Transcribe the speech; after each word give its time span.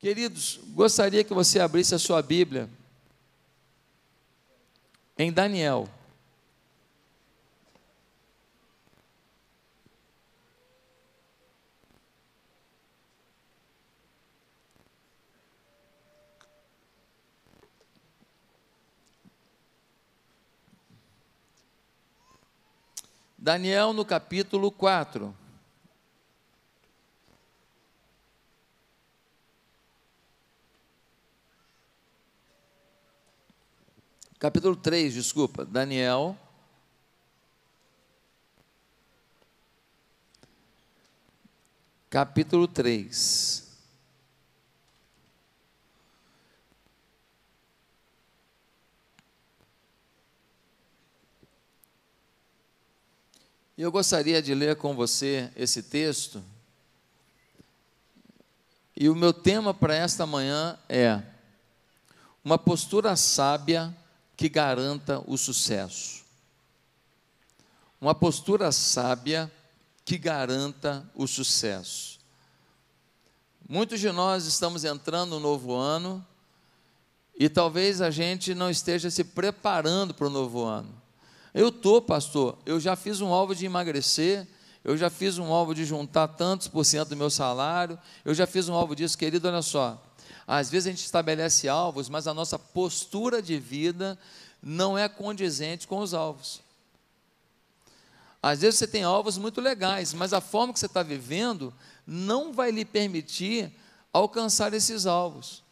Queridos, 0.00 0.60
gostaria 0.68 1.24
que 1.24 1.34
você 1.34 1.58
abrisse 1.58 1.92
a 1.92 1.98
sua 1.98 2.22
Bíblia 2.22 2.70
em 5.18 5.32
Daniel. 5.32 5.88
Daniel 23.36 23.92
no 23.92 24.04
capítulo 24.04 24.70
4. 24.70 25.47
Capítulo 34.38 34.76
3, 34.76 35.14
desculpa. 35.14 35.64
Daniel. 35.64 36.38
Capítulo 42.08 42.68
3. 42.68 43.66
E 53.76 53.82
eu 53.82 53.90
gostaria 53.90 54.40
de 54.40 54.54
ler 54.54 54.76
com 54.76 54.94
você 54.94 55.52
esse 55.56 55.82
texto. 55.82 56.44
E 58.96 59.08
o 59.08 59.16
meu 59.16 59.32
tema 59.32 59.74
para 59.74 59.96
esta 59.96 60.24
manhã 60.24 60.78
é 60.88 61.20
uma 62.44 62.56
postura 62.56 63.16
sábia 63.16 63.92
que 64.38 64.48
garanta 64.48 65.20
o 65.26 65.36
sucesso. 65.36 66.22
Uma 68.00 68.14
postura 68.14 68.70
sábia 68.70 69.50
que 70.04 70.16
garanta 70.16 71.04
o 71.12 71.26
sucesso. 71.26 72.20
Muitos 73.68 73.98
de 73.98 74.12
nós 74.12 74.46
estamos 74.46 74.84
entrando 74.84 75.30
no 75.30 75.40
novo 75.40 75.74
ano 75.74 76.24
e 77.36 77.48
talvez 77.48 78.00
a 78.00 78.12
gente 78.12 78.54
não 78.54 78.70
esteja 78.70 79.10
se 79.10 79.24
preparando 79.24 80.14
para 80.14 80.28
o 80.28 80.30
novo 80.30 80.62
ano. 80.62 80.94
Eu 81.52 81.70
estou, 81.70 82.00
pastor, 82.00 82.56
eu 82.64 82.78
já 82.78 82.94
fiz 82.94 83.20
um 83.20 83.32
alvo 83.32 83.56
de 83.56 83.66
emagrecer, 83.66 84.46
eu 84.84 84.96
já 84.96 85.10
fiz 85.10 85.36
um 85.36 85.52
alvo 85.52 85.74
de 85.74 85.84
juntar 85.84 86.28
tantos 86.28 86.68
por 86.68 86.84
cento 86.84 87.08
do 87.08 87.16
meu 87.16 87.28
salário, 87.28 87.98
eu 88.24 88.32
já 88.32 88.46
fiz 88.46 88.68
um 88.68 88.74
alvo 88.74 88.94
disso, 88.94 89.18
querido, 89.18 89.48
olha 89.48 89.62
só. 89.62 90.00
Às 90.48 90.70
vezes 90.70 90.86
a 90.86 90.90
gente 90.90 91.04
estabelece 91.04 91.68
alvos, 91.68 92.08
mas 92.08 92.26
a 92.26 92.32
nossa 92.32 92.58
postura 92.58 93.42
de 93.42 93.58
vida 93.58 94.18
não 94.62 94.96
é 94.96 95.08
condizente 95.08 95.86
com 95.86 95.98
os 95.98 96.14
alvos. 96.14 96.62
Às 98.42 98.62
vezes 98.62 98.78
você 98.78 98.86
tem 98.86 99.04
alvos 99.04 99.36
muito 99.36 99.60
legais, 99.60 100.14
mas 100.14 100.32
a 100.32 100.40
forma 100.40 100.72
que 100.72 100.80
você 100.80 100.86
está 100.86 101.02
vivendo 101.02 101.74
não 102.06 102.52
vai 102.52 102.70
lhe 102.70 102.84
permitir 102.84 103.70
alcançar 104.12 104.72
esses 104.72 105.06
alvos 105.06 105.62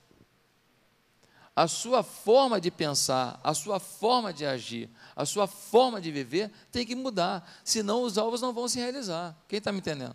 a 1.57 1.67
sua 1.67 2.03
forma 2.03 2.61
de 2.61 2.71
pensar, 2.71 3.41
a 3.43 3.55
sua 3.55 3.81
forma 3.81 4.31
de 4.31 4.45
agir, 4.45 4.91
a 5.17 5.25
sua 5.25 5.47
forma 5.47 6.03
de 6.03 6.13
viver 6.13 6.53
tem 6.71 6.85
que 6.85 6.95
mudar, 6.95 7.51
senão 7.65 8.03
os 8.03 8.19
alvos 8.19 8.43
não 8.43 8.53
vão 8.53 8.69
se 8.69 8.79
realizar. 8.79 9.35
Quem 9.49 9.57
está 9.57 9.73
me 9.73 9.79
entendendo? 9.79 10.15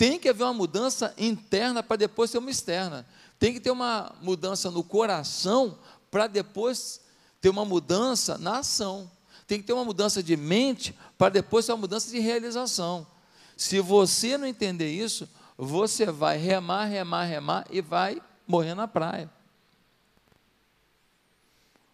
Tem 0.00 0.18
que 0.18 0.30
haver 0.30 0.44
uma 0.44 0.54
mudança 0.54 1.12
interna 1.18 1.82
para 1.82 1.98
depois 1.98 2.30
ter 2.30 2.38
uma 2.38 2.50
externa. 2.50 3.06
Tem 3.38 3.52
que 3.52 3.60
ter 3.60 3.70
uma 3.70 4.14
mudança 4.22 4.70
no 4.70 4.82
coração 4.82 5.78
para 6.10 6.26
depois 6.26 7.02
ter 7.42 7.50
uma 7.50 7.66
mudança 7.66 8.38
na 8.38 8.60
ação. 8.60 9.10
Tem 9.46 9.60
que 9.60 9.66
ter 9.66 9.74
uma 9.74 9.84
mudança 9.84 10.22
de 10.22 10.34
mente 10.38 10.98
para 11.18 11.28
depois 11.28 11.66
ter 11.66 11.72
uma 11.72 11.78
mudança 11.82 12.10
de 12.10 12.18
realização. 12.18 13.06
Se 13.54 13.78
você 13.80 14.38
não 14.38 14.46
entender 14.46 14.90
isso, 14.90 15.28
você 15.58 16.06
vai 16.06 16.38
remar, 16.38 16.86
remar, 16.86 17.24
remar 17.24 17.66
e 17.68 17.82
vai 17.82 18.22
morrer 18.48 18.74
na 18.74 18.88
praia 18.88 19.30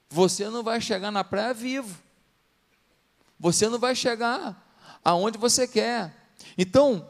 você 0.09 0.49
não 0.49 0.63
vai 0.63 0.81
chegar 0.81 1.11
na 1.11 1.25
praia 1.25 1.53
vivo. 1.53 2.01
Você 3.39 3.69
não 3.69 3.79
vai 3.79 3.95
chegar 3.95 4.57
aonde 5.05 5.37
você 5.37 5.69
quer. 5.69 6.31
Então, 6.57 7.07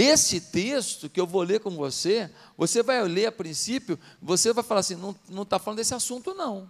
esse 0.00 0.40
texto 0.40 1.08
que 1.08 1.20
eu 1.20 1.26
vou 1.26 1.42
ler 1.42 1.60
com 1.60 1.70
você, 1.70 2.30
você 2.56 2.82
vai 2.82 3.02
ler 3.06 3.26
a 3.26 3.32
princípio, 3.32 3.98
você 4.20 4.52
vai 4.52 4.64
falar 4.64 4.80
assim: 4.80 4.96
não 5.28 5.42
está 5.42 5.58
falando 5.58 5.78
desse 5.78 5.94
assunto, 5.94 6.34
não. 6.34 6.68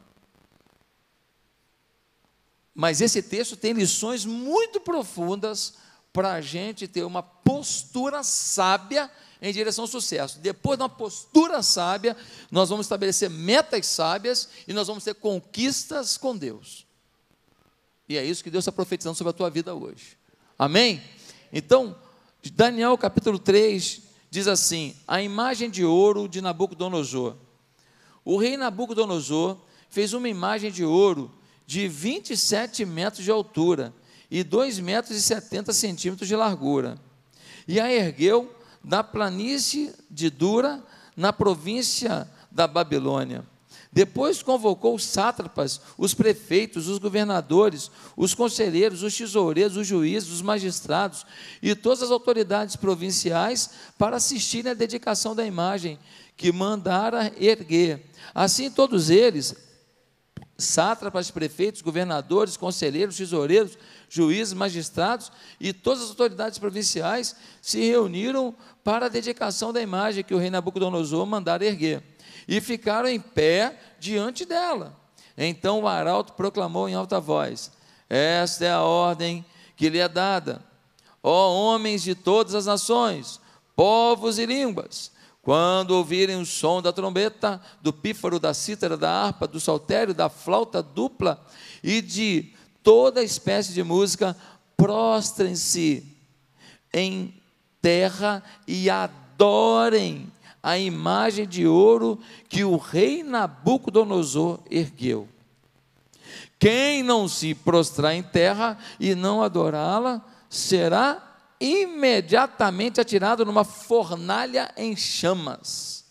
Mas 2.75 3.01
esse 3.01 3.23
texto 3.23 3.57
tem 3.57 3.73
lições 3.73 4.25
muito 4.25 4.81
profundas 4.81 5.75
para 6.13 6.33
a 6.33 6.41
gente 6.41 6.89
ter 6.89 7.05
uma 7.05 7.23
postura 7.23 8.23
sábia 8.23 9.11
em 9.43 9.53
direção 9.53 9.85
ao 9.85 9.89
sucesso. 9.89 10.39
Depois 10.39 10.79
de 10.79 10.83
uma 10.83 10.89
postura 10.89 11.63
sábia, 11.63 12.17
nós 12.51 12.69
vamos 12.69 12.87
estabelecer 12.87 13.31
metas 13.31 13.87
sábias 13.87 14.49
e 14.67 14.73
nós 14.73 14.87
vamos 14.87 15.05
ter 15.05 15.15
conquistas 15.15 16.17
com 16.17 16.37
Deus. 16.37 16.87
E 18.09 18.17
é 18.17 18.25
isso 18.25 18.43
que 18.43 18.51
Deus 18.51 18.63
está 18.63 18.73
profetizando 18.73 19.17
sobre 19.17 19.31
a 19.31 19.35
tua 19.35 19.51
vida 19.51 19.75
hoje. 19.75 20.19
Amém? 20.59 21.03
Então, 21.53 21.97
Daniel 22.49 22.97
capítulo 22.97 23.39
3 23.39 24.01
diz 24.31 24.49
assim: 24.49 24.97
a 25.07 25.21
imagem 25.21 25.69
de 25.69 25.85
ouro 25.85 26.27
de 26.27 26.41
Nabucodonosor. 26.41 27.37
O 28.25 28.39
rei 28.39 28.57
Nabucodonosor 28.57 29.59
fez 29.91 30.15
uma 30.15 30.29
imagem 30.29 30.71
de 30.71 30.85
ouro 30.85 31.31
de 31.67 31.87
27 31.87 32.87
metros 32.87 33.25
de 33.25 33.31
altura 33.31 33.93
e 34.31 34.43
2 34.43 34.79
metros 34.79 35.17
e 35.17 35.23
70 35.23 35.73
centímetros 35.73 36.29
de 36.29 36.37
largura. 36.37 36.99
E 37.69 37.79
a 37.79 37.93
ergueu 37.93 38.55
da 38.83 39.05
planície 39.05 39.93
de 40.11 40.31
Dura, 40.31 40.83
na 41.17 41.33
província 41.33 42.27
da 42.51 42.67
Babilônia. 42.67 43.45
Depois 43.93 44.41
convocou 44.41 44.95
os 44.95 45.05
sátrapas, 45.05 45.81
os 45.99 46.15
prefeitos, 46.15 46.87
os 46.87 46.99
governadores, 46.99 47.91
os 48.17 48.35
conselheiros, 48.35 49.03
os 49.03 49.17
tesoureiros, 49.17 49.77
os 49.77 49.87
juízes, 49.87 50.31
os 50.31 50.43
magistrados 50.43 51.27
e 51.61 51.75
todas 51.75 52.03
as 52.05 52.11
autoridades 52.13 52.77
provinciais 52.77 53.71
para 53.99 54.17
assistirem 54.17 54.71
à 54.71 54.75
dedicação 54.75 55.35
da 55.35 55.45
imagem 55.45 55.99
que 56.37 56.53
mandara 56.53 57.33
erguer. 57.37 58.07
Assim, 58.33 58.71
todos 58.71 59.11
eles, 59.11 59.57
sátrapas, 60.57 61.33
prefeitos, 61.33 61.83
governadores, 61.83 62.57
conselheiros, 62.57 63.17
tesoureiros, 63.17 63.77
juízes, 64.09 64.55
magistrados 64.55 65.33
e 65.59 65.73
todas 65.73 66.05
as 66.05 66.11
autoridades 66.11 66.61
provinciais 66.61 67.35
se 67.61 67.81
reuniram 67.81 68.55
para 68.85 69.07
a 69.07 69.09
dedicação 69.09 69.73
da 69.73 69.83
imagem 69.83 70.23
que 70.23 70.35
o 70.35 70.39
rei 70.39 70.49
Nabucodonosor 70.49 71.27
mandara 71.27 71.65
erguer 71.65 72.10
e 72.51 72.61
ficaram 72.61 73.09
em 73.09 73.21
pé 73.21 73.79
diante 74.01 74.45
dela. 74.45 74.99
Então 75.39 75.83
o 75.83 75.87
arauto 75.87 76.33
proclamou 76.33 76.89
em 76.89 76.95
alta 76.95 77.21
voz: 77.21 77.71
Esta 78.09 78.65
é 78.65 78.73
a 78.73 78.83
ordem 78.83 79.47
que 79.77 79.89
lhe 79.89 80.01
é 80.01 80.09
dada. 80.09 80.61
Ó 81.23 81.55
homens 81.55 82.03
de 82.03 82.13
todas 82.17 82.57
as 82.57 82.67
nações, 82.67 83.41
povos 83.77 84.37
e 84.37 84.47
línguas, 84.47 85.13
quando 85.41 85.93
ouvirem 85.93 86.41
o 86.41 86.45
som 86.45 86.83
da 86.83 86.93
trombeta, 86.93 87.61
do 87.81 87.93
pífaro, 87.93 88.41
da 88.41 88.53
cítara, 88.53 88.97
da 88.97 89.11
harpa, 89.11 89.47
do 89.47 89.61
saltério, 89.61 90.13
da 90.13 90.29
flauta 90.29 90.83
dupla 90.83 91.47
e 91.85 92.03
de 92.03 92.53
toda 92.83 93.23
espécie 93.23 93.73
de 93.73 93.85
música, 93.85 94.37
prostrem-se 94.77 96.05
em 96.93 97.33
terra 97.81 98.43
e 98.67 98.91
adorem 98.91 100.33
a 100.63 100.79
imagem 100.79 101.47
de 101.47 101.67
ouro 101.67 102.19
que 102.49 102.65
o 102.65 102.77
rei 102.77 103.23
Nabucodonosor 103.23 104.61
ergueu. 104.71 105.29
Quem 106.59 107.03
não 107.03 107.27
se 107.27 107.55
prostrar 107.55 108.15
em 108.15 108.23
terra 108.23 108.77
e 108.99 109.15
não 109.15 109.43
adorá-la, 109.43 110.23
será 110.49 111.27
imediatamente 111.59 113.01
atirado 113.01 113.45
numa 113.45 113.65
fornalha 113.65 114.71
em 114.77 114.95
chamas. 114.95 116.05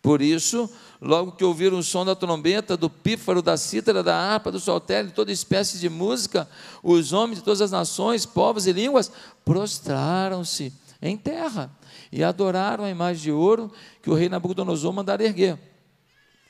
Por 0.00 0.22
isso, 0.22 0.70
logo 1.00 1.32
que 1.32 1.44
ouviram 1.44 1.78
o 1.78 1.82
som 1.82 2.04
da 2.04 2.14
trombeta, 2.14 2.76
do 2.76 2.88
pífaro, 2.88 3.42
da 3.42 3.56
cítara, 3.56 4.02
da 4.02 4.16
harpa, 4.16 4.52
do 4.52 4.60
saltério, 4.60 5.10
toda 5.10 5.32
espécie 5.32 5.78
de 5.78 5.88
música, 5.88 6.48
os 6.82 7.12
homens 7.12 7.38
de 7.38 7.44
todas 7.44 7.60
as 7.60 7.70
nações, 7.70 8.24
povos 8.24 8.66
e 8.66 8.72
línguas 8.72 9.10
prostraram-se 9.44 10.72
em 11.02 11.16
terra 11.16 11.70
e 12.12 12.24
adoraram 12.24 12.84
a 12.84 12.90
imagem 12.90 13.22
de 13.22 13.32
ouro 13.32 13.70
que 14.02 14.10
o 14.10 14.14
rei 14.14 14.28
Nabucodonosor 14.28 14.92
mandara 14.92 15.24
erguer. 15.24 15.58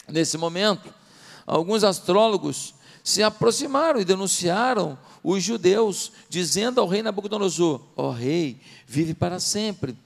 Nesse 0.08 0.38
momento, 0.38 0.92
alguns 1.46 1.84
astrólogos 1.84 2.74
se 3.02 3.22
aproximaram 3.22 4.00
e 4.00 4.04
denunciaram 4.04 4.98
os 5.22 5.42
judeus, 5.42 6.12
dizendo 6.28 6.80
ao 6.80 6.88
rei 6.88 7.02
Nabucodonosor: 7.02 7.80
Ó 7.96 8.08
oh, 8.08 8.10
rei, 8.10 8.60
vive 8.86 9.14
para 9.14 9.38
sempre. 9.38 9.96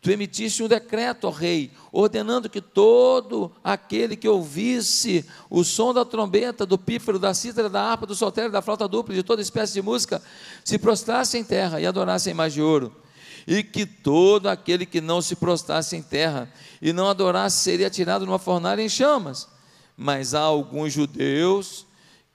Tu 0.00 0.10
emitiste 0.10 0.62
um 0.62 0.68
decreto, 0.68 1.26
ó 1.26 1.30
rei, 1.30 1.70
ordenando 1.90 2.50
que 2.50 2.60
todo 2.60 3.50
aquele 3.64 4.16
que 4.16 4.28
ouvisse 4.28 5.24
o 5.48 5.64
som 5.64 5.94
da 5.94 6.04
trombeta, 6.04 6.66
do 6.66 6.76
pífaro, 6.76 7.18
da 7.18 7.32
cítara, 7.32 7.70
da 7.70 7.80
harpa, 7.80 8.04
do 8.04 8.14
soltério, 8.14 8.52
da 8.52 8.60
flauta 8.60 8.86
dupla, 8.86 9.14
de 9.14 9.22
toda 9.22 9.40
espécie 9.40 9.72
de 9.72 9.80
música, 9.80 10.20
se 10.62 10.78
prostrasse 10.78 11.38
em 11.38 11.44
terra 11.44 11.80
e 11.80 11.86
adorasse 11.86 12.28
a 12.28 12.32
imagem 12.32 12.56
de 12.56 12.62
ouro. 12.62 13.03
E 13.46 13.62
que 13.62 13.84
todo 13.84 14.48
aquele 14.48 14.86
que 14.86 15.00
não 15.00 15.20
se 15.20 15.36
prostrasse 15.36 15.96
em 15.96 16.02
terra 16.02 16.50
e 16.80 16.92
não 16.92 17.08
adorasse 17.08 17.62
seria 17.62 17.90
tirado 17.90 18.24
numa 18.24 18.38
fornalha 18.38 18.82
em 18.82 18.88
chamas. 18.88 19.48
Mas 19.96 20.34
há 20.34 20.40
alguns 20.40 20.92
judeus 20.92 21.86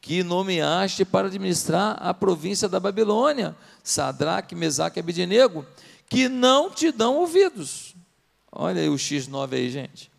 que 0.02 0.24
nomeaste 0.24 1.04
para 1.04 1.28
administrar 1.28 1.98
a 2.00 2.14
província 2.14 2.70
da 2.70 2.80
Babilônia, 2.80 3.56
Sadraque, 3.84 4.56
Mesaque 4.56 5.00
e 5.00 5.02
Abidinego, 5.02 5.66
que 6.08 6.30
não 6.30 6.70
te 6.70 6.92
dão 6.92 7.18
ouvidos. 7.18 7.96
Olha 8.52 8.82
aí 8.82 8.90
o 8.90 8.96
X9 8.96 9.54
aí, 9.54 9.70
gente. 9.70 10.10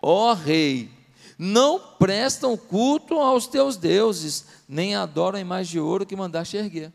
Ó 0.00 0.34
rei, 0.34 0.90
não 1.38 1.78
prestam 1.78 2.56
culto 2.56 3.18
aos 3.18 3.46
teus 3.46 3.76
deuses, 3.76 4.44
nem 4.68 4.94
adoram 4.94 5.38
a 5.38 5.40
imagem 5.40 5.72
de 5.72 5.80
ouro 5.80 6.06
que 6.06 6.14
mandaste 6.14 6.56
erguer. 6.56 6.92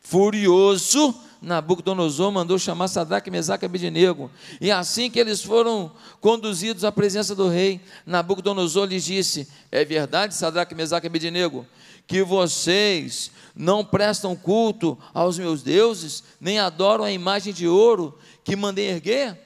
Furioso, 0.00 1.14
Nabucodonosor 1.40 2.32
mandou 2.32 2.58
chamar 2.58 2.88
Sadraque, 2.88 3.30
Mesaque 3.30 3.64
e 3.64 3.66
Abednego. 3.66 4.30
E 4.60 4.70
assim 4.70 5.10
que 5.10 5.20
eles 5.20 5.42
foram 5.42 5.92
conduzidos 6.20 6.84
à 6.84 6.90
presença 6.90 7.34
do 7.34 7.48
rei, 7.48 7.80
Nabucodonosor 8.04 8.86
lhes 8.86 9.04
disse: 9.04 9.48
É 9.70 9.84
verdade, 9.84 10.34
Sadraque, 10.34 10.74
Mesaque 10.74 11.06
e 11.06 11.08
Abednego, 11.08 11.66
que 12.06 12.22
vocês 12.22 13.30
não 13.54 13.84
prestam 13.84 14.34
culto 14.34 14.98
aos 15.14 15.38
meus 15.38 15.62
deuses, 15.62 16.24
nem 16.40 16.58
adoram 16.58 17.04
a 17.04 17.12
imagem 17.12 17.52
de 17.52 17.68
ouro 17.68 18.18
que 18.42 18.56
mandei 18.56 18.88
erguer? 18.90 19.38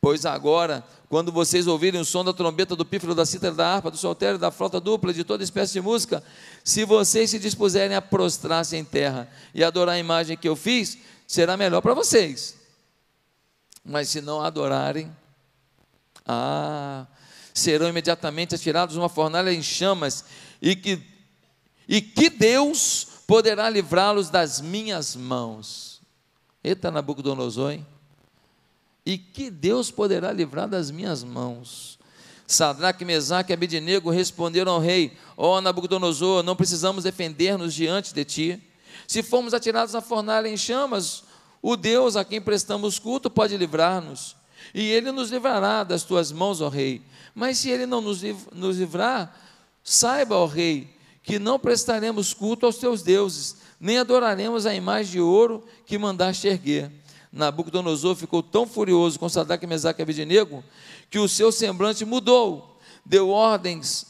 Pois 0.00 0.26
agora, 0.26 0.84
quando 1.08 1.30
vocês 1.30 1.66
ouvirem 1.66 2.00
o 2.00 2.04
som 2.04 2.24
da 2.24 2.32
trombeta, 2.32 2.74
do 2.74 2.84
pífaro, 2.84 3.14
da 3.14 3.24
cítara, 3.24 3.54
da 3.54 3.74
harpa, 3.74 3.90
do 3.90 3.96
soltério, 3.96 4.38
da 4.38 4.50
flauta 4.50 4.80
dupla, 4.80 5.12
de 5.12 5.22
toda 5.22 5.44
espécie 5.44 5.74
de 5.74 5.80
música, 5.80 6.24
se 6.64 6.84
vocês 6.84 7.30
se 7.30 7.38
dispuserem 7.38 7.96
a 7.96 8.02
prostrar-se 8.02 8.76
em 8.76 8.84
terra 8.84 9.28
e 9.54 9.62
adorar 9.62 9.94
a 9.94 9.98
imagem 9.98 10.36
que 10.36 10.48
eu 10.48 10.56
fiz, 10.56 10.98
será 11.32 11.56
melhor 11.56 11.80
para 11.80 11.94
vocês. 11.94 12.56
Mas 13.82 14.10
se 14.10 14.20
não 14.20 14.42
adorarem, 14.42 15.10
ah, 16.26 17.06
serão 17.54 17.88
imediatamente 17.88 18.54
atirados 18.54 18.96
numa 18.96 19.08
fornalha 19.08 19.50
em 19.50 19.62
chamas, 19.62 20.26
e 20.60 20.76
que, 20.76 21.02
e 21.88 22.02
que 22.02 22.28
Deus 22.28 23.06
poderá 23.26 23.70
livrá-los 23.70 24.28
das 24.28 24.60
minhas 24.60 25.16
mãos. 25.16 26.02
Eita, 26.62 26.90
Nabucodonosor, 26.90 27.72
hein? 27.72 27.86
E 29.04 29.16
que 29.16 29.50
Deus 29.50 29.90
poderá 29.90 30.32
livrar 30.32 30.68
das 30.68 30.90
minhas 30.90 31.24
mãos. 31.24 31.98
Sadraque, 32.46 33.06
Mesaque 33.06 33.52
e 33.52 33.54
Abednego 33.54 34.10
responderam 34.10 34.72
ao 34.72 34.80
rei: 34.80 35.16
Ó 35.34 35.56
oh, 35.56 35.60
Nabucodonosor, 35.62 36.42
não 36.42 36.54
precisamos 36.54 37.04
defender-nos 37.04 37.72
diante 37.72 38.12
de 38.12 38.22
ti. 38.22 38.71
Se 39.12 39.22
formos 39.22 39.52
atirados 39.52 39.92
na 39.92 40.00
fornalha 40.00 40.48
em 40.48 40.56
chamas, 40.56 41.22
o 41.60 41.76
Deus 41.76 42.16
a 42.16 42.24
quem 42.24 42.40
prestamos 42.40 42.98
culto 42.98 43.28
pode 43.28 43.54
livrar-nos, 43.58 44.34
e 44.72 44.90
ele 44.90 45.12
nos 45.12 45.30
livrará 45.30 45.84
das 45.84 46.02
tuas 46.02 46.32
mãos, 46.32 46.62
ó 46.62 46.70
rei. 46.70 47.02
Mas 47.34 47.58
se 47.58 47.68
ele 47.68 47.84
não 47.84 48.00
nos 48.00 48.22
livrar, 48.78 49.38
saiba, 49.84 50.34
ó 50.36 50.46
rei, 50.46 50.96
que 51.22 51.38
não 51.38 51.58
prestaremos 51.58 52.32
culto 52.32 52.64
aos 52.64 52.78
teus 52.78 53.02
deuses, 53.02 53.56
nem 53.78 53.98
adoraremos 53.98 54.64
a 54.64 54.74
imagem 54.74 55.12
de 55.12 55.20
ouro 55.20 55.62
que 55.84 55.98
mandaste 55.98 56.48
erguer. 56.48 56.90
Nabucodonosor 57.30 58.16
ficou 58.16 58.42
tão 58.42 58.66
furioso 58.66 59.18
com 59.18 59.28
Sadraque, 59.28 59.66
Mesaque 59.66 60.00
e 60.00 60.04
Abednego, 60.04 60.64
que 61.10 61.18
o 61.18 61.28
seu 61.28 61.52
semblante 61.52 62.02
mudou, 62.06 62.80
deu 63.04 63.28
ordens 63.28 64.06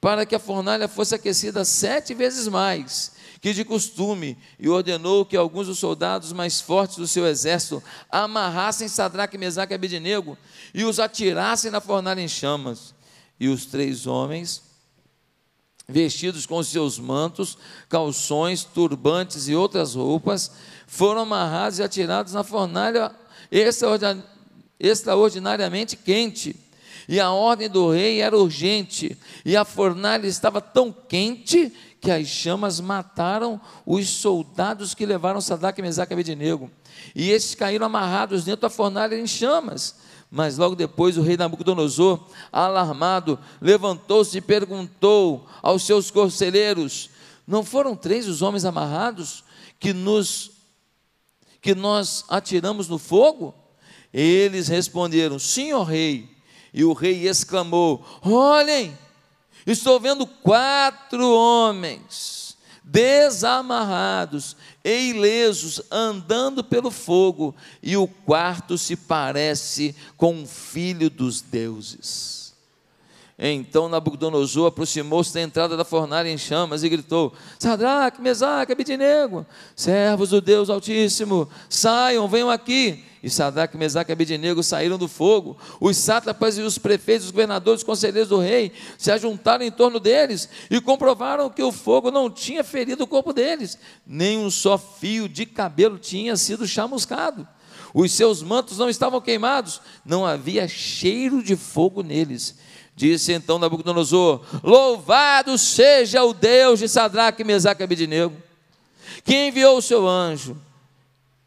para 0.00 0.24
que 0.24 0.34
a 0.34 0.38
fornalha 0.38 0.88
fosse 0.88 1.14
aquecida 1.14 1.66
sete 1.66 2.14
vezes 2.14 2.48
mais 2.48 3.17
que 3.40 3.52
de 3.52 3.64
costume, 3.64 4.36
e 4.58 4.68
ordenou 4.68 5.24
que 5.24 5.36
alguns 5.36 5.68
dos 5.68 5.78
soldados 5.78 6.32
mais 6.32 6.60
fortes 6.60 6.96
do 6.96 7.06
seu 7.06 7.26
exército 7.26 7.82
amarrassem 8.10 8.88
Sadraque, 8.88 9.38
Mesaque 9.38 9.72
e 9.72 9.76
Abednego 9.76 10.36
e 10.74 10.84
os 10.84 10.98
atirassem 10.98 11.70
na 11.70 11.80
fornalha 11.80 12.20
em 12.20 12.28
chamas. 12.28 12.94
E 13.38 13.48
os 13.48 13.66
três 13.66 14.06
homens 14.06 14.68
vestidos 15.88 16.44
com 16.44 16.62
seus 16.62 16.98
mantos, 16.98 17.56
calções, 17.88 18.62
turbantes 18.62 19.48
e 19.48 19.54
outras 19.54 19.94
roupas, 19.94 20.50
foram 20.86 21.22
amarrados 21.22 21.78
e 21.78 21.82
atirados 21.82 22.34
na 22.34 22.44
fornalha 22.44 23.10
extraordinariamente 24.78 25.96
quente. 25.96 26.54
E 27.08 27.18
a 27.18 27.30
ordem 27.30 27.70
do 27.70 27.90
rei 27.90 28.20
era 28.20 28.36
urgente, 28.36 29.16
e 29.42 29.56
a 29.56 29.64
fornalha 29.64 30.26
estava 30.26 30.60
tão 30.60 30.92
quente 30.92 31.72
que 32.00 32.10
as 32.10 32.26
chamas 32.28 32.80
mataram 32.80 33.60
os 33.84 34.08
soldados 34.08 34.94
que 34.94 35.06
levaram 35.06 35.40
Sadraque, 35.40 35.82
Mesaque 35.82 36.12
e 36.12 36.14
Abednego. 36.14 36.70
E 37.14 37.30
esses 37.30 37.54
caíram 37.54 37.86
amarrados 37.86 38.44
dentro 38.44 38.62
da 38.62 38.70
fornalha 38.70 39.18
em 39.18 39.26
chamas. 39.26 39.96
Mas 40.30 40.58
logo 40.58 40.76
depois 40.76 41.16
o 41.16 41.22
rei 41.22 41.36
Nabucodonosor, 41.36 42.26
alarmado, 42.52 43.38
levantou-se 43.60 44.36
e 44.36 44.42
perguntou 44.42 45.46
aos 45.62 45.84
seus 45.84 46.10
conselheiros: 46.10 47.10
Não 47.46 47.64
foram 47.64 47.96
três 47.96 48.28
os 48.28 48.42
homens 48.42 48.64
amarrados 48.64 49.42
que 49.80 49.92
nos 49.92 50.50
que 51.60 51.74
nós 51.74 52.24
atiramos 52.28 52.88
no 52.88 52.98
fogo? 52.98 53.54
Eles 54.12 54.68
responderam: 54.68 55.38
Sim, 55.38 55.72
ó 55.72 55.82
rei. 55.82 56.36
E 56.72 56.84
o 56.84 56.92
rei 56.92 57.26
exclamou: 57.26 58.04
Olhem, 58.22 58.96
estou 59.66 59.98
vendo 60.00 60.26
quatro 60.26 61.30
homens 61.34 62.38
desamarrados 62.82 64.56
e 64.82 65.10
ilesos, 65.10 65.82
andando 65.90 66.64
pelo 66.64 66.90
fogo, 66.90 67.54
e 67.82 67.96
o 67.96 68.08
quarto 68.08 68.78
se 68.78 68.96
parece 68.96 69.94
com 70.16 70.32
um 70.32 70.46
filho 70.46 71.10
dos 71.10 71.42
deuses. 71.42 72.37
Então 73.40 73.88
Nabucodonosor 73.88 74.66
aproximou-se 74.66 75.32
da 75.32 75.40
entrada 75.40 75.76
da 75.76 75.84
fornalha 75.84 76.28
em 76.28 76.36
chamas 76.36 76.82
e 76.82 76.88
gritou: 76.88 77.32
Sadraque, 77.56 78.20
Mesaque, 78.20 78.72
Abidinego, 78.72 79.46
servos 79.76 80.30
do 80.30 80.40
Deus 80.40 80.68
Altíssimo, 80.68 81.48
saiam, 81.68 82.26
venham 82.26 82.50
aqui. 82.50 83.04
E 83.22 83.30
Sadraque, 83.30 83.76
Mesaque 83.76 84.10
e 84.10 84.12
Abidinego 84.12 84.60
saíram 84.62 84.98
do 84.98 85.06
fogo. 85.06 85.56
Os 85.80 85.96
sátrapas 85.96 86.58
e 86.58 86.62
os 86.62 86.78
prefeitos, 86.78 87.26
os 87.26 87.30
governadores, 87.30 87.80
os 87.80 87.86
conselheiros 87.86 88.28
do 88.28 88.38
rei 88.38 88.72
se 88.96 89.10
ajuntaram 89.12 89.64
em 89.64 89.70
torno 89.70 90.00
deles 90.00 90.48
e 90.68 90.80
comprovaram 90.80 91.48
que 91.48 91.62
o 91.62 91.70
fogo 91.70 92.10
não 92.10 92.28
tinha 92.28 92.64
ferido 92.64 93.04
o 93.04 93.08
corpo 93.08 93.32
deles, 93.32 93.78
nem 94.04 94.38
um 94.38 94.50
só 94.50 94.76
fio 94.76 95.28
de 95.28 95.46
cabelo 95.46 95.96
tinha 95.96 96.36
sido 96.36 96.66
chamuscado. 96.66 97.46
Os 97.94 98.12
seus 98.12 98.42
mantos 98.42 98.78
não 98.78 98.88
estavam 98.88 99.20
queimados, 99.20 99.80
não 100.04 100.26
havia 100.26 100.68
cheiro 100.68 101.42
de 101.42 101.56
fogo 101.56 102.02
neles. 102.02 102.56
Disse 102.98 103.32
então 103.32 103.60
Nabucodonosor: 103.60 104.40
Louvado 104.60 105.56
seja 105.56 106.24
o 106.24 106.34
Deus 106.34 106.80
de 106.80 106.88
Sadraque, 106.88 107.44
Mesaque 107.44 107.80
e 107.80 107.84
Abidinego, 107.84 108.34
que 109.22 109.46
enviou 109.46 109.78
o 109.78 109.82
seu 109.82 110.08
anjo 110.08 110.56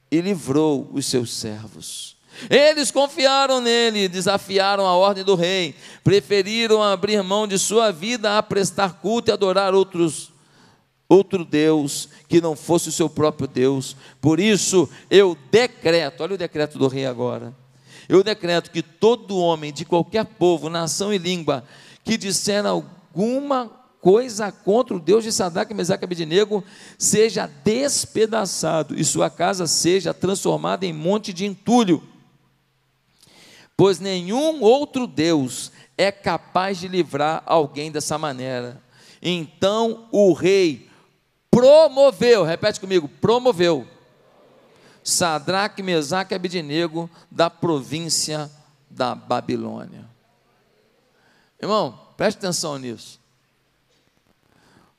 e 0.10 0.22
livrou 0.22 0.90
os 0.94 1.06
seus 1.06 1.34
servos. 1.34 2.16
Eles 2.50 2.90
confiaram 2.90 3.60
nele, 3.60 4.08
desafiaram 4.08 4.86
a 4.86 4.96
ordem 4.96 5.26
do 5.26 5.36
rei, 5.36 5.76
preferiram 6.06 6.82
abrir 6.82 7.22
mão 7.22 7.46
de 7.46 7.60
sua 7.60 7.92
vida 7.92 8.38
a 8.38 8.42
prestar 8.42 9.02
culto 9.02 9.30
e 9.30 9.34
adorar 9.34 9.76
outros 9.76 10.32
outro 11.10 11.44
Deus 11.44 12.08
que 12.30 12.40
não 12.40 12.56
fosse 12.56 12.88
o 12.88 12.94
seu 12.94 13.10
próprio 13.10 13.46
Deus. 13.46 13.98
Por 14.22 14.40
isso 14.40 14.90
eu 15.10 15.38
decreto, 15.52 16.24
olha 16.24 16.36
o 16.36 16.38
decreto 16.38 16.80
do 16.80 16.88
rei 16.88 17.06
agora. 17.06 17.54
Eu 18.12 18.26
decreto 18.26 18.72
que 18.72 18.82
todo 18.82 19.38
homem 19.38 19.72
de 19.72 19.86
qualquer 19.86 20.26
povo, 20.26 20.70
nação 20.70 21.14
e 21.14 21.18
língua 21.18 21.64
que 22.04 22.18
disser 22.18 22.66
alguma 22.66 23.72
coisa 24.02 24.52
contra 24.52 24.98
o 24.98 25.00
Deus 25.00 25.24
de 25.24 25.32
Sadraque, 25.32 25.74
Mesaque 25.74 26.04
e 26.04 26.06
Abednego 26.08 26.62
seja 26.98 27.50
despedaçado 27.64 29.00
e 29.00 29.06
sua 29.06 29.30
casa 29.30 29.66
seja 29.66 30.14
transformada 30.14 30.86
em 30.86 30.92
monte 30.92 31.32
de 31.32 31.46
entulho. 31.46 32.04
Pois 33.78 33.98
nenhum 33.98 34.62
outro 34.62 35.08
Deus 35.08 35.72
é 35.98 36.12
capaz 36.12 36.82
de 36.82 36.90
livrar 36.90 37.42
alguém 37.46 37.94
dessa 37.94 38.18
maneira. 38.18 38.84
Então 39.22 40.10
o 40.12 40.34
rei 40.34 40.90
promoveu, 41.50 42.44
repete 42.44 42.78
comigo, 42.78 43.08
promoveu 43.22 43.88
Sadraque, 45.04 45.82
Mesaque 45.82 46.34
e 46.34 46.36
Abednego 46.36 47.10
da 47.30 47.50
província 47.50 48.52
da 48.90 49.16
Babilônia. 49.16 50.10
Irmão, 51.62 52.00
preste 52.18 52.38
atenção 52.38 52.78
nisso. 52.78 53.20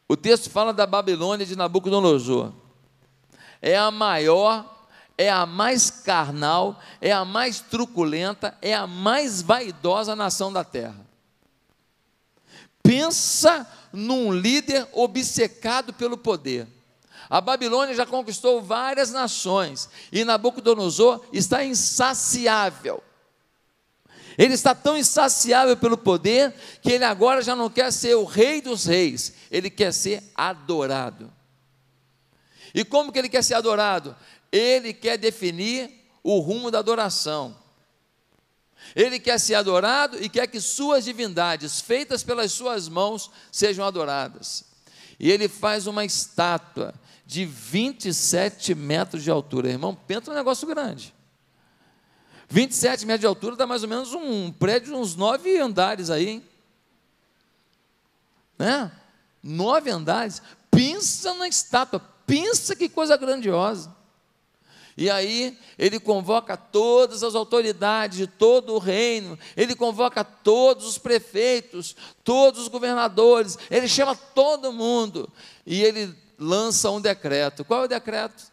O 0.08 0.16
texto 0.16 0.50
fala 0.50 0.72
da 0.72 0.86
Babilônia 0.86 1.46
de 1.46 1.56
Nabucodonosor. 1.56 2.52
É 3.60 3.76
a 3.76 3.90
maior, 3.90 4.86
é 5.16 5.30
a 5.30 5.46
mais 5.46 5.90
carnal, 5.90 6.80
é 7.00 7.12
a 7.12 7.24
mais 7.24 7.60
truculenta, 7.60 8.56
é 8.60 8.74
a 8.74 8.86
mais 8.86 9.40
vaidosa 9.40 10.16
nação 10.16 10.52
da 10.52 10.64
terra. 10.64 11.00
Pensa 12.82 13.66
num 13.92 14.32
líder 14.32 14.88
obcecado 14.92 15.92
pelo 15.92 16.16
poder. 16.16 16.66
A 17.28 17.40
Babilônia 17.40 17.94
já 17.94 18.04
conquistou 18.04 18.60
várias 18.60 19.10
nações 19.10 19.88
e 20.10 20.24
Nabucodonosor 20.24 21.24
está 21.32 21.64
insaciável. 21.64 23.02
Ele 24.36 24.54
está 24.54 24.74
tão 24.74 24.96
insaciável 24.96 25.76
pelo 25.76 25.98
poder 25.98 26.54
que 26.80 26.92
ele 26.92 27.04
agora 27.04 27.42
já 27.42 27.54
não 27.54 27.68
quer 27.68 27.92
ser 27.92 28.14
o 28.14 28.24
rei 28.24 28.60
dos 28.60 28.86
reis, 28.86 29.34
ele 29.50 29.68
quer 29.68 29.92
ser 29.92 30.22
adorado. 30.34 31.32
E 32.74 32.84
como 32.84 33.12
que 33.12 33.18
ele 33.18 33.28
quer 33.28 33.44
ser 33.44 33.54
adorado? 33.54 34.16
Ele 34.50 34.92
quer 34.94 35.18
definir 35.18 35.90
o 36.22 36.38
rumo 36.38 36.70
da 36.70 36.78
adoração. 36.78 37.56
Ele 38.96 39.20
quer 39.20 39.38
ser 39.38 39.54
adorado 39.54 40.22
e 40.22 40.28
quer 40.28 40.46
que 40.46 40.60
suas 40.60 41.04
divindades, 41.04 41.80
feitas 41.80 42.22
pelas 42.22 42.52
suas 42.52 42.88
mãos, 42.88 43.30
sejam 43.50 43.84
adoradas. 43.84 44.64
E 45.20 45.30
ele 45.30 45.48
faz 45.48 45.86
uma 45.86 46.04
estátua 46.04 46.94
de 47.32 47.46
27 47.46 48.74
metros 48.74 49.22
de 49.22 49.30
altura. 49.30 49.70
Irmão, 49.70 49.94
pensa 49.94 50.30
um 50.30 50.34
negócio 50.34 50.68
grande. 50.68 51.14
27 52.50 53.06
metros 53.06 53.20
de 53.20 53.26
altura 53.26 53.56
dá 53.56 53.66
mais 53.66 53.82
ou 53.82 53.88
menos 53.88 54.12
um 54.12 54.52
prédio 54.52 54.92
de 54.92 54.98
uns 54.98 55.16
nove 55.16 55.58
andares 55.58 56.10
aí, 56.10 56.28
hein? 56.28 56.44
Né? 58.58 58.92
Nove 59.42 59.90
andares. 59.90 60.42
Pensa 60.70 61.32
na 61.32 61.48
estátua, 61.48 62.00
pensa 62.26 62.76
que 62.76 62.86
coisa 62.86 63.16
grandiosa. 63.16 63.96
E 64.94 65.08
aí 65.08 65.58
ele 65.78 65.98
convoca 65.98 66.54
todas 66.54 67.22
as 67.22 67.34
autoridades 67.34 68.18
de 68.18 68.26
todo 68.26 68.74
o 68.74 68.78
reino, 68.78 69.38
ele 69.56 69.74
convoca 69.74 70.22
todos 70.22 70.86
os 70.86 70.98
prefeitos, 70.98 71.96
todos 72.22 72.60
os 72.60 72.68
governadores, 72.68 73.56
ele 73.70 73.88
chama 73.88 74.14
todo 74.14 74.70
mundo 74.70 75.32
e 75.64 75.82
ele 75.82 76.14
lança 76.42 76.90
um 76.90 77.00
decreto. 77.00 77.64
Qual 77.64 77.82
é 77.82 77.84
o 77.84 77.88
decreto? 77.88 78.52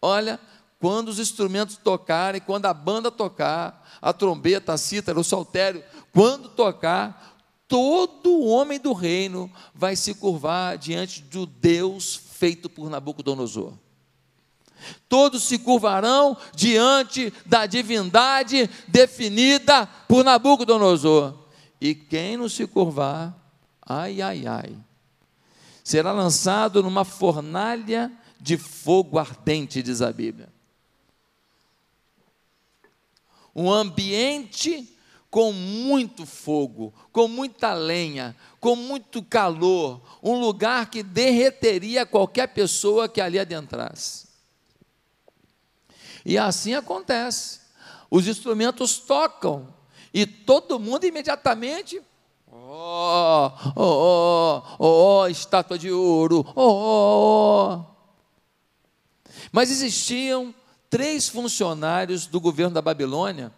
Olha, 0.00 0.40
quando 0.80 1.08
os 1.08 1.20
instrumentos 1.20 1.76
tocarem, 1.76 2.40
quando 2.40 2.66
a 2.66 2.74
banda 2.74 3.10
tocar, 3.10 3.88
a 4.00 4.12
trombeta, 4.12 4.72
a 4.72 4.78
cítara, 4.78 5.20
o 5.20 5.22
saltério, 5.22 5.84
quando 6.12 6.48
tocar, 6.48 7.38
todo 7.68 8.40
homem 8.40 8.80
do 8.80 8.92
reino 8.92 9.50
vai 9.72 9.94
se 9.94 10.14
curvar 10.14 10.76
diante 10.76 11.22
do 11.22 11.46
Deus 11.46 12.16
feito 12.16 12.68
por 12.68 12.90
Nabucodonosor. 12.90 13.74
Todos 15.08 15.44
se 15.44 15.58
curvarão 15.58 16.36
diante 16.54 17.32
da 17.46 17.66
divindade 17.66 18.68
definida 18.88 19.86
por 20.08 20.24
Nabucodonosor. 20.24 21.34
E 21.80 21.94
quem 21.94 22.36
não 22.36 22.48
se 22.48 22.66
curvar, 22.66 23.32
ai, 23.80 24.20
ai, 24.20 24.46
ai, 24.46 24.76
será 25.82 26.12
lançado 26.12 26.82
numa 26.82 27.04
fornalha 27.04 28.10
de 28.40 28.56
fogo 28.56 29.18
ardente, 29.18 29.82
diz 29.82 30.02
a 30.02 30.12
Bíblia 30.12 30.48
um 33.54 33.70
ambiente 33.70 34.88
com 35.30 35.52
muito 35.52 36.26
fogo, 36.26 36.92
com 37.10 37.26
muita 37.26 37.72
lenha, 37.72 38.36
com 38.60 38.76
muito 38.76 39.22
calor, 39.22 40.00
um 40.22 40.38
lugar 40.38 40.90
que 40.90 41.02
derreteria 41.02 42.04
qualquer 42.04 42.48
pessoa 42.48 43.08
que 43.08 43.20
ali 43.20 43.38
adentrasse. 43.38 44.28
E 46.24 46.36
assim 46.36 46.74
acontece. 46.74 47.60
Os 48.10 48.26
instrumentos 48.26 48.98
tocam 48.98 49.74
e 50.12 50.26
todo 50.26 50.78
mundo 50.78 51.04
imediatamente 51.04 52.00
Oh, 52.54 53.50
oh, 53.74 54.62
oh, 54.78 55.22
oh, 55.22 55.26
estátua 55.26 55.78
de 55.78 55.90
ouro, 55.90 56.44
oh, 56.54 56.62
oh, 56.62 57.78
oh. 57.78 57.84
Mas 59.50 59.70
existiam 59.70 60.54
três 60.90 61.30
funcionários 61.30 62.26
do 62.26 62.38
governo 62.38 62.74
da 62.74 62.82
Babilônia 62.82 63.50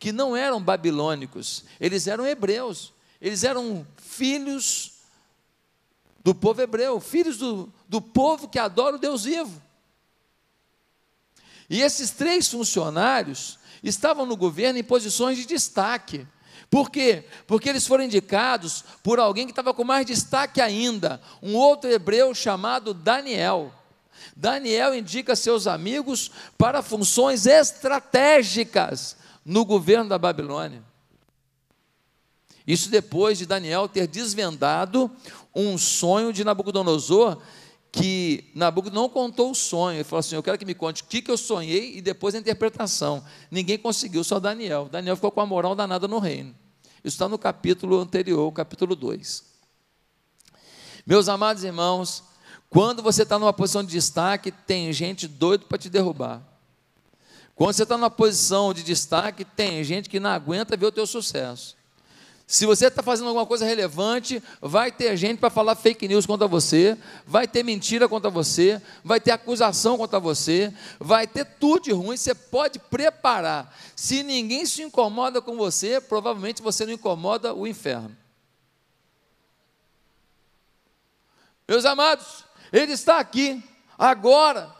que 0.00 0.10
não 0.10 0.34
eram 0.34 0.60
babilônicos, 0.60 1.64
eles 1.78 2.08
eram 2.08 2.26
hebreus, 2.26 2.92
eles 3.20 3.44
eram 3.44 3.86
filhos 3.96 4.94
do 6.24 6.34
povo 6.34 6.60
hebreu, 6.60 6.98
filhos 6.98 7.36
do, 7.36 7.72
do 7.88 8.00
povo 8.00 8.48
que 8.48 8.58
adora 8.58 8.96
o 8.96 8.98
Deus 8.98 9.24
vivo. 9.24 9.62
E 11.68 11.82
esses 11.82 12.10
três 12.10 12.48
funcionários 12.48 13.60
estavam 13.80 14.26
no 14.26 14.36
governo 14.36 14.80
em 14.80 14.84
posições 14.84 15.38
de 15.38 15.46
destaque. 15.46 16.26
Por 16.70 16.88
quê? 16.88 17.24
Porque 17.48 17.68
eles 17.68 17.84
foram 17.84 18.04
indicados 18.04 18.84
por 19.02 19.18
alguém 19.18 19.44
que 19.44 19.50
estava 19.50 19.74
com 19.74 19.82
mais 19.82 20.06
destaque 20.06 20.60
ainda, 20.60 21.20
um 21.42 21.56
outro 21.56 21.90
hebreu 21.90 22.32
chamado 22.32 22.94
Daniel. 22.94 23.72
Daniel 24.36 24.94
indica 24.94 25.34
seus 25.34 25.66
amigos 25.66 26.30
para 26.56 26.80
funções 26.80 27.44
estratégicas 27.44 29.16
no 29.44 29.64
governo 29.64 30.08
da 30.08 30.18
Babilônia. 30.18 30.82
Isso 32.64 32.88
depois 32.88 33.38
de 33.38 33.46
Daniel 33.46 33.88
ter 33.88 34.06
desvendado 34.06 35.10
um 35.52 35.76
sonho 35.76 36.32
de 36.32 36.44
Nabucodonosor, 36.44 37.38
que 37.90 38.44
Nabucodonosor 38.54 39.02
não 39.02 39.08
contou 39.08 39.50
o 39.50 39.54
sonho. 39.56 39.96
Ele 39.96 40.04
falou 40.04 40.20
assim: 40.20 40.36
Eu 40.36 40.42
quero 40.42 40.56
que 40.56 40.64
me 40.64 40.74
conte 40.74 41.02
o 41.02 41.06
que, 41.06 41.20
que 41.20 41.30
eu 41.30 41.36
sonhei 41.36 41.96
e 41.96 42.00
depois 42.00 42.32
a 42.34 42.38
interpretação. 42.38 43.24
Ninguém 43.50 43.76
conseguiu, 43.76 44.22
só 44.22 44.38
Daniel. 44.38 44.88
Daniel 44.88 45.16
ficou 45.16 45.32
com 45.32 45.40
a 45.40 45.46
moral 45.46 45.74
danada 45.74 46.06
no 46.06 46.20
reino. 46.20 46.54
Isso 47.02 47.14
está 47.14 47.28
no 47.28 47.38
capítulo 47.38 47.98
anterior, 47.98 48.50
capítulo 48.52 48.94
2. 48.94 49.44
Meus 51.06 51.28
amados 51.28 51.64
irmãos, 51.64 52.22
quando 52.68 53.02
você 53.02 53.22
está 53.22 53.38
numa 53.38 53.52
posição 53.52 53.82
de 53.82 53.90
destaque, 53.90 54.52
tem 54.52 54.92
gente 54.92 55.26
doido 55.26 55.66
para 55.66 55.78
te 55.78 55.88
derrubar. 55.88 56.42
Quando 57.54 57.74
você 57.74 57.82
está 57.82 57.96
numa 57.96 58.10
posição 58.10 58.72
de 58.72 58.82
destaque, 58.82 59.44
tem 59.44 59.82
gente 59.82 60.08
que 60.08 60.20
não 60.20 60.30
aguenta 60.30 60.76
ver 60.76 60.86
o 60.86 60.92
teu 60.92 61.06
sucesso. 61.06 61.76
Se 62.50 62.66
você 62.66 62.88
está 62.88 63.00
fazendo 63.00 63.28
alguma 63.28 63.46
coisa 63.46 63.64
relevante, 63.64 64.42
vai 64.60 64.90
ter 64.90 65.16
gente 65.16 65.38
para 65.38 65.50
falar 65.50 65.76
fake 65.76 66.08
news 66.08 66.26
contra 66.26 66.48
você, 66.48 66.98
vai 67.24 67.46
ter 67.46 67.62
mentira 67.62 68.08
contra 68.08 68.28
você, 68.28 68.82
vai 69.04 69.20
ter 69.20 69.30
acusação 69.30 69.96
contra 69.96 70.18
você, 70.18 70.74
vai 70.98 71.28
ter 71.28 71.44
tudo 71.44 71.84
de 71.84 71.92
ruim. 71.92 72.16
Você 72.16 72.34
pode 72.34 72.80
preparar. 72.80 73.72
Se 73.94 74.24
ninguém 74.24 74.66
se 74.66 74.82
incomoda 74.82 75.40
com 75.40 75.56
você, 75.56 76.00
provavelmente 76.00 76.60
você 76.60 76.84
não 76.84 76.92
incomoda 76.92 77.54
o 77.54 77.68
inferno. 77.68 78.16
Meus 81.68 81.84
amados, 81.84 82.44
ele 82.72 82.94
está 82.94 83.20
aqui, 83.20 83.62
agora, 83.96 84.74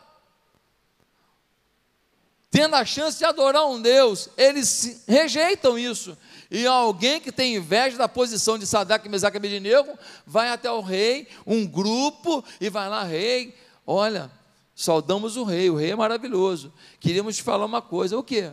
tendo 2.50 2.74
a 2.74 2.84
chance 2.84 3.16
de 3.16 3.24
adorar 3.24 3.64
um 3.68 3.80
Deus, 3.80 4.28
eles 4.36 5.04
rejeitam 5.06 5.78
isso. 5.78 6.18
E 6.50 6.66
alguém 6.66 7.20
que 7.20 7.30
tem 7.30 7.54
inveja 7.54 7.96
da 7.96 8.08
posição 8.08 8.58
de 8.58 8.66
Sadak, 8.66 9.08
Mesaque 9.08 9.36
e 9.36 9.38
Abednego, 9.38 9.96
vai 10.26 10.48
até 10.48 10.70
o 10.70 10.80
rei, 10.80 11.28
um 11.46 11.64
grupo, 11.64 12.44
e 12.60 12.68
vai 12.68 12.88
lá, 12.88 13.04
rei, 13.04 13.54
olha, 13.86 14.30
saudamos 14.74 15.36
o 15.36 15.44
rei, 15.44 15.70
o 15.70 15.76
rei 15.76 15.92
é 15.92 15.96
maravilhoso. 15.96 16.72
Queríamos 16.98 17.36
te 17.36 17.42
falar 17.42 17.64
uma 17.64 17.80
coisa, 17.80 18.18
o 18.18 18.22
quê? 18.22 18.50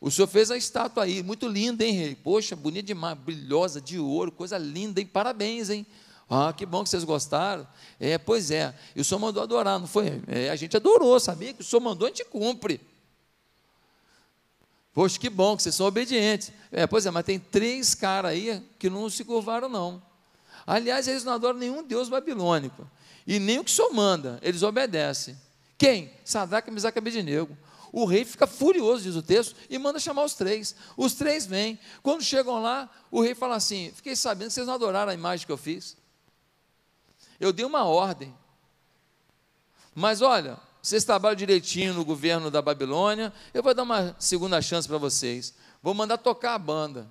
O 0.00 0.10
senhor 0.10 0.28
fez 0.28 0.50
a 0.50 0.56
estátua 0.56 1.02
aí, 1.02 1.22
muito 1.22 1.48
linda, 1.48 1.84
hein, 1.84 1.92
rei? 1.92 2.14
Poxa, 2.14 2.54
bonita 2.54 2.86
demais, 2.86 3.18
brilhosa, 3.18 3.80
de 3.80 3.98
ouro, 3.98 4.30
coisa 4.30 4.56
linda, 4.56 5.00
hein? 5.00 5.06
Parabéns, 5.06 5.70
hein? 5.70 5.84
Ah, 6.28 6.52
que 6.52 6.66
bom 6.66 6.84
que 6.84 6.90
vocês 6.90 7.02
gostaram. 7.02 7.66
É, 7.98 8.18
pois 8.18 8.50
é. 8.50 8.74
E 8.94 9.00
o 9.00 9.04
senhor 9.04 9.18
mandou 9.18 9.42
adorar, 9.42 9.78
não 9.78 9.86
foi? 9.86 10.22
É, 10.26 10.50
a 10.50 10.56
gente 10.56 10.76
adorou, 10.76 11.18
sabia? 11.18 11.52
Que 11.52 11.62
o 11.62 11.64
senhor 11.64 11.80
mandou, 11.80 12.06
a 12.06 12.10
gente 12.10 12.24
cumpre. 12.24 12.80
Poxa, 14.96 15.18
que 15.18 15.28
bom 15.28 15.54
que 15.54 15.62
vocês 15.62 15.74
são 15.74 15.84
obedientes. 15.84 16.50
É, 16.72 16.86
pois 16.86 17.04
é, 17.04 17.10
mas 17.10 17.26
tem 17.26 17.38
três 17.38 17.94
caras 17.94 18.30
aí 18.30 18.66
que 18.78 18.88
não 18.88 19.10
se 19.10 19.26
curvaram, 19.26 19.68
não. 19.68 20.02
Aliás, 20.66 21.06
eles 21.06 21.22
não 21.22 21.34
adoram 21.34 21.58
nenhum 21.58 21.82
deus 21.82 22.08
babilônico. 22.08 22.90
E 23.26 23.38
nem 23.38 23.58
o 23.58 23.64
que 23.64 23.70
o 23.70 23.74
senhor 23.74 23.92
manda, 23.92 24.38
eles 24.40 24.62
obedecem. 24.62 25.38
Quem? 25.76 26.10
Sadraque, 26.24 26.70
Mesaque 26.70 26.96
e 26.96 27.00
Abednego. 27.00 27.58
O 27.92 28.06
rei 28.06 28.24
fica 28.24 28.46
furioso, 28.46 29.02
diz 29.02 29.16
o 29.16 29.22
texto, 29.22 29.54
e 29.68 29.78
manda 29.78 29.98
chamar 29.98 30.24
os 30.24 30.32
três. 30.32 30.74
Os 30.96 31.12
três 31.12 31.44
vêm. 31.44 31.78
Quando 32.02 32.22
chegam 32.22 32.62
lá, 32.62 32.88
o 33.10 33.20
rei 33.20 33.34
fala 33.34 33.56
assim: 33.56 33.92
Fiquei 33.94 34.16
sabendo 34.16 34.48
que 34.48 34.54
vocês 34.54 34.66
não 34.66 34.76
adoraram 34.76 35.12
a 35.12 35.14
imagem 35.14 35.44
que 35.44 35.52
eu 35.52 35.58
fiz. 35.58 35.94
Eu 37.38 37.52
dei 37.52 37.66
uma 37.66 37.84
ordem. 37.84 38.34
Mas 39.94 40.22
olha, 40.22 40.58
vocês 40.86 41.02
trabalham 41.02 41.34
direitinho 41.34 41.92
no 41.94 42.04
governo 42.04 42.48
da 42.48 42.62
Babilônia, 42.62 43.32
eu 43.52 43.60
vou 43.60 43.74
dar 43.74 43.82
uma 43.82 44.14
segunda 44.20 44.62
chance 44.62 44.86
para 44.86 44.98
vocês. 44.98 45.52
Vou 45.82 45.92
mandar 45.92 46.16
tocar 46.16 46.54
a 46.54 46.58
banda. 46.60 47.10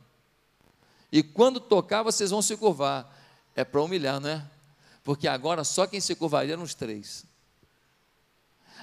E 1.11 1.21
quando 1.21 1.59
tocar, 1.59 2.01
vocês 2.01 2.31
vão 2.31 2.41
se 2.41 2.55
curvar. 2.55 3.13
É 3.53 3.65
para 3.65 3.81
humilhar, 3.81 4.21
não 4.21 4.29
é? 4.29 4.49
Porque 5.03 5.27
agora 5.27 5.65
só 5.65 5.85
quem 5.85 5.99
se 5.99 6.15
curvaria 6.15 6.53
eram 6.53 6.63
os 6.63 6.73
três. 6.73 7.25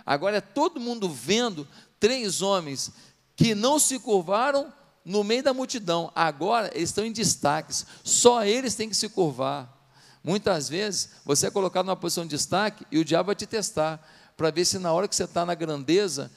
Agora 0.05 0.37
é 0.37 0.41
todo 0.43 0.79
mundo 0.79 1.09
vendo 1.09 1.67
três 1.99 2.43
homens 2.43 2.93
que 3.35 3.55
não 3.55 3.79
se 3.79 3.99
curvaram 3.99 4.71
no 5.03 5.25
meio 5.25 5.43
da 5.43 5.55
multidão. 5.55 6.13
Agora 6.15 6.71
eles 6.75 6.91
estão 6.91 7.07
em 7.07 7.13
destaques. 7.13 7.87
Só 8.05 8.45
eles 8.45 8.75
têm 8.75 8.91
que 8.91 8.95
se 8.95 9.09
curvar. 9.09 9.75
Muitas 10.23 10.69
vezes 10.69 11.09
você 11.25 11.47
é 11.47 11.51
colocado 11.51 11.87
numa 11.87 11.97
posição 11.97 12.25
de 12.25 12.37
destaque 12.37 12.87
e 12.91 12.99
o 12.99 13.05
diabo 13.07 13.29
vai 13.29 13.35
te 13.35 13.47
testar 13.47 14.07
para 14.37 14.51
ver 14.51 14.65
se 14.65 14.79
na 14.79 14.93
hora 14.93 15.07
que 15.07 15.15
você 15.15 15.25
está 15.25 15.45
na 15.47 15.55
grandeza, 15.55 16.31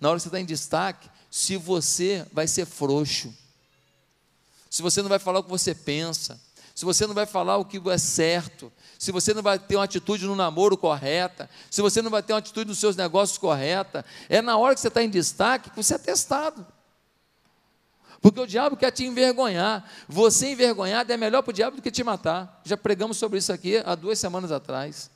na 0.00 0.08
hora 0.08 0.18
que 0.18 0.22
você 0.22 0.28
está 0.28 0.40
em 0.40 0.44
destaque, 0.44 1.08
se 1.30 1.56
você 1.56 2.26
vai 2.32 2.46
ser 2.46 2.66
frouxo, 2.66 3.32
se 4.68 4.82
você 4.82 5.02
não 5.02 5.08
vai 5.08 5.18
falar 5.18 5.40
o 5.40 5.44
que 5.44 5.50
você 5.50 5.74
pensa, 5.74 6.40
se 6.74 6.84
você 6.84 7.06
não 7.06 7.14
vai 7.14 7.26
falar 7.26 7.58
o 7.58 7.64
que 7.64 7.80
é 7.90 7.98
certo, 7.98 8.72
se 8.98 9.12
você 9.12 9.34
não 9.34 9.42
vai 9.42 9.58
ter 9.58 9.76
uma 9.76 9.84
atitude 9.84 10.24
no 10.26 10.34
namoro 10.34 10.76
correta, 10.76 11.50
se 11.70 11.82
você 11.82 12.00
não 12.00 12.10
vai 12.10 12.22
ter 12.22 12.32
uma 12.32 12.38
atitude 12.38 12.68
nos 12.68 12.78
seus 12.78 12.96
negócios 12.96 13.36
correta, 13.36 14.04
é 14.28 14.40
na 14.40 14.56
hora 14.56 14.74
que 14.74 14.80
você 14.80 14.88
está 14.88 15.02
em 15.02 15.10
destaque 15.10 15.70
que 15.70 15.76
você 15.76 15.94
é 15.94 15.98
testado. 15.98 16.66
Porque 18.20 18.40
o 18.40 18.46
diabo 18.46 18.76
quer 18.76 18.90
te 18.90 19.04
envergonhar. 19.04 19.84
Você 20.08 20.52
envergonhado 20.52 21.12
é 21.12 21.16
melhor 21.16 21.42
para 21.42 21.50
o 21.50 21.54
diabo 21.54 21.76
do 21.76 21.82
que 21.82 21.90
te 21.90 22.04
matar. 22.04 22.60
Já 22.64 22.76
pregamos 22.76 23.16
sobre 23.16 23.38
isso 23.38 23.52
aqui 23.52 23.78
há 23.84 23.94
duas 23.94 24.18
semanas 24.18 24.52
atrás. 24.52 25.10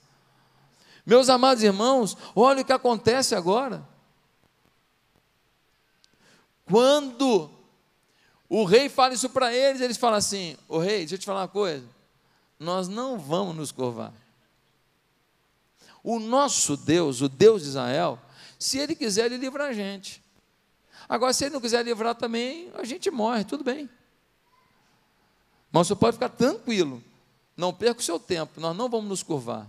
Meus 1.07 1.29
amados 1.29 1.63
irmãos, 1.63 2.17
olha 2.35 2.63
o 2.63 2.65
que 2.65 2.73
acontece 2.73 3.35
agora. 3.35 3.87
Quando 6.65 7.51
o 8.49 8.65
rei 8.65 8.89
fala 8.89 9.15
isso 9.15 9.29
para 9.29 9.55
eles, 9.55 9.81
eles 9.81 9.97
falam 9.97 10.17
assim: 10.17 10.57
O 10.69 10.79
rei, 10.79 10.99
deixa 10.99 11.15
eu 11.17 11.19
te 11.19 11.27
falar 11.27 11.43
uma 11.43 11.49
coisa. 11.49 11.87
Nós 12.59 12.89
não 12.89 13.19
vamos 13.19 13.55
nos 13.55 13.73
curvar. 13.73 14.13
O 16.03 16.19
nosso 16.19 16.77
Deus, 16.77 17.21
o 17.21 17.29
Deus 17.29 17.63
de 17.63 17.69
Israel, 17.69 18.19
se 18.59 18.79
ele 18.79 18.95
quiser, 18.95 19.27
ele 19.27 19.37
livra 19.37 19.67
a 19.67 19.73
gente. 19.73 20.23
Agora, 21.09 21.33
se 21.33 21.45
ele 21.45 21.55
não 21.55 21.61
quiser 21.61 21.85
livrar 21.85 22.15
também, 22.15 22.71
a 22.75 22.85
gente 22.85 23.11
morre, 23.11 23.45
tudo 23.45 23.63
bem. 23.63 23.89
Mas 25.71 25.89
você 25.89 25.95
pode 25.95 26.15
ficar 26.15 26.29
tranquilo, 26.31 27.03
não 27.57 27.75
perca 27.75 28.01
o 28.01 28.05
seu 28.05 28.19
tempo, 28.19 28.61
nós 28.61 28.77
não 28.77 28.89
vamos 28.89 29.09
nos 29.09 29.23
curvar. 29.23 29.67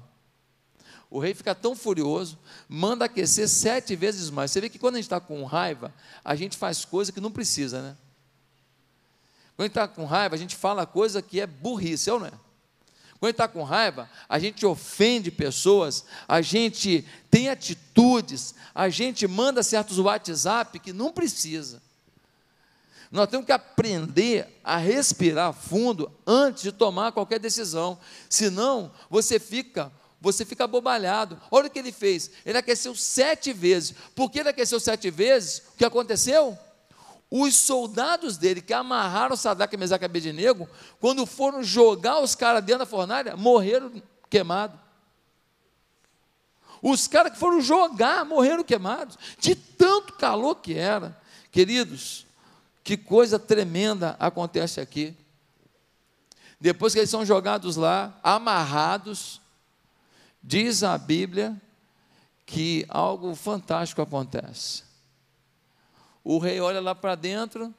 O 1.09 1.19
rei 1.19 1.33
fica 1.33 1.53
tão 1.53 1.75
furioso, 1.75 2.37
manda 2.67 3.05
aquecer 3.05 3.47
sete 3.47 3.95
vezes 3.95 4.29
mais. 4.29 4.51
Você 4.51 4.61
vê 4.61 4.69
que 4.69 4.79
quando 4.79 4.95
a 4.95 4.97
gente 4.97 5.05
está 5.05 5.19
com 5.19 5.43
raiva, 5.43 5.93
a 6.23 6.35
gente 6.35 6.57
faz 6.57 6.83
coisa 6.83 7.11
que 7.11 7.21
não 7.21 7.31
precisa, 7.31 7.81
né? 7.81 7.97
Quando 9.55 9.61
a 9.61 9.63
gente 9.63 9.71
está 9.71 9.87
com 9.87 10.05
raiva, 10.05 10.35
a 10.35 10.37
gente 10.37 10.55
fala 10.55 10.85
coisa 10.85 11.21
que 11.21 11.39
é 11.39 11.47
burrice, 11.47 12.09
é 12.09 12.13
ou 12.13 12.19
não 12.19 12.27
é? 12.27 12.33
Quando 13.19 13.31
está 13.31 13.47
com 13.47 13.63
raiva, 13.63 14.09
a 14.27 14.37
gente 14.37 14.65
ofende 14.65 15.31
pessoas, 15.31 16.03
a 16.27 16.41
gente 16.41 17.05
tem 17.31 17.49
atitudes, 17.49 18.53
a 18.73 18.89
gente 18.89 19.25
manda 19.27 19.63
certos 19.63 19.97
WhatsApp 19.97 20.77
que 20.79 20.91
não 20.91 21.11
precisa. 21.13 21.81
Nós 23.09 23.29
temos 23.29 23.45
que 23.45 23.51
aprender 23.53 24.59
a 24.63 24.77
respirar 24.77 25.53
fundo 25.53 26.11
antes 26.27 26.63
de 26.63 26.71
tomar 26.71 27.13
qualquer 27.13 27.39
decisão. 27.39 27.97
Senão, 28.29 28.91
você 29.09 29.39
fica, 29.39 29.91
você 30.25 30.43
fica 30.43 30.63
abobalhado. 30.63 31.39
Olha 31.51 31.67
o 31.67 31.69
que 31.69 31.77
ele 31.77 31.91
fez. 31.91 32.31
Ele 32.43 32.57
aqueceu 32.57 32.95
sete 32.95 33.53
vezes. 33.53 33.93
Por 34.15 34.31
que 34.31 34.39
ele 34.39 34.49
aqueceu 34.49 34.79
sete 34.79 35.11
vezes? 35.11 35.59
O 35.59 35.77
que 35.77 35.85
aconteceu? 35.85 36.57
Os 37.29 37.55
soldados 37.55 38.35
dele 38.35 38.59
que 38.59 38.73
amarraram 38.73 39.35
Sadraque, 39.35 39.77
Mesaque 39.77 40.03
e 40.03 40.07
Abednego, 40.07 40.67
quando 40.99 41.27
foram 41.27 41.61
jogar 41.61 42.21
os 42.21 42.33
caras 42.33 42.63
dentro 42.63 42.79
da 42.79 42.85
fornalha, 42.87 43.37
morreram 43.37 44.01
queimados. 44.27 44.79
Os 46.81 47.07
caras 47.07 47.33
que 47.33 47.39
foram 47.39 47.61
jogar 47.61 48.25
morreram 48.25 48.63
queimados, 48.63 49.19
de 49.39 49.53
tanto 49.53 50.13
calor 50.13 50.55
que 50.55 50.73
era. 50.73 51.15
Queridos, 51.51 52.25
que 52.83 52.97
coisa 52.97 53.37
tremenda 53.37 54.15
acontece 54.19 54.81
aqui. 54.81 55.15
Depois 56.59 56.93
que 56.93 56.99
eles 56.99 57.11
são 57.11 57.23
jogados 57.23 57.75
lá, 57.75 58.19
amarrados, 58.23 59.39
diz 60.45 60.83
a 60.83 60.97
Bíblia 60.97 61.59
que 62.45 62.85
algo 62.87 63.33
fantástico 63.35 64.01
acontece 64.01 64.85
o 66.25 66.39
rei 66.39 66.59
olha 66.59 66.81
lá 66.81 66.95
para 66.95 67.13
dentro 67.13 67.71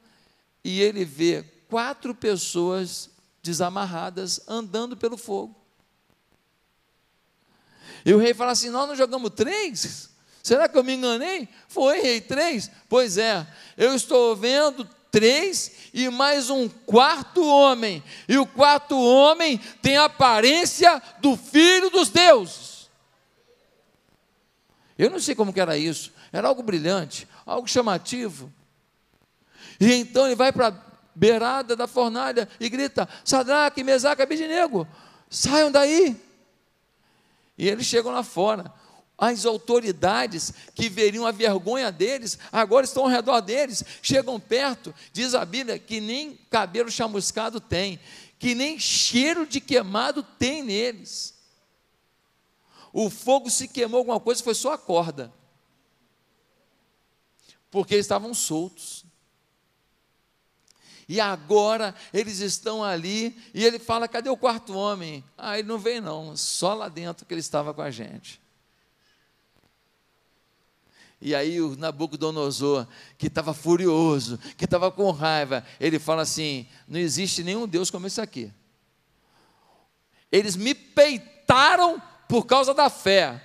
e 0.63 0.81
ele 0.81 1.03
vê 1.03 1.43
quatro 1.69 2.15
pessoas 2.15 3.09
desamarradas 3.43 4.39
andando 4.47 4.95
pelo 4.95 5.17
fogo. 5.17 5.53
E 8.05 8.13
o 8.13 8.17
rei 8.17 8.33
fala 8.33 8.53
assim: 8.53 8.69
Nós 8.69 8.87
não 8.87 8.95
jogamos 8.95 9.31
três? 9.35 10.09
Será 10.41 10.69
que 10.69 10.77
eu 10.77 10.83
me 10.83 10.93
enganei? 10.93 11.49
Foi, 11.67 11.99
rei, 11.99 12.21
três? 12.21 12.71
Pois 12.87 13.17
é, 13.17 13.45
eu 13.75 13.93
estou 13.93 14.33
vendo 14.33 14.87
três 15.11 15.71
e 15.93 16.09
mais 16.09 16.49
um 16.49 16.67
quarto 16.67 17.45
homem. 17.45 18.03
E 18.27 18.37
o 18.37 18.45
quarto 18.45 18.99
homem 18.99 19.57
tem 19.81 19.97
a 19.97 20.05
aparência 20.05 21.01
do 21.19 21.35
filho 21.35 21.89
dos 21.89 22.09
deuses. 22.09 22.89
Eu 24.97 25.09
não 25.09 25.19
sei 25.19 25.35
como 25.35 25.53
que 25.53 25.61
era 25.61 25.77
isso. 25.77 26.11
Era 26.31 26.47
algo 26.47 26.63
brilhante, 26.63 27.27
algo 27.45 27.67
chamativo. 27.67 28.51
E 29.79 29.93
então 29.93 30.25
ele 30.25 30.35
vai 30.35 30.51
para 30.51 30.67
a 30.67 30.73
beirada 31.15 31.75
da 31.75 31.87
fornalha 31.87 32.47
e 32.59 32.69
grita: 32.69 33.07
Sadraque, 33.23 33.83
Mesaque, 33.83 34.21
Abidinego, 34.21 34.87
saiam 35.29 35.71
daí. 35.71 36.15
E 37.57 37.67
eles 37.67 37.85
chegam 37.85 38.11
lá 38.11 38.23
fora. 38.23 38.71
As 39.17 39.45
autoridades 39.45 40.53
que 40.75 40.89
veriam 40.89 41.25
a 41.25 41.31
vergonha 41.31 41.91
deles, 41.91 42.37
agora 42.51 42.85
estão 42.85 43.03
ao 43.03 43.09
redor 43.09 43.41
deles, 43.41 43.83
chegam 44.01 44.39
perto, 44.39 44.93
diz 45.11 45.33
a 45.33 45.43
Bíblia 45.43 45.79
que 45.79 45.99
nem 45.99 46.37
cabelo 46.49 46.91
chamuscado 46.91 47.59
tem, 47.59 47.99
que 48.37 48.53
nem 48.53 48.77
cheiro 48.77 49.47
de 49.47 49.59
queimado 49.59 50.21
tem 50.21 50.61
neles. 50.61 51.33
O 52.93 53.09
fogo 53.09 53.49
se 53.49 53.67
queimou 53.67 53.99
alguma 53.99 54.19
coisa, 54.19 54.43
foi 54.43 54.53
só 54.53 54.73
a 54.73 54.77
corda 54.77 55.33
porque 57.69 57.93
eles 57.93 58.05
estavam 58.05 58.33
soltos. 58.33 59.05
E 61.07 61.21
agora 61.21 61.95
eles 62.13 62.39
estão 62.39 62.83
ali 62.83 63.37
e 63.53 63.63
ele 63.63 63.79
fala: 63.79 64.07
cadê 64.07 64.29
o 64.29 64.37
quarto 64.37 64.73
homem? 64.73 65.23
Ah, 65.37 65.57
ele 65.57 65.67
não 65.67 65.77
veio, 65.77 66.01
não, 66.01 66.35
só 66.35 66.73
lá 66.73 66.89
dentro 66.89 67.25
que 67.25 67.33
ele 67.33 67.39
estava 67.39 67.73
com 67.73 67.81
a 67.81 67.91
gente. 67.91 68.41
E 71.19 71.33
aí 71.33 71.59
o 71.59 71.75
Nabucodonosor, 71.75 72.87
que 73.17 73.27
estava 73.27 73.53
furioso, 73.53 74.37
que 74.55 74.65
estava 74.65 74.91
com 74.91 75.09
raiva, 75.11 75.63
ele 75.79 75.97
fala 75.97 76.21
assim: 76.21 76.67
não 76.87 76.99
existe 76.99 77.43
nenhum 77.43 77.67
Deus 77.67 77.89
como 77.89 78.05
esse 78.05 78.21
aqui. 78.21 78.51
Eles 80.31 80.55
me 80.55 80.75
peitaram 80.75 82.01
por 82.27 82.45
causa 82.45 82.73
da 82.73 82.89
fé. 82.89 83.43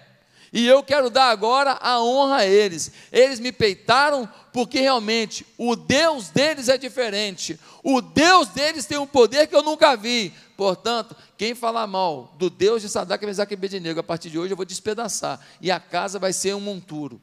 E 0.52 0.66
eu 0.66 0.82
quero 0.82 1.08
dar 1.08 1.30
agora 1.30 1.78
a 1.80 2.02
honra 2.02 2.38
a 2.38 2.46
eles. 2.46 2.92
Eles 3.10 3.40
me 3.40 3.50
peitaram 3.50 4.28
porque 4.52 4.80
realmente 4.80 5.46
o 5.56 5.74
Deus 5.74 6.28
deles 6.28 6.68
é 6.68 6.76
diferente. 6.76 7.58
O 7.82 8.02
Deus 8.02 8.48
deles 8.48 8.84
tem 8.84 8.98
um 8.98 9.06
poder 9.06 9.46
que 9.46 9.56
eu 9.56 9.62
nunca 9.62 9.96
vi. 9.96 10.30
Portanto, 10.54 11.16
quem 11.38 11.54
falar 11.54 11.86
mal 11.86 12.34
do 12.36 12.50
Deus 12.50 12.82
de 12.82 12.90
Sadak, 12.90 13.24
Mesaque 13.24 13.54
e 13.54 13.56
Abednego, 13.56 14.00
a 14.00 14.02
partir 14.02 14.28
de 14.28 14.38
hoje 14.38 14.52
eu 14.52 14.56
vou 14.56 14.66
despedaçar. 14.66 15.40
E 15.58 15.70
a 15.70 15.80
casa 15.80 16.18
vai 16.18 16.34
ser 16.34 16.54
um 16.54 16.60
monturo. 16.60 17.18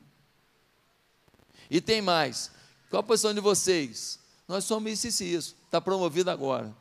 E 1.69 1.79
tem 1.79 2.01
mais. 2.01 2.51
Qual 2.89 2.99
a 2.99 3.03
posição 3.03 3.33
de 3.33 3.39
vocês? 3.39 4.19
Nós 4.47 4.63
somos 4.65 5.03
isso 5.03 5.23
e 5.23 5.33
isso. 5.33 5.55
Está 5.65 5.79
promovido 5.79 6.31
agora. 6.31 6.73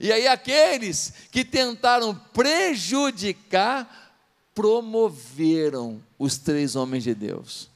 E 0.00 0.10
aí 0.10 0.26
aqueles 0.26 1.12
que 1.30 1.44
tentaram 1.44 2.14
prejudicar 2.32 4.14
promoveram 4.54 6.02
os 6.18 6.38
três 6.38 6.74
homens 6.74 7.04
de 7.04 7.14
Deus. 7.14 7.70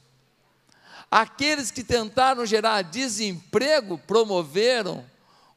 Aqueles 1.09 1.71
que 1.71 1.83
tentaram 1.83 2.45
gerar 2.45 2.81
desemprego 2.81 3.97
promoveram 3.97 5.05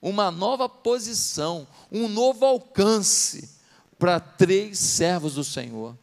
uma 0.00 0.30
nova 0.30 0.68
posição, 0.68 1.66
um 1.90 2.08
novo 2.08 2.44
alcance 2.46 3.50
para 3.98 4.20
três 4.20 4.78
servos 4.78 5.34
do 5.34 5.44
Senhor. 5.44 5.96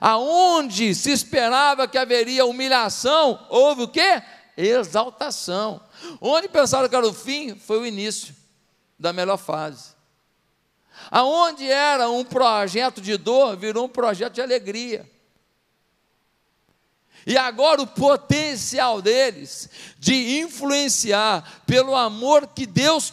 Aonde 0.00 0.94
se 0.94 1.10
esperava 1.10 1.86
que 1.86 1.98
haveria 1.98 2.46
humilhação, 2.46 3.46
houve 3.50 3.82
o 3.82 3.88
quê? 3.88 4.22
Exaltação. 4.56 5.80
Onde 6.20 6.48
pensaram 6.48 6.88
que 6.88 6.96
era 6.96 7.06
o 7.06 7.12
fim, 7.12 7.54
foi 7.54 7.80
o 7.80 7.86
início 7.86 8.34
da 8.98 9.12
melhor 9.12 9.36
fase. 9.36 9.90
Aonde 11.10 11.70
era 11.70 12.08
um 12.08 12.24
projeto 12.24 13.00
de 13.00 13.16
dor, 13.16 13.56
virou 13.56 13.84
um 13.84 13.88
projeto 13.88 14.34
de 14.34 14.40
alegria. 14.40 15.08
E 17.26 17.36
agora 17.36 17.82
o 17.82 17.86
potencial 17.86 19.02
deles 19.02 19.68
de 19.98 20.40
influenciar 20.40 21.62
pelo 21.66 21.94
amor 21.94 22.46
que 22.46 22.64
Deus 22.64 23.12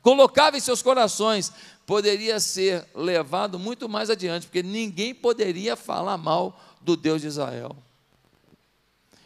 colocava 0.00 0.56
em 0.56 0.60
seus 0.60 0.80
corações 0.80 1.52
poderia 1.90 2.38
ser 2.38 2.86
levado 2.94 3.58
muito 3.58 3.88
mais 3.88 4.10
adiante, 4.10 4.46
porque 4.46 4.62
ninguém 4.62 5.12
poderia 5.12 5.74
falar 5.74 6.16
mal 6.16 6.56
do 6.80 6.96
Deus 6.96 7.20
de 7.20 7.26
Israel. 7.26 7.76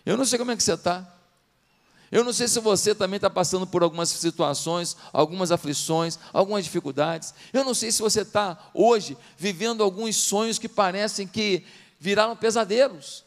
Eu 0.07 0.17
não 0.17 0.25
sei 0.25 0.39
como 0.39 0.51
é 0.51 0.57
que 0.57 0.63
você 0.63 0.73
está. 0.73 1.07
Eu 2.11 2.25
não 2.25 2.33
sei 2.33 2.49
se 2.49 2.59
você 2.61 2.95
também 2.95 3.17
está 3.17 3.29
passando 3.29 3.67
por 3.67 3.83
algumas 3.83 4.09
situações, 4.09 4.97
algumas 5.13 5.53
aflições, 5.53 6.19
algumas 6.33 6.65
dificuldades. 6.65 7.35
Eu 7.53 7.65
não 7.65 7.75
sei 7.75 7.93
se 7.93 8.01
você 8.01 8.23
está 8.23 8.71
hoje 8.73 9.15
vivendo 9.37 9.83
alguns 9.83 10.17
sonhos 10.17 10.59
que 10.59 10.67
parecem 10.67 11.29
que 11.29 11.67
viraram 12.01 12.35
pesadelos. 12.35 13.27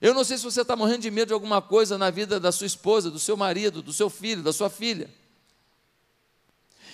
Eu 0.00 0.14
não 0.14 0.24
sei 0.24 0.38
se 0.38 0.44
você 0.44 0.62
está 0.62 0.74
morrendo 0.74 1.02
de 1.02 1.10
medo 1.10 1.28
de 1.28 1.34
alguma 1.34 1.60
coisa 1.60 1.98
na 1.98 2.08
vida 2.08 2.40
da 2.40 2.50
sua 2.50 2.66
esposa, 2.66 3.10
do 3.10 3.18
seu 3.18 3.36
marido, 3.36 3.82
do 3.82 3.92
seu 3.92 4.08
filho, 4.08 4.42
da 4.42 4.54
sua 4.54 4.70
filha. 4.70 5.10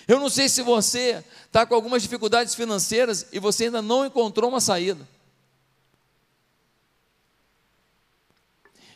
Eu 0.06 0.18
não 0.18 0.28
sei 0.28 0.48
se 0.48 0.62
você 0.62 1.24
está 1.46 1.64
com 1.64 1.74
algumas 1.74 2.02
dificuldades 2.02 2.54
financeiras 2.54 3.26
e 3.32 3.38
você 3.38 3.64
ainda 3.64 3.80
não 3.80 4.04
encontrou 4.04 4.50
uma 4.50 4.60
saída. 4.60 5.06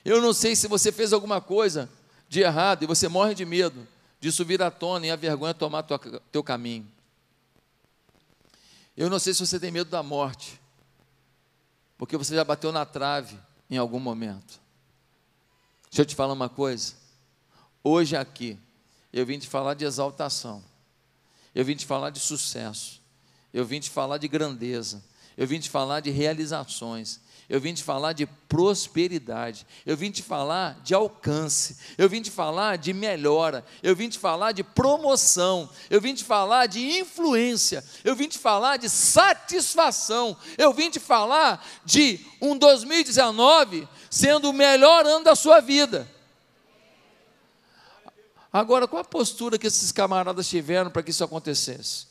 Eu 0.04 0.20
não 0.20 0.32
sei 0.32 0.54
se 0.54 0.68
você 0.68 0.92
fez 0.92 1.12
alguma 1.12 1.40
coisa 1.40 1.90
de 2.28 2.40
errado 2.40 2.82
e 2.82 2.86
você 2.86 3.08
morre 3.08 3.34
de 3.34 3.44
medo 3.44 3.86
disso 4.20 4.44
vir 4.44 4.62
à 4.62 4.70
tona 4.70 5.06
e 5.06 5.10
a 5.10 5.16
vergonha 5.16 5.54
tomar 5.54 5.82
tua, 5.82 5.98
teu 6.32 6.42
caminho. 6.42 6.86
Eu 8.96 9.10
não 9.10 9.18
sei 9.18 9.34
se 9.34 9.44
você 9.44 9.60
tem 9.60 9.70
medo 9.70 9.90
da 9.90 10.02
morte, 10.02 10.60
porque 11.98 12.16
você 12.16 12.34
já 12.34 12.44
bateu 12.44 12.72
na 12.72 12.84
trave 12.84 13.38
em 13.68 13.76
algum 13.76 14.00
momento. 14.00 14.60
Deixa 15.90 16.02
eu 16.02 16.06
te 16.06 16.14
falar 16.14 16.32
uma 16.32 16.48
coisa. 16.48 16.94
Hoje 17.84 18.16
aqui, 18.16 18.58
eu 19.12 19.24
vim 19.24 19.38
te 19.38 19.46
falar 19.46 19.74
de 19.74 19.84
exaltação, 19.84 20.62
eu 21.56 21.64
vim 21.64 21.74
te 21.74 21.86
falar 21.86 22.10
de 22.10 22.20
sucesso, 22.20 23.00
eu 23.50 23.64
vim 23.64 23.80
te 23.80 23.88
falar 23.88 24.18
de 24.18 24.28
grandeza, 24.28 25.02
eu 25.38 25.46
vim 25.46 25.58
te 25.58 25.70
falar 25.70 26.00
de 26.00 26.10
realizações, 26.10 27.18
eu 27.48 27.58
vim 27.58 27.72
te 27.72 27.82
falar 27.82 28.12
de 28.12 28.26
prosperidade, 28.26 29.66
eu 29.86 29.96
vim 29.96 30.10
te 30.10 30.22
falar 30.22 30.78
de 30.84 30.92
alcance, 30.92 31.78
eu 31.96 32.10
vim 32.10 32.20
te 32.20 32.30
falar 32.30 32.76
de 32.76 32.92
melhora, 32.92 33.64
eu 33.82 33.96
vim 33.96 34.10
te 34.10 34.18
falar 34.18 34.52
de 34.52 34.62
promoção, 34.62 35.66
eu 35.88 35.98
vim 35.98 36.12
te 36.12 36.24
falar 36.24 36.66
de 36.66 36.98
influência, 36.98 37.82
eu 38.04 38.14
vim 38.14 38.28
te 38.28 38.36
falar 38.36 38.76
de 38.76 38.90
satisfação, 38.90 40.36
eu 40.58 40.74
vim 40.74 40.90
te 40.90 41.00
falar 41.00 41.66
de 41.86 42.20
um 42.38 42.54
2019 42.58 43.88
sendo 44.10 44.50
o 44.50 44.52
melhor 44.52 45.06
ano 45.06 45.24
da 45.24 45.34
sua 45.34 45.60
vida. 45.60 46.06
Agora, 48.56 48.88
qual 48.88 49.02
a 49.02 49.04
postura 49.04 49.58
que 49.58 49.66
esses 49.66 49.92
camaradas 49.92 50.48
tiveram 50.48 50.90
para 50.90 51.02
que 51.02 51.10
isso 51.10 51.22
acontecesse? 51.22 52.06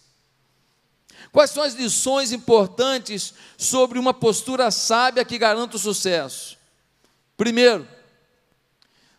Quais 1.31 1.49
são 1.49 1.63
as 1.63 1.73
lições 1.73 2.31
importantes 2.31 3.33
sobre 3.57 3.97
uma 3.97 4.13
postura 4.13 4.69
sábia 4.69 5.25
que 5.25 5.39
garanta 5.39 5.75
o 5.75 5.79
sucesso? 5.79 6.55
Primeiro, 7.35 7.87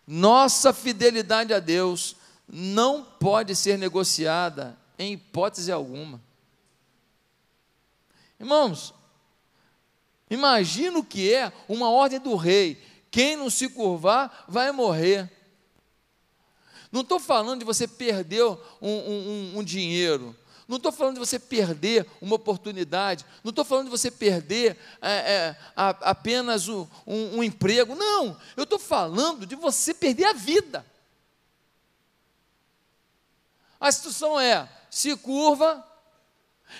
nossa 0.06 0.72
fidelidade 0.72 1.52
a 1.52 1.58
Deus 1.58 2.14
não 2.46 3.02
pode 3.02 3.56
ser 3.56 3.76
negociada 3.76 4.78
em 4.96 5.14
hipótese 5.14 5.72
alguma. 5.72 6.22
Irmãos, 8.38 8.94
imagina 10.30 10.96
o 11.00 11.04
que 11.04 11.34
é 11.34 11.52
uma 11.68 11.90
ordem 11.90 12.20
do 12.20 12.36
rei: 12.36 12.80
quem 13.10 13.34
não 13.34 13.50
se 13.50 13.68
curvar 13.68 14.44
vai 14.46 14.70
morrer. 14.70 15.35
Não 16.96 17.02
estou 17.02 17.20
falando 17.20 17.58
de 17.58 17.66
você 17.66 17.86
perder 17.86 18.42
um, 18.42 18.56
um, 18.80 18.88
um, 18.88 19.58
um 19.58 19.62
dinheiro, 19.62 20.34
não 20.66 20.78
estou 20.78 20.90
falando 20.90 21.12
de 21.12 21.20
você 21.20 21.38
perder 21.38 22.06
uma 22.22 22.36
oportunidade, 22.36 23.22
não 23.44 23.50
estou 23.50 23.66
falando 23.66 23.84
de 23.84 23.90
você 23.90 24.10
perder 24.10 24.78
é, 25.02 25.10
é, 25.10 25.56
a, 25.76 25.90
apenas 26.10 26.68
um, 26.68 26.86
um, 27.06 27.36
um 27.36 27.44
emprego, 27.44 27.94
não, 27.94 28.40
eu 28.56 28.62
estou 28.64 28.78
falando 28.78 29.44
de 29.44 29.54
você 29.54 29.92
perder 29.92 30.24
a 30.24 30.32
vida. 30.32 30.86
A 33.78 33.92
situação 33.92 34.40
é: 34.40 34.66
se 34.90 35.14
curva, 35.18 35.86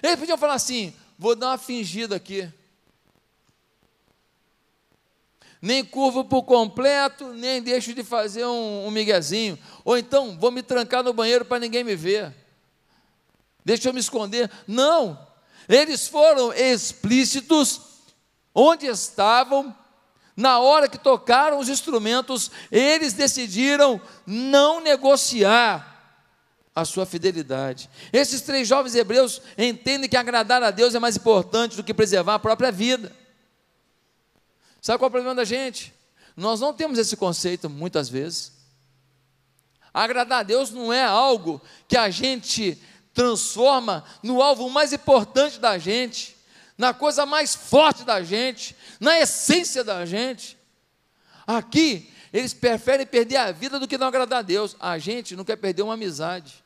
eles 0.02 0.18
podiam 0.18 0.38
falar 0.38 0.55
assim: 0.55 0.96
vou 1.18 1.37
dar 1.37 1.48
uma 1.48 1.59
fingida 1.59 2.16
aqui. 2.16 2.50
Nem 5.66 5.85
curvo 5.85 6.24
por 6.24 6.44
completo, 6.44 7.33
nem 7.33 7.61
deixo 7.61 7.92
de 7.92 8.05
fazer 8.05 8.44
um, 8.44 8.87
um 8.87 8.90
miguezinho. 8.90 9.59
Ou 9.85 9.98
então, 9.98 10.38
vou 10.38 10.50
me 10.50 10.62
trancar 10.62 11.02
no 11.02 11.12
banheiro 11.12 11.44
para 11.44 11.59
ninguém 11.59 11.83
me 11.83 11.96
ver 11.96 12.33
deixa 13.66 13.88
eu 13.88 13.92
me 13.92 13.98
esconder. 13.98 14.48
Não, 14.68 15.18
eles 15.68 16.07
foram 16.07 16.52
explícitos 16.52 17.81
onde 18.55 18.87
estavam, 18.87 19.74
na 20.37 20.61
hora 20.61 20.88
que 20.88 20.96
tocaram 20.96 21.59
os 21.59 21.68
instrumentos, 21.68 22.50
eles 22.70 23.12
decidiram 23.12 24.00
não 24.24 24.81
negociar 24.81 25.94
a 26.74 26.85
sua 26.85 27.05
fidelidade. 27.05 27.90
Esses 28.12 28.40
três 28.42 28.68
jovens 28.68 28.94
hebreus 28.94 29.42
entendem 29.59 30.09
que 30.09 30.16
agradar 30.16 30.62
a 30.62 30.70
Deus 30.70 30.94
é 30.94 31.00
mais 31.00 31.16
importante 31.16 31.76
do 31.76 31.83
que 31.83 31.92
preservar 31.92 32.35
a 32.35 32.38
própria 32.38 32.70
vida. 32.70 33.11
Sabe 34.87 35.01
qual 35.01 35.07
é 35.07 35.09
o 35.09 35.11
problema 35.11 35.35
da 35.35 35.44
gente? 35.44 35.92
Nós 36.37 36.61
não 36.61 36.72
temos 36.72 36.96
esse 36.96 37.16
conceito 37.16 37.68
muitas 37.68 38.09
vezes. 38.09 38.53
Agradar 39.92 40.38
a 40.38 40.42
Deus 40.44 40.70
não 40.70 40.92
é 40.92 41.03
algo 41.03 41.61
que 41.88 41.96
a 41.96 42.09
gente 42.09 42.81
transforma 43.12 44.05
no 44.22 44.40
alvo 44.40 44.70
mais 44.70 44.92
importante 44.92 45.59
da 45.59 45.77
gente, 45.77 46.37
na 46.79 46.94
coisa 46.94 47.27
mais 47.27 47.53
forte 47.53 48.05
da 48.05 48.22
gente, 48.22 48.77
na 49.01 49.18
essência 49.18 49.83
da 49.83 50.07
gente. 50.07 50.57
Aqui, 51.44 52.09
eles 52.33 52.55
preferem 52.55 53.05
perder 53.05 53.38
a 53.38 53.51
vida 53.51 53.81
do 53.81 53.88
que 53.88 53.99
não 53.99 54.07
agradar 54.07 54.38
a 54.38 54.42
Deus. 54.42 54.77
A 54.79 54.99
gente 54.99 55.35
não 55.35 55.44
quer 55.44 55.57
perder 55.57 55.83
uma 55.83 55.94
amizade. 55.94 56.62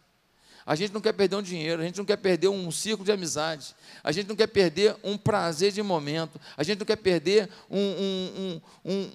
A 0.67 0.75
gente 0.75 0.93
não 0.93 1.01
quer 1.01 1.13
perder 1.13 1.37
um 1.37 1.43
dinheiro, 1.43 1.83
a 1.83 1.85
gente 1.85 1.99
não 1.99 2.05
quer 2.05 2.17
perder 2.17 2.49
um 2.49 2.71
círculo 2.71 3.05
de 3.05 3.13
amizade, 3.13 3.75
a 4.05 4.13
gente 4.13 4.29
não 4.29 4.37
quer 4.37 4.47
perder 4.47 4.97
um 5.03 5.17
prazer 5.17 5.73
de 5.73 5.83
momento, 5.83 6.41
a 6.57 6.63
gente 6.63 6.79
não 6.79 6.87
quer 6.87 6.97
perder 6.97 7.49
um, 7.71 7.79
um, 7.79 8.61
um, 8.85 8.93
um 8.93 9.11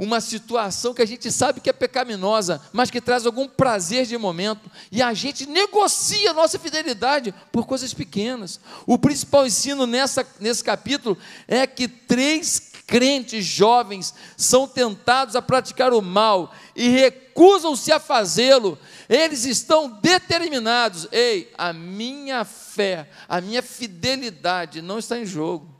uma 0.00 0.18
situação 0.18 0.94
que 0.94 1.02
a 1.02 1.06
gente 1.06 1.30
sabe 1.30 1.60
que 1.60 1.68
é 1.68 1.74
pecaminosa, 1.74 2.58
mas 2.72 2.90
que 2.90 3.02
traz 3.02 3.26
algum 3.26 3.46
prazer 3.46 4.06
de 4.06 4.16
momento, 4.16 4.70
e 4.90 5.02
a 5.02 5.12
gente 5.12 5.44
negocia 5.44 6.30
a 6.30 6.32
nossa 6.32 6.58
fidelidade 6.58 7.34
por 7.52 7.66
coisas 7.66 7.92
pequenas. 7.92 8.58
O 8.86 8.98
principal 8.98 9.46
ensino 9.46 9.86
nessa, 9.86 10.26
nesse 10.40 10.64
capítulo 10.64 11.18
é 11.46 11.66
que 11.66 11.86
três 11.86 12.69
crentes 12.90 13.44
jovens 13.44 14.12
são 14.36 14.66
tentados 14.66 15.36
a 15.36 15.40
praticar 15.40 15.92
o 15.94 16.02
mal 16.02 16.52
e 16.74 16.88
recusam-se 16.88 17.92
a 17.92 18.00
fazê-lo. 18.00 18.76
Eles 19.08 19.44
estão 19.44 19.88
determinados. 19.88 21.06
Ei, 21.12 21.50
a 21.56 21.72
minha 21.72 22.44
fé, 22.44 23.08
a 23.28 23.40
minha 23.40 23.62
fidelidade 23.62 24.82
não 24.82 24.98
está 24.98 25.16
em 25.16 25.24
jogo. 25.24 25.72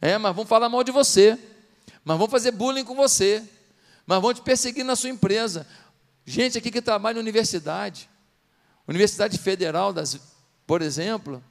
É, 0.00 0.18
mas 0.18 0.34
vão 0.34 0.44
falar 0.44 0.68
mal 0.68 0.82
de 0.82 0.90
você 0.90 1.38
mas 2.08 2.16
vão 2.16 2.26
fazer 2.26 2.52
bullying 2.52 2.84
com 2.84 2.94
você, 2.94 3.46
mas 4.06 4.22
vão 4.22 4.32
te 4.32 4.40
perseguir 4.40 4.82
na 4.82 4.96
sua 4.96 5.10
empresa. 5.10 5.66
Gente 6.24 6.56
aqui 6.56 6.70
que 6.70 6.80
trabalha 6.80 7.16
na 7.16 7.20
universidade, 7.20 8.08
Universidade 8.86 9.36
Federal, 9.36 9.92
das, 9.92 10.18
por 10.66 10.80
exemplo, 10.80 11.44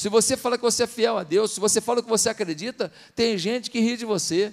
se 0.00 0.08
você 0.08 0.34
fala 0.34 0.56
que 0.56 0.62
você 0.62 0.84
é 0.84 0.86
fiel 0.86 1.18
a 1.18 1.22
Deus, 1.22 1.50
se 1.50 1.60
você 1.60 1.78
fala 1.78 2.02
que 2.02 2.08
você 2.08 2.30
acredita, 2.30 2.90
tem 3.14 3.36
gente 3.36 3.70
que 3.70 3.80
ri 3.80 3.98
de 3.98 4.06
você. 4.06 4.50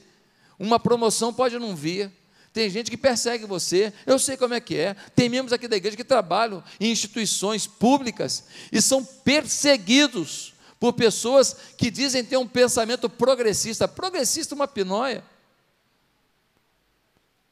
Uma 0.59 0.77
promoção 0.77 1.33
pode 1.33 1.57
não 1.57 1.73
vir. 1.73 2.11
Tem 2.51 2.69
gente 2.69 2.91
que 2.91 2.97
persegue 2.97 3.45
você. 3.45 3.93
Eu 4.05 4.19
sei 4.19 4.35
como 4.35 4.53
é 4.53 4.59
que 4.59 4.75
é. 4.75 4.93
Tem 5.15 5.29
membros 5.29 5.53
aqui 5.53 5.65
da 5.65 5.77
igreja 5.77 5.95
que 5.95 6.03
trabalham 6.03 6.61
em 6.81 6.91
instituições 6.91 7.65
públicas 7.65 8.43
e 8.73 8.81
são 8.81 9.05
perseguidos 9.05 10.53
por 10.81 10.91
pessoas 10.91 11.55
que 11.77 11.89
dizem 11.89 12.25
ter 12.25 12.35
um 12.35 12.45
pensamento 12.45 13.09
progressista. 13.09 13.87
Progressista, 13.87 14.53
uma 14.53 14.67
pinóia. 14.67 15.23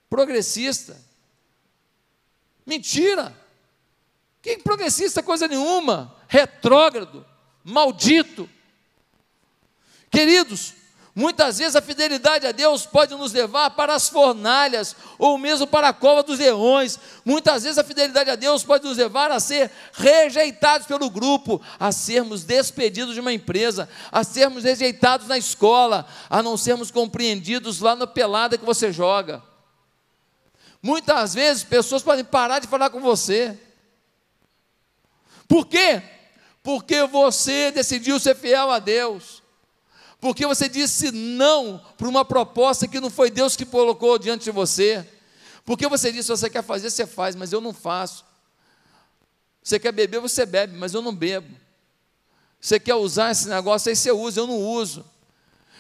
Progressista. 0.10 1.02
Mentira. 2.66 3.34
Que 4.42 4.58
progressista 4.58 5.24
coisa 5.24 5.48
nenhuma. 5.48 6.14
Retrógrado. 6.28 7.26
Maldito. 7.66 8.50
Queridos, 10.12 10.76
Muitas 11.18 11.60
vezes 11.60 11.78
a 11.78 11.82
fidelidade 11.82 12.46
a 12.46 12.52
Deus 12.52 12.86
pode 12.86 13.16
nos 13.16 13.32
levar 13.32 13.70
para 13.70 13.96
as 13.96 14.10
fornalhas, 14.10 14.94
ou 15.18 15.38
mesmo 15.38 15.66
para 15.66 15.88
a 15.88 15.94
cova 15.94 16.22
dos 16.22 16.40
leões. 16.40 17.00
Muitas 17.24 17.64
vezes 17.64 17.78
a 17.78 17.86
fidelidade 17.86 18.30
a 18.30 18.36
Deus 18.36 18.66
pode 18.66 18.84
nos 18.84 18.98
levar 18.98 19.32
a 19.32 19.40
ser 19.40 19.72
rejeitados 19.94 20.86
pelo 20.86 21.10
grupo, 21.10 21.62
a 21.80 21.94
sermos 21.94 22.44
despedidos 22.44 23.14
de 23.14 23.22
uma 23.22 23.32
empresa, 23.32 23.88
a 24.12 24.26
sermos 24.26 24.66
rejeitados 24.66 25.28
na 25.28 25.38
escola, 25.38 26.06
a 26.30 26.44
não 26.44 26.58
sermos 26.58 26.92
compreendidos 26.92 27.80
lá 27.80 27.96
na 27.96 28.06
pelada 28.06 28.58
que 28.58 28.66
você 28.66 28.92
joga. 28.92 29.42
Muitas 30.84 31.34
vezes 31.34 31.64
pessoas 31.64 32.04
podem 32.04 32.26
parar 32.26 32.60
de 32.60 32.68
falar 32.68 32.90
com 32.90 33.00
você. 33.00 33.58
Por 35.48 35.66
quê? 35.66 36.04
Porque 36.66 37.04
você 37.04 37.70
decidiu 37.70 38.20
ser 38.20 38.36
fiel 38.36 38.72
a 38.72 38.80
Deus. 38.80 39.44
Porque 40.20 40.48
você 40.48 40.68
disse 40.68 41.12
não 41.12 41.80
para 41.96 42.08
uma 42.08 42.26
proposta 42.26 42.88
que 42.88 43.00
não 43.00 43.12
foi 43.12 43.30
Deus 43.30 43.56
que 43.56 43.64
colocou 43.64 44.18
diante 44.18 44.46
de 44.46 44.52
você. 44.52 45.08
Porque 45.64 45.88
você 45.88 46.12
disse, 46.12 46.28
você 46.28 46.50
quer 46.50 46.64
fazer, 46.64 46.90
você 46.90 47.06
faz, 47.06 47.36
mas 47.36 47.54
eu 47.54 47.62
não 47.62 47.72
faço. 47.72 48.26
Você 49.62 49.78
quer 49.78 49.92
beber, 49.92 50.20
você 50.20 50.44
bebe, 50.44 50.76
mas 50.76 50.96
eu 50.96 51.04
não 51.04 51.14
bebo. 51.14 51.56
Você 52.60 52.80
quer 52.80 52.96
usar 52.96 53.30
esse 53.30 53.48
negócio, 53.48 53.90
aí 53.90 53.96
você 53.96 54.12
usa, 54.12 54.40
eu 54.40 54.48
não 54.48 54.60
uso. 54.60 55.06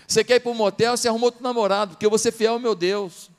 Você 0.08 0.24
quer 0.24 0.36
ir 0.36 0.41
para 0.41 0.52
um 0.52 0.56
motel, 0.56 0.95
você 0.95 1.08
arrumou 1.08 1.30
outro 1.30 1.41
namorado, 1.41 1.93
porque 1.95 2.06
eu 2.06 2.12
vou 2.12 2.19
ser 2.19 2.32
fiel 2.32 2.54
ao 2.54 2.60
meu 2.60 2.76
Deus. 2.76 3.32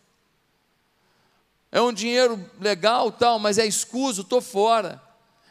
É 1.71 1.81
um 1.81 1.93
dinheiro 1.93 2.45
legal, 2.61 3.13
tal, 3.13 3.39
mas 3.39 3.57
é 3.57 3.65
escuso, 3.65 4.23
estou 4.23 4.41
fora. 4.41 5.06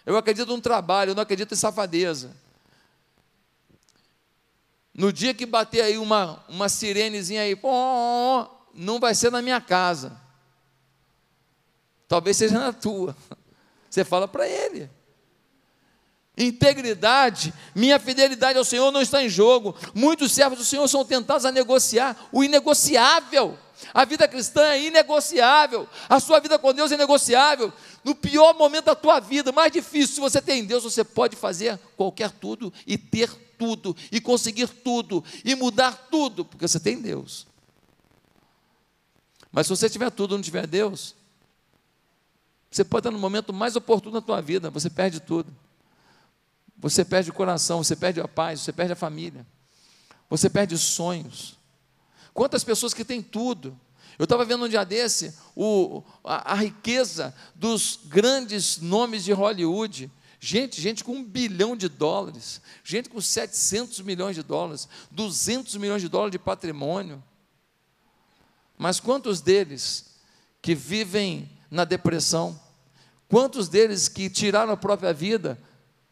Eu 0.06 0.18
acredito 0.18 0.48
no 0.48 0.62
trabalho, 0.62 1.12
eu 1.12 1.16
não 1.16 1.24
acredito 1.24 1.54
em 1.54 1.58
safadeza. 1.58 2.32
No 4.94 5.12
dia 5.12 5.34
que 5.34 5.46
bater 5.46 5.82
aí 5.82 5.98
uma, 5.98 6.44
uma 6.48 6.70
sirenezinha 6.70 7.42
aí, 7.42 7.58
não 8.74 9.00
vai 9.00 9.16
ser 9.16 9.32
na 9.32 9.42
minha 9.42 9.60
casa. 9.60 10.16
Talvez 12.08 12.38
seja 12.38 12.60
na 12.60 12.72
tua. 12.72 13.16
Você 13.90 14.04
fala 14.04 14.28
para 14.28 14.48
ele. 14.48 14.90
Integridade, 16.38 17.54
minha 17.74 17.98
fidelidade 17.98 18.58
ao 18.58 18.66
Senhor 18.66 18.92
não 18.92 19.02
está 19.02 19.24
em 19.24 19.30
jogo. 19.30 19.76
Muitos 19.94 20.34
servos 20.34 20.60
do 20.60 20.66
Senhor 20.66 20.88
são 20.88 21.04
tentados 21.06 21.46
a 21.46 21.52
negociar 21.52 22.28
o 22.32 22.44
inegociável. 22.44 23.58
A 23.94 24.06
vida 24.06 24.28
cristã 24.28 24.62
é 24.72 24.84
inegociável. 24.84 25.88
A 26.10 26.20
sua 26.20 26.40
vida 26.40 26.60
com 26.60 26.74
Deus 26.74 26.92
é 26.92 26.98
negociável. 26.98 27.72
No 28.06 28.14
pior 28.14 28.54
momento 28.54 28.86
da 28.86 28.96
tua 28.96 29.20
vida, 29.20 29.52
mais 29.52 29.72
difícil, 29.72 30.14
se 30.14 30.22
você 30.22 30.40
tem 30.40 30.64
Deus, 30.64 30.84
você 30.84 31.04
pode 31.04 31.36
fazer 31.36 31.80
qualquer 31.98 32.30
tudo 32.30 32.72
e 32.86 33.00
ter 33.00 33.34
tudo, 33.58 33.98
e 34.12 34.22
conseguir 34.22 34.68
tudo, 34.68 35.24
e 35.44 35.56
mudar 35.56 36.08
tudo, 36.12 36.46
porque 36.46 36.68
você 36.68 36.80
tem 36.80 37.02
Deus. 37.02 37.48
Mas 39.52 39.66
se 39.66 39.76
você 39.76 39.90
tiver 39.90 40.12
tudo 40.12 40.36
e 40.36 40.38
não 40.38 40.44
tiver 40.44 40.68
Deus, 40.68 41.16
você 42.70 42.84
pode 42.84 43.00
estar 43.00 43.12
no 43.12 43.18
momento 43.18 43.52
mais 43.52 43.76
oportuno 43.76 44.14
da 44.14 44.22
tua 44.22 44.40
vida, 44.40 44.70
você 44.70 44.88
perde 44.90 45.20
tudo. 45.20 45.52
Você 46.78 47.04
perde 47.04 47.32
o 47.32 47.34
coração, 47.34 47.84
você 47.84 47.96
perde 47.96 48.22
a 48.22 48.28
paz, 48.28 48.62
você 48.62 48.72
perde 48.72 48.94
a 48.94 48.96
família. 48.96 49.48
Você 50.30 50.48
perde 50.48 50.76
os 50.76 50.82
sonhos. 50.82 51.58
Quantas 52.36 52.64
pessoas 52.64 52.94
que 52.94 53.04
têm 53.04 53.24
tudo. 53.24 53.80
Eu 54.18 54.24
estava 54.24 54.46
vendo 54.46 54.66
um 54.66 54.70
dia 54.70 54.84
desse 54.84 55.34
o, 55.56 56.04
a, 56.24 56.54
a, 56.54 56.56
riqueza 56.56 57.36
dos 57.54 58.00
grandes 58.06 58.78
nomes 58.78 59.24
de 59.24 59.34
Hollywood. 59.34 60.10
Gente, 60.40 60.80
gente 60.80 61.04
com 61.04 61.14
um 61.14 61.24
bilhão 61.24 61.76
de 61.76 61.90
dólares, 61.90 62.62
gente 62.84 63.10
com 63.10 63.20
700 63.20 64.02
milhões 64.02 64.36
de 64.36 64.44
dólares, 64.44 64.88
200 65.12 65.76
milhões 65.78 66.02
de 66.02 66.10
dólares 66.10 66.32
de 66.32 66.40
patrimônio. 66.40 67.24
Mas 68.78 69.00
quantos 69.00 69.42
deles 69.42 70.06
que 70.62 70.76
vivem 70.76 71.50
na 71.72 71.84
depressão, 71.84 72.60
Quantos 73.28 73.68
deles 73.68 74.08
que 74.08 74.30
tiraram 74.30 74.74
a 74.74 74.78
própria 74.78 75.12
vida, 75.12 75.60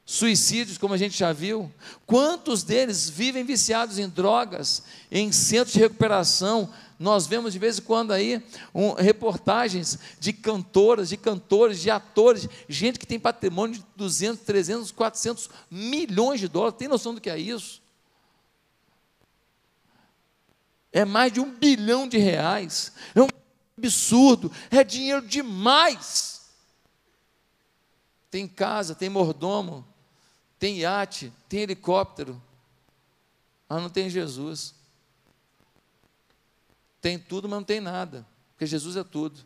suicídios, 0.05 0.77
como 0.77 0.93
a 0.93 0.97
gente 0.97 1.17
já 1.17 1.31
viu? 1.31 1.71
Quantos 2.05 2.63
deles 2.63 3.09
vivem 3.09 3.43
viciados 3.43 3.99
em 3.99 4.09
drogas, 4.09 4.83
em 5.11 5.31
centros 5.31 5.73
de 5.73 5.79
recuperação? 5.79 6.69
Nós 6.99 7.27
vemos 7.27 7.53
de 7.53 7.59
vez 7.59 7.79
em 7.79 7.81
quando 7.81 8.11
aí 8.11 8.41
um, 8.73 8.93
reportagens 8.93 9.99
de 10.19 10.31
cantoras, 10.33 11.09
de 11.09 11.17
cantores, 11.17 11.79
de 11.79 11.89
atores, 11.89 12.47
gente 12.67 12.99
que 12.99 13.07
tem 13.07 13.19
patrimônio 13.19 13.77
de 13.77 13.85
200, 13.95 14.43
300, 14.43 14.91
400 14.91 15.49
milhões 15.69 16.39
de 16.39 16.47
dólares. 16.47 16.77
Tem 16.77 16.87
noção 16.87 17.13
do 17.13 17.21
que 17.21 17.29
é 17.29 17.37
isso? 17.37 17.81
É 20.91 21.03
mais 21.03 21.33
de 21.33 21.39
um 21.39 21.51
bilhão 21.51 22.07
de 22.07 22.17
reais. 22.17 22.91
É 23.15 23.21
um 23.21 23.27
absurdo. 23.77 24.51
É 24.69 24.83
dinheiro 24.83 25.25
demais 25.27 26.33
tem 28.33 28.47
casa, 28.47 28.95
tem 28.95 29.09
mordomo, 29.09 29.85
tem 30.57 30.79
iate, 30.79 31.31
tem 31.47 31.59
helicóptero, 31.59 32.41
mas 33.69 33.79
não 33.79 33.91
tem 33.91 34.09
Jesus. 34.09 34.73
Tem 37.03 37.19
tudo, 37.19 37.49
mas 37.49 37.59
não 37.59 37.65
tem 37.65 37.81
nada, 37.81 38.25
porque 38.53 38.65
Jesus 38.65 38.95
é 38.95 39.03
tudo. 39.03 39.37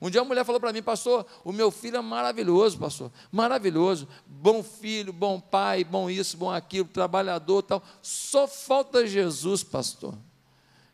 Um 0.00 0.08
dia 0.08 0.22
uma 0.22 0.28
mulher 0.28 0.44
falou 0.44 0.60
para 0.60 0.72
mim, 0.72 0.80
pastor, 0.80 1.26
o 1.42 1.50
meu 1.50 1.72
filho 1.72 1.96
é 1.96 2.00
maravilhoso, 2.00 2.78
pastor, 2.78 3.10
maravilhoso, 3.32 4.06
bom 4.24 4.62
filho, 4.62 5.12
bom 5.12 5.40
pai, 5.40 5.82
bom 5.82 6.08
isso, 6.08 6.36
bom 6.36 6.48
aquilo, 6.48 6.86
trabalhador, 6.86 7.62
tal. 7.62 7.82
Só 8.00 8.46
falta 8.46 9.04
Jesus, 9.04 9.64
pastor. 9.64 10.16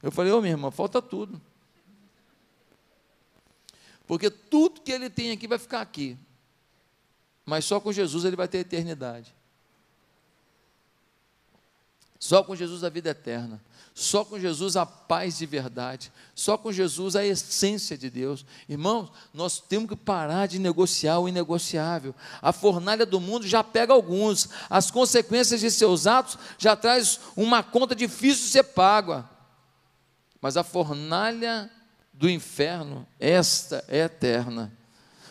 Eu 0.03 0.11
falei, 0.11 0.33
ô 0.33 0.39
oh, 0.39 0.41
minha 0.41 0.55
irmã, 0.55 0.71
falta 0.71 1.03
tudo. 1.03 1.39
Porque 4.07 4.31
tudo 4.31 4.81
que 4.81 4.93
ele 4.93 5.11
tem 5.11 5.31
aqui 5.31 5.47
vai 5.47 5.59
ficar 5.59 5.83
aqui. 5.83 6.17
Mas 7.45 7.67
só 7.67 7.79
com 7.79 7.93
Jesus 7.93 8.25
ele 8.25 8.37
vai 8.37 8.49
ter 8.49 8.59
eternidade. 8.61 9.35
Só 12.19 12.43
com 12.43 12.57
Jesus 12.57 12.83
a 12.83 12.89
vida 12.89 13.11
eterna. 13.11 13.61
Só 13.95 14.25
com 14.25 14.39
Jesus 14.39 14.75
a 14.77 14.87
paz 14.87 15.39
de 15.39 15.45
verdade. 15.45 16.11
Só 16.35 16.57
com 16.57 16.73
Jesus 16.73 17.15
a 17.15 17.25
essência 17.25 17.97
de 17.97 18.09
Deus. 18.09 18.45
Irmãos, 18.69 19.11
nós 19.35 19.61
temos 19.61 19.89
que 19.89 19.97
parar 19.97 20.47
de 20.47 20.59
negociar 20.59 21.19
o 21.19 21.29
inegociável. 21.29 22.15
A 22.41 22.53
fornalha 22.53 23.05
do 23.05 23.21
mundo 23.21 23.47
já 23.47 23.63
pega 23.63 23.93
alguns. 23.93 24.49
As 24.71 24.91
consequências 24.91 25.61
de 25.61 25.71
seus 25.71 26.07
atos 26.07 26.39
já 26.57 26.75
traz 26.75 27.21
uma 27.37 27.63
conta 27.63 27.95
difícil 27.95 28.45
de 28.45 28.51
ser 28.51 28.65
paga. 28.65 29.29
Mas 30.41 30.57
a 30.57 30.65
fornalha 30.65 31.71
do 32.13 32.31
inferno, 32.31 33.07
esta 33.21 33.85
é 33.89 34.05
eterna. 34.05 34.73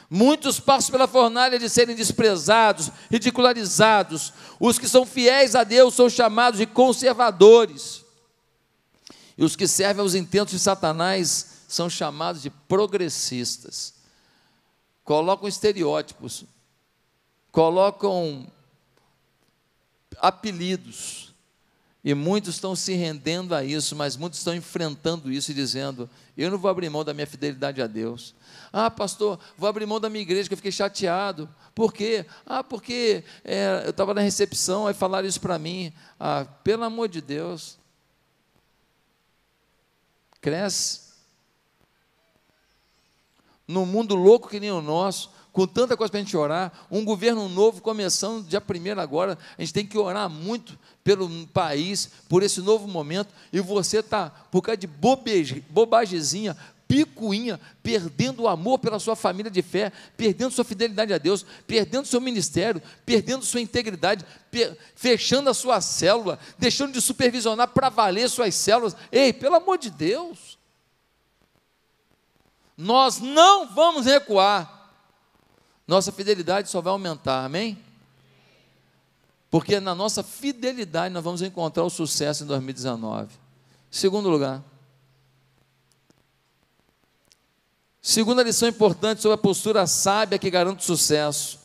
Muitos 0.07 0.59
passam 0.59 0.91
pela 0.91 1.07
fornalha 1.07 1.57
de 1.57 1.69
serem 1.69 1.95
desprezados, 1.95 2.91
ridicularizados. 3.09 4.33
Os 4.59 4.77
que 4.77 4.87
são 4.87 5.05
fiéis 5.05 5.55
a 5.55 5.63
Deus 5.63 5.95
são 5.95 6.09
chamados 6.09 6.59
de 6.59 6.67
conservadores. 6.67 8.05
E 9.37 9.43
os 9.43 9.55
que 9.55 9.67
servem 9.67 10.01
aos 10.01 10.15
intentos 10.15 10.53
de 10.53 10.59
Satanás 10.59 11.61
são 11.67 11.89
chamados 11.89 12.41
de 12.41 12.49
progressistas. 12.49 13.93
Colocam 15.03 15.47
estereótipos, 15.47 16.45
colocam 17.51 18.47
apelidos. 20.19 21.31
E 22.03 22.15
muitos 22.15 22.55
estão 22.55 22.75
se 22.75 22.93
rendendo 22.93 23.53
a 23.53 23.63
isso, 23.63 23.95
mas 23.95 24.17
muitos 24.17 24.39
estão 24.39 24.55
enfrentando 24.55 25.31
isso 25.31 25.51
e 25.51 25.53
dizendo: 25.53 26.09
Eu 26.35 26.49
não 26.49 26.57
vou 26.57 26.69
abrir 26.69 26.89
mão 26.89 27.03
da 27.03 27.13
minha 27.13 27.27
fidelidade 27.27 27.79
a 27.79 27.85
Deus. 27.85 28.33
Ah, 28.73 28.89
pastor, 28.89 29.39
vou 29.55 29.69
abrir 29.69 29.85
mão 29.85 29.99
da 29.99 30.09
minha 30.09 30.23
igreja, 30.23 30.47
que 30.47 30.53
eu 30.53 30.57
fiquei 30.57 30.71
chateado. 30.71 31.47
Por 31.75 31.93
quê? 31.93 32.25
Ah, 32.45 32.63
porque 32.63 33.23
é, 33.43 33.83
eu 33.85 33.91
estava 33.91 34.15
na 34.15 34.21
recepção, 34.21 34.87
aí 34.87 34.95
falaram 34.95 35.27
isso 35.27 35.39
para 35.39 35.59
mim. 35.59 35.93
Ah, 36.19 36.45
pelo 36.63 36.83
amor 36.83 37.07
de 37.07 37.21
Deus. 37.21 37.77
Cresce. 40.41 41.11
Num 43.67 43.85
mundo 43.85 44.15
louco 44.15 44.49
que 44.49 44.59
nem 44.59 44.71
o 44.71 44.81
nosso, 44.81 45.31
com 45.53 45.67
tanta 45.67 45.95
coisa 45.95 46.11
para 46.11 46.19
a 46.19 46.23
gente 46.23 46.35
orar, 46.35 46.71
um 46.89 47.05
governo 47.05 47.47
novo 47.47 47.81
começando 47.81 48.47
dia 48.47 48.59
primeiro 48.59 48.99
agora, 48.99 49.37
a 49.57 49.61
gente 49.61 49.73
tem 49.73 49.85
que 49.85 49.97
orar 49.97 50.29
muito 50.29 50.77
pelo 51.03 51.29
país, 51.47 52.09
por 52.27 52.43
esse 52.43 52.61
novo 52.61 52.87
momento, 52.87 53.33
e 53.51 53.59
você 53.59 53.99
está, 53.99 54.29
por 54.29 54.61
causa 54.61 54.77
de 54.77 54.87
bobagezinha, 54.87 56.55
picuinha, 56.91 57.57
perdendo 57.81 58.43
o 58.43 58.47
amor 58.49 58.79
pela 58.79 58.99
sua 58.99 59.15
família 59.15 59.49
de 59.49 59.61
fé, 59.61 59.93
perdendo 60.17 60.51
sua 60.51 60.65
fidelidade 60.65 61.13
a 61.13 61.17
Deus, 61.17 61.45
perdendo 61.65 62.05
seu 62.05 62.19
ministério, 62.19 62.81
perdendo 63.05 63.45
sua 63.45 63.61
integridade, 63.61 64.25
fechando 64.93 65.49
a 65.49 65.53
sua 65.53 65.79
célula, 65.79 66.37
deixando 66.59 66.91
de 66.91 66.99
supervisionar 66.99 67.69
para 67.69 67.87
valer 67.87 68.29
suas 68.29 68.53
células. 68.55 68.93
Ei, 69.09 69.31
pelo 69.31 69.55
amor 69.55 69.77
de 69.77 69.89
Deus, 69.89 70.57
nós 72.75 73.21
não 73.21 73.73
vamos 73.73 74.05
recuar 74.05 74.81
nossa 75.87 76.11
fidelidade 76.11 76.69
só 76.69 76.79
vai 76.79 76.91
aumentar, 76.91 77.43
amém? 77.43 77.77
Porque 79.49 79.79
na 79.79 79.93
nossa 79.93 80.23
fidelidade 80.23 81.13
nós 81.13 81.23
vamos 81.23 81.41
encontrar 81.41 81.83
o 81.83 81.89
sucesso 81.89 82.43
em 82.43 82.47
2019. 82.47 83.29
Segundo 83.89 84.29
lugar. 84.29 84.61
Segunda 88.01 88.41
lição 88.41 88.67
importante 88.67 89.21
sobre 89.21 89.35
a 89.35 89.37
postura 89.37 89.85
sábia 89.85 90.39
que 90.39 90.49
garante 90.49 90.83
sucesso. 90.83 91.59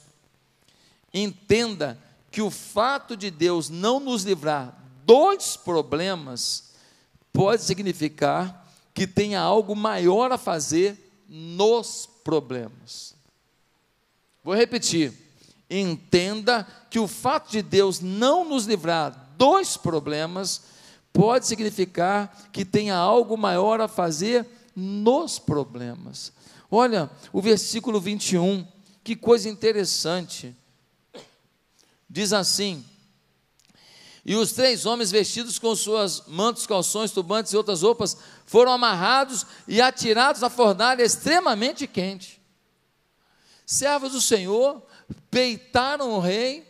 Entenda 1.12 1.98
que 2.30 2.42
o 2.42 2.50
fato 2.50 3.16
de 3.16 3.30
Deus 3.30 3.70
não 3.70 3.98
nos 3.98 4.24
livrar 4.24 4.76
dos 5.06 5.56
problemas 5.56 6.72
pode 7.32 7.62
significar 7.62 8.66
que 8.92 9.06
tenha 9.06 9.40
algo 9.40 9.74
maior 9.74 10.30
a 10.30 10.36
fazer 10.36 11.24
nos 11.26 12.06
problemas. 12.22 13.14
Vou 14.44 14.54
repetir. 14.54 15.12
Entenda 15.70 16.66
que 16.90 16.98
o 16.98 17.08
fato 17.08 17.50
de 17.50 17.62
Deus 17.62 18.00
não 18.00 18.44
nos 18.44 18.66
livrar 18.66 19.30
dos 19.38 19.76
problemas 19.76 20.64
pode 21.12 21.46
significar 21.46 22.48
que 22.52 22.64
tenha 22.64 22.94
algo 22.94 23.36
maior 23.38 23.80
a 23.80 23.88
fazer 23.88 24.46
nos 24.76 25.38
problemas. 25.38 26.30
Olha 26.70 27.10
o 27.32 27.40
versículo 27.40 27.98
21, 27.98 28.66
que 29.02 29.16
coisa 29.16 29.48
interessante. 29.48 30.54
Diz 32.08 32.34
assim: 32.34 32.84
E 34.24 34.36
os 34.36 34.52
três 34.52 34.84
homens 34.84 35.10
vestidos 35.10 35.58
com 35.58 35.74
suas 35.74 36.26
mantos, 36.26 36.66
calções, 36.66 37.10
tubantes 37.10 37.52
e 37.52 37.56
outras 37.56 37.80
roupas 37.80 38.18
foram 38.44 38.72
amarrados 38.72 39.46
e 39.66 39.80
atirados 39.80 40.42
à 40.42 40.50
fornalha 40.50 41.02
extremamente 41.02 41.86
quente. 41.86 42.40
Servos 43.64 44.12
do 44.12 44.20
Senhor 44.20 44.82
peitaram 45.30 46.12
o 46.12 46.20
rei, 46.20 46.66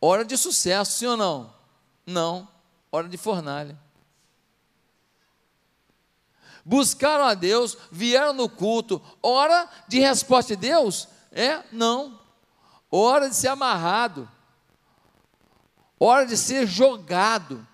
hora 0.00 0.24
de 0.24 0.36
sucesso, 0.36 0.98
sim 0.98 1.06
ou 1.06 1.16
não? 1.16 1.54
Não, 2.06 2.48
hora 2.90 3.08
de 3.08 3.16
fornalha. 3.16 3.78
Buscaram 6.68 7.24
a 7.24 7.32
Deus, 7.32 7.78
vieram 7.90 8.34
no 8.34 8.46
culto, 8.46 9.00
hora 9.22 9.66
de 9.88 10.00
resposta 10.00 10.54
de 10.54 10.68
Deus? 10.68 11.08
É, 11.32 11.64
não. 11.72 12.20
Hora 12.90 13.30
de 13.30 13.34
ser 13.34 13.48
amarrado, 13.48 14.28
hora 15.98 16.26
de 16.26 16.36
ser 16.36 16.66
jogado 16.66 17.66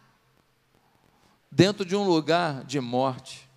dentro 1.50 1.84
de 1.84 1.96
um 1.96 2.06
lugar 2.06 2.62
de 2.62 2.78
morte. 2.78 3.50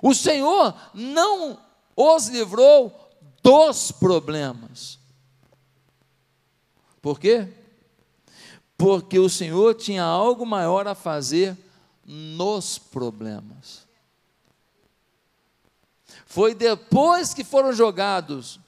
O 0.00 0.14
Senhor 0.14 0.74
não 0.94 1.60
os 1.94 2.28
livrou 2.28 3.10
dos 3.42 3.92
problemas. 3.92 4.98
Por 7.02 7.20
quê? 7.20 7.52
Porque 8.78 9.18
o 9.18 9.28
Senhor 9.28 9.74
tinha 9.74 10.04
algo 10.04 10.46
maior 10.46 10.88
a 10.88 10.94
fazer 10.94 11.65
nos 12.06 12.78
problemas. 12.78 13.86
Foi 16.24 16.54
depois 16.54 17.34
que 17.34 17.42
foram 17.42 17.72
jogados 17.72 18.60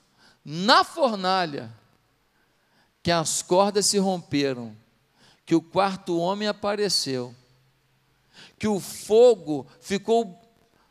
na 0.45 0.83
fornalha 0.83 1.73
que 3.03 3.11
as 3.11 3.43
cordas 3.43 3.87
se 3.87 3.99
romperam, 3.99 4.77
que 5.47 5.55
o 5.55 5.63
quarto 5.63 6.19
homem 6.19 6.49
apareceu, 6.49 7.35
que 8.59 8.67
o 8.67 8.81
fogo 8.81 9.67
ficou 9.81 10.39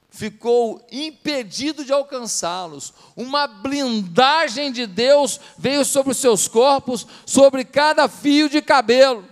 ficou 0.10 0.84
impedido 0.92 1.86
de 1.86 1.94
alcançá-los. 1.94 2.92
Uma 3.16 3.46
blindagem 3.46 4.72
de 4.72 4.88
Deus 4.88 5.40
veio 5.60 5.86
sobre 5.86 6.12
os 6.12 6.18
seus 6.18 6.48
corpos, 6.48 7.06
sobre 7.24 7.64
cada 7.64 8.08
fio 8.08 8.50
de 8.50 8.60
cabelo. 8.60 9.24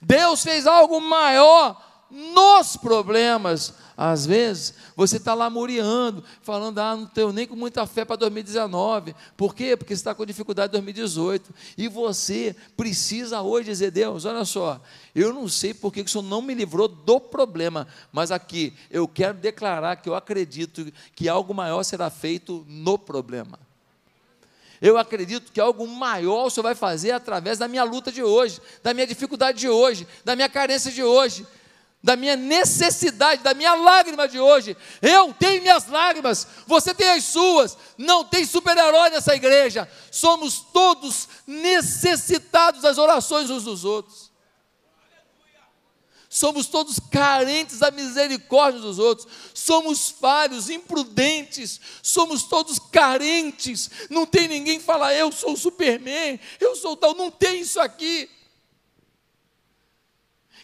Deus 0.00 0.42
fez 0.42 0.66
algo 0.66 1.00
maior 1.00 1.88
nos 2.10 2.76
problemas, 2.76 3.74
às 3.94 4.24
vezes, 4.24 4.74
você 4.96 5.16
está 5.16 5.34
lá 5.34 5.50
muriando, 5.50 6.24
falando, 6.40 6.78
ah, 6.78 6.96
não 6.96 7.06
tenho 7.06 7.32
nem 7.32 7.46
com 7.46 7.54
muita 7.54 7.84
fé 7.84 8.04
para 8.04 8.16
2019. 8.16 9.14
Por 9.36 9.54
quê? 9.54 9.76
Porque 9.76 9.94
você 9.94 10.00
está 10.00 10.14
com 10.14 10.24
dificuldade 10.24 10.70
em 10.70 10.72
2018. 10.72 11.52
E 11.76 11.88
você 11.88 12.56
precisa 12.76 13.42
hoje 13.42 13.68
dizer, 13.68 13.90
Deus, 13.90 14.24
olha 14.24 14.44
só, 14.44 14.80
eu 15.14 15.34
não 15.34 15.48
sei 15.48 15.74
por 15.74 15.92
que 15.92 16.00
o 16.00 16.08
Senhor 16.08 16.22
não 16.22 16.40
me 16.40 16.54
livrou 16.54 16.88
do 16.88 17.20
problema, 17.20 17.86
mas 18.10 18.30
aqui 18.30 18.72
eu 18.90 19.06
quero 19.06 19.36
declarar 19.36 19.96
que 19.96 20.08
eu 20.08 20.14
acredito 20.14 20.90
que 21.14 21.28
algo 21.28 21.52
maior 21.52 21.82
será 21.82 22.08
feito 22.08 22.64
no 22.68 22.98
problema. 22.98 23.67
Eu 24.80 24.96
acredito 24.96 25.52
que 25.52 25.60
algo 25.60 25.86
maior 25.86 26.46
o 26.46 26.50
Senhor 26.50 26.62
vai 26.62 26.74
fazer 26.74 27.12
através 27.12 27.58
da 27.58 27.68
minha 27.68 27.84
luta 27.84 28.12
de 28.12 28.22
hoje, 28.22 28.60
da 28.82 28.94
minha 28.94 29.06
dificuldade 29.06 29.58
de 29.58 29.68
hoje, 29.68 30.06
da 30.24 30.36
minha 30.36 30.48
carência 30.48 30.90
de 30.90 31.02
hoje 31.02 31.46
da 32.02 32.14
minha 32.14 32.36
necessidade, 32.36 33.42
da 33.42 33.54
minha 33.54 33.74
lágrima 33.74 34.28
de 34.28 34.38
hoje. 34.38 34.76
Eu 35.02 35.34
tenho 35.34 35.62
minhas 35.62 35.88
lágrimas, 35.88 36.46
você 36.66 36.94
tem 36.94 37.10
as 37.10 37.24
suas. 37.24 37.76
Não 37.96 38.24
tem 38.24 38.44
super-herói 38.46 39.10
nessa 39.10 39.34
igreja. 39.34 39.88
Somos 40.10 40.60
todos 40.72 41.28
necessitados 41.46 42.82
das 42.82 42.98
orações 42.98 43.50
uns 43.50 43.64
dos 43.64 43.84
outros. 43.84 44.27
Somos 46.28 46.66
todos 46.66 47.00
carentes 47.10 47.78
da 47.78 47.90
misericórdia 47.90 48.80
dos 48.80 48.98
outros. 48.98 49.26
Somos 49.54 50.10
falhos, 50.10 50.68
imprudentes. 50.68 51.80
Somos 52.02 52.42
todos 52.42 52.78
carentes. 52.78 53.90
Não 54.10 54.26
tem 54.26 54.46
ninguém 54.46 54.78
que 54.78 54.84
fala, 54.84 55.14
eu 55.14 55.32
sou 55.32 55.54
o 55.54 55.56
Superman, 55.56 56.38
eu 56.60 56.76
sou 56.76 56.96
tal. 56.96 57.14
Não 57.14 57.30
tem 57.30 57.60
isso 57.60 57.80
aqui 57.80 58.28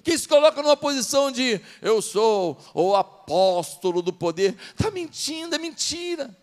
que 0.04 0.18
se 0.18 0.28
coloca 0.28 0.60
numa 0.60 0.76
posição 0.76 1.32
de 1.32 1.58
eu 1.80 2.02
sou 2.02 2.58
o 2.74 2.94
apóstolo 2.94 4.02
do 4.02 4.12
poder, 4.12 4.54
está 4.78 4.90
mentindo, 4.90 5.54
é 5.54 5.58
mentira. 5.58 6.36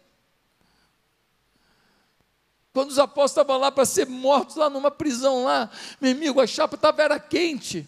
Quando 2.74 2.90
os 2.90 2.98
apóstolos 2.98 3.32
estavam 3.32 3.58
lá 3.58 3.72
para 3.72 3.86
ser 3.86 4.08
mortos, 4.08 4.56
lá 4.56 4.68
numa 4.68 4.90
prisão 4.90 5.44
lá, 5.44 5.70
meu 6.00 6.12
amigo, 6.12 6.42
a 6.42 6.48
chapa 6.48 6.76
estava 6.76 7.04
era 7.04 7.20
quente. 7.20 7.88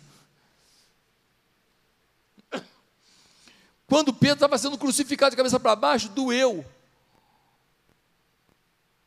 Quando 3.93 4.12
Pedro 4.12 4.38
estava 4.38 4.58
sendo 4.58 4.75
crucificado 4.75 5.29
de 5.29 5.38
cabeça 5.38 5.60
para 5.60 5.75
baixo, 5.75 6.10
doeu. 6.10 6.65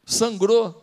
Sangrou. 0.05 0.81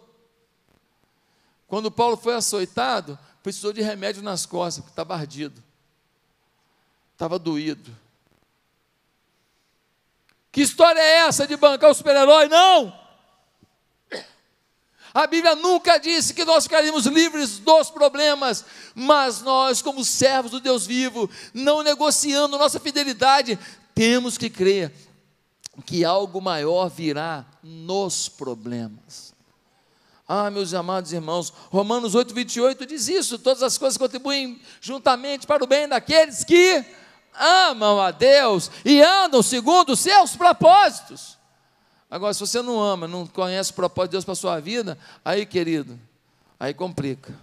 Quando 1.69 1.89
Paulo 1.89 2.17
foi 2.17 2.35
açoitado, 2.35 3.17
precisou 3.41 3.71
de 3.71 3.81
remédio 3.81 4.21
nas 4.21 4.45
costas, 4.45 4.83
porque 4.83 4.91
estava 4.91 5.15
ardido 5.15 5.63
estava 7.13 7.39
doído. 7.39 7.95
Que 10.51 10.59
história 10.59 10.99
é 10.99 11.19
essa 11.19 11.47
de 11.47 11.55
bancar 11.55 11.89
o 11.89 11.93
super-herói? 11.93 12.49
Não! 12.49 13.01
A 15.13 15.27
Bíblia 15.27 15.55
nunca 15.55 15.97
disse 15.97 16.33
que 16.33 16.43
nós 16.43 16.65
ficaríamos 16.65 17.05
livres 17.05 17.59
dos 17.59 17.89
problemas, 17.89 18.65
mas 18.93 19.41
nós, 19.41 19.81
como 19.81 20.03
servos 20.03 20.51
do 20.51 20.59
Deus 20.59 20.85
vivo, 20.85 21.29
não 21.53 21.83
negociando 21.83 22.57
nossa 22.57 22.81
fidelidade, 22.81 23.57
temos 23.93 24.37
que 24.37 24.49
crer 24.49 24.91
que 25.85 26.05
algo 26.05 26.41
maior 26.41 26.89
virá 26.89 27.45
nos 27.63 28.29
problemas. 28.29 29.33
Ah, 30.27 30.49
meus 30.49 30.73
amados 30.73 31.11
irmãos, 31.11 31.53
Romanos 31.69 32.15
8, 32.15 32.33
28 32.33 32.85
diz 32.85 33.07
isso: 33.07 33.37
todas 33.39 33.61
as 33.61 33.77
coisas 33.77 33.97
contribuem 33.97 34.61
juntamente 34.79 35.45
para 35.45 35.63
o 35.63 35.67
bem 35.67 35.87
daqueles 35.87 36.43
que 36.43 36.85
amam 37.37 37.99
a 37.99 38.11
Deus 38.11 38.71
e 38.85 39.01
andam 39.01 39.41
segundo 39.41 39.93
os 39.93 39.99
seus 39.99 40.35
propósitos. 40.35 41.37
Agora, 42.09 42.33
se 42.33 42.39
você 42.39 42.61
não 42.61 42.81
ama, 42.81 43.07
não 43.07 43.25
conhece 43.25 43.71
o 43.71 43.73
propósito 43.73 44.09
de 44.09 44.11
Deus 44.13 44.23
para 44.25 44.33
a 44.33 44.35
sua 44.35 44.59
vida, 44.59 44.97
aí, 45.25 45.45
querido, 45.45 45.99
aí 46.59 46.73
complica. 46.73 47.33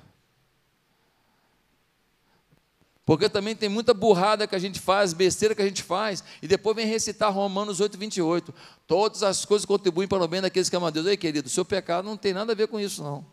Porque 3.10 3.28
também 3.28 3.56
tem 3.56 3.68
muita 3.68 3.92
burrada 3.92 4.46
que 4.46 4.54
a 4.54 4.58
gente 4.60 4.78
faz, 4.78 5.12
besteira 5.12 5.52
que 5.52 5.60
a 5.60 5.64
gente 5.64 5.82
faz, 5.82 6.22
e 6.40 6.46
depois 6.46 6.76
vem 6.76 6.86
recitar 6.86 7.32
Romanos 7.32 7.80
8, 7.80 7.98
28. 7.98 8.54
Todas 8.86 9.24
as 9.24 9.44
coisas 9.44 9.66
contribuem 9.66 10.06
para 10.06 10.22
o 10.22 10.28
bem 10.28 10.40
daqueles 10.40 10.68
que 10.68 10.76
amam 10.76 10.86
a 10.86 10.90
Deus. 10.90 11.06
Ei, 11.06 11.16
querido, 11.16 11.48
seu 11.48 11.64
pecado 11.64 12.04
não 12.04 12.16
tem 12.16 12.32
nada 12.32 12.52
a 12.52 12.54
ver 12.54 12.68
com 12.68 12.78
isso, 12.78 13.02
não. 13.02 13.26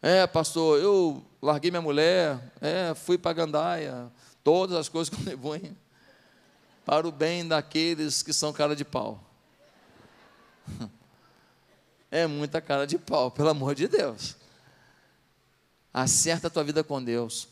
É, 0.00 0.26
pastor, 0.26 0.80
eu 0.80 1.22
larguei 1.42 1.70
minha 1.70 1.82
mulher, 1.82 2.40
é, 2.58 2.94
fui 2.94 3.18
para 3.18 3.34
Gandaia, 3.34 4.10
todas 4.42 4.74
as 4.74 4.88
coisas 4.88 5.10
contribuem 5.14 5.76
para 6.86 7.06
o 7.06 7.12
bem 7.12 7.46
daqueles 7.46 8.22
que 8.22 8.32
são 8.32 8.50
cara 8.50 8.74
de 8.74 8.82
pau. 8.86 9.22
É 12.12 12.26
muita 12.26 12.60
cara 12.60 12.88
de 12.88 12.98
pau, 12.98 13.30
pelo 13.30 13.50
amor 13.50 13.72
de 13.72 13.86
Deus. 13.86 14.39
Acerta 15.92 16.46
a 16.46 16.50
tua 16.50 16.64
vida 16.64 16.84
com 16.84 17.02
Deus. 17.02 17.48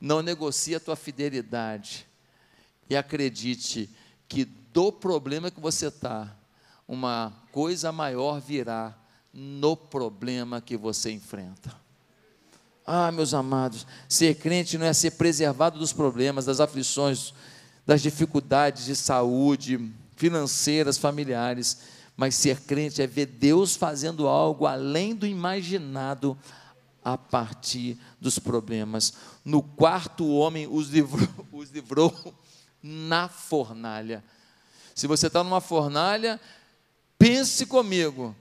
Não 0.00 0.22
negocie 0.22 0.74
a 0.74 0.80
tua 0.80 0.96
fidelidade. 0.96 2.06
E 2.88 2.96
acredite 2.96 3.90
que 4.28 4.44
do 4.44 4.92
problema 4.92 5.50
que 5.50 5.60
você 5.60 5.88
está, 5.88 6.34
uma 6.86 7.32
coisa 7.52 7.92
maior 7.92 8.40
virá 8.40 8.96
no 9.32 9.76
problema 9.76 10.60
que 10.60 10.76
você 10.76 11.10
enfrenta. 11.10 11.74
Ah, 12.86 13.12
meus 13.12 13.34
amados, 13.34 13.86
ser 14.08 14.34
crente 14.36 14.76
não 14.76 14.86
é 14.86 14.92
ser 14.92 15.12
preservado 15.12 15.78
dos 15.78 15.92
problemas, 15.92 16.46
das 16.46 16.58
aflições, 16.58 17.32
das 17.86 18.02
dificuldades 18.02 18.86
de 18.86 18.96
saúde, 18.96 19.92
financeiras, 20.16 20.98
familiares, 20.98 21.78
mas 22.16 22.34
ser 22.34 22.60
crente 22.60 23.00
é 23.00 23.06
ver 23.06 23.26
Deus 23.26 23.76
fazendo 23.76 24.26
algo 24.26 24.66
além 24.66 25.14
do 25.14 25.26
imaginado 25.26 26.36
a 27.04 27.16
partir 27.16 27.98
dos 28.20 28.38
problemas. 28.38 29.14
No 29.44 29.62
quarto 29.62 30.28
homem 30.28 30.66
os 30.66 30.88
livrou, 30.88 31.28
os 31.52 31.70
livrou 31.70 32.34
na 32.82 33.28
fornalha. 33.28 34.24
Se 34.94 35.06
você 35.06 35.28
está 35.28 35.42
numa 35.42 35.60
fornalha, 35.60 36.40
pense 37.18 37.66
comigo, 37.66 38.34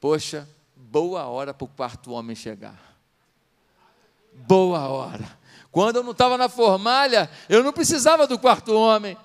poxa, 0.00 0.48
boa 0.76 1.24
hora 1.26 1.54
para 1.54 1.64
o 1.64 1.68
quarto 1.68 2.12
homem 2.12 2.34
chegar. 2.34 2.96
boa 4.32 4.88
hora. 4.88 5.38
Quando 5.70 5.96
eu 5.96 6.02
não 6.02 6.12
estava 6.12 6.36
na 6.36 6.48
formalha, 6.48 7.30
eu 7.48 7.62
não 7.62 7.72
precisava 7.72 8.26
do 8.26 8.38
quarto 8.38 8.74
homem. 8.74 9.16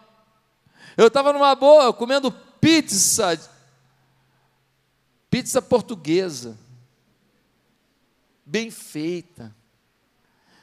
Eu 0.96 1.08
estava 1.08 1.34
numa 1.34 1.54
boa, 1.56 1.94
comendo 1.94 2.32
pizza, 2.32 3.40
pizza 5.30 5.62
portuguesa, 5.62 6.58
bem 8.48 8.72
feita. 8.72 9.54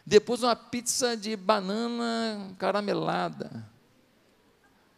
Depois 0.07 0.43
uma 0.43 0.57
pizza 0.57 1.17
de 1.17 1.37
banana 1.37 2.55
caramelada, 2.59 3.71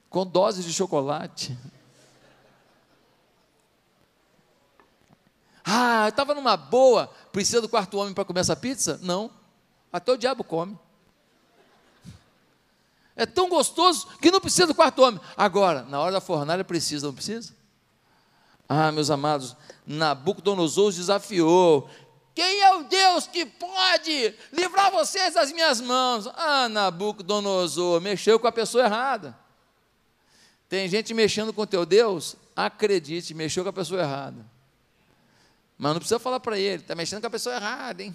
com 0.09 0.25
doses 0.25 0.65
de 0.65 0.73
chocolate. 0.73 1.57
Ah, 5.65 6.05
eu 6.05 6.09
estava 6.11 6.33
numa 6.33 6.57
boa, 6.57 7.09
precisa 7.33 7.61
do 7.61 7.69
quarto 7.69 7.99
homem 7.99 8.15
para 8.15 8.25
comer 8.25 8.41
essa 8.41 8.55
pizza? 8.55 9.01
Não, 9.03 9.31
até 9.93 10.13
o 10.13 10.17
diabo 10.17 10.45
come. 10.45 10.79
É 13.17 13.27
tão 13.27 13.49
gostoso 13.49 14.07
que 14.19 14.31
não 14.31 14.41
precisa 14.41 14.67
do 14.67 14.75
quarto 14.75 15.03
homem. 15.03 15.21
Agora, 15.37 15.83
na 15.83 15.99
hora 15.99 16.13
da 16.13 16.21
fornalha 16.21 16.65
precisa, 16.65 17.07
não 17.07 17.15
precisa? 17.15 17.55
Ah, 18.69 18.93
meus 18.93 19.11
amados, 19.11 19.57
Nabucodonosor 19.87 20.89
os 20.89 20.97
desafiou. 20.97 21.89
Quem 22.37 22.61
é 22.61 22.75
o 22.75 22.83
Deus 22.83 23.27
que 23.27 23.47
pode 23.47 24.35
livrar 24.53 24.91
vocês 24.91 25.33
das 25.33 25.51
minhas 25.51 25.81
mãos? 25.81 26.27
Ah, 26.35 26.69
Nabucodonosor, 26.69 27.99
mexeu 27.99 28.39
com 28.39 28.47
a 28.47 28.53
pessoa 28.53 28.85
errada. 28.85 29.35
Tem 30.69 30.87
gente 30.87 31.15
mexendo 31.15 31.51
com 31.51 31.63
o 31.63 31.67
teu 31.67 31.87
Deus? 31.87 32.37
Acredite, 32.55 33.33
mexeu 33.33 33.63
com 33.63 33.71
a 33.71 33.73
pessoa 33.73 34.03
errada. 34.03 34.45
Mas 35.79 35.93
não 35.93 35.99
precisa 35.99 36.19
falar 36.19 36.39
para 36.39 36.59
ele, 36.59 36.83
está 36.83 36.95
mexendo 36.95 37.23
com 37.23 37.27
a 37.27 37.31
pessoa 37.31 37.55
errada, 37.55 38.03
hein? 38.03 38.15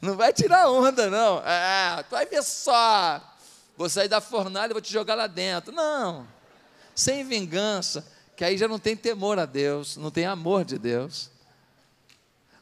Não 0.00 0.16
vai 0.16 0.32
tirar 0.32 0.70
onda, 0.70 1.10
não. 1.10 1.42
Ah, 1.44 2.04
tu 2.08 2.12
vai 2.12 2.24
ver 2.26 2.44
só. 2.44 3.20
Vou 3.76 3.88
sair 3.88 4.06
da 4.06 4.20
fornalha 4.20 4.70
e 4.70 4.74
vou 4.74 4.80
te 4.80 4.92
jogar 4.92 5.16
lá 5.16 5.26
dentro. 5.26 5.72
Não. 5.72 6.24
Sem 6.94 7.24
vingança, 7.24 8.06
que 8.36 8.44
aí 8.44 8.58
já 8.58 8.66
não 8.66 8.78
tem 8.78 8.96
temor 8.96 9.38
a 9.38 9.46
Deus, 9.46 9.96
não 9.96 10.10
tem 10.10 10.26
amor 10.26 10.64
de 10.64 10.78
Deus. 10.78 11.30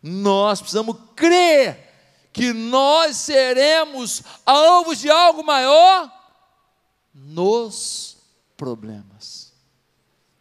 Nós 0.03 0.61
precisamos 0.61 0.97
crer 1.15 1.91
que 2.33 2.53
nós 2.53 3.17
seremos 3.17 4.23
alvos 4.45 4.99
de 4.99 5.11
algo 5.11 5.45
maior 5.45 6.11
nos 7.15 8.17
problemas. 8.57 9.53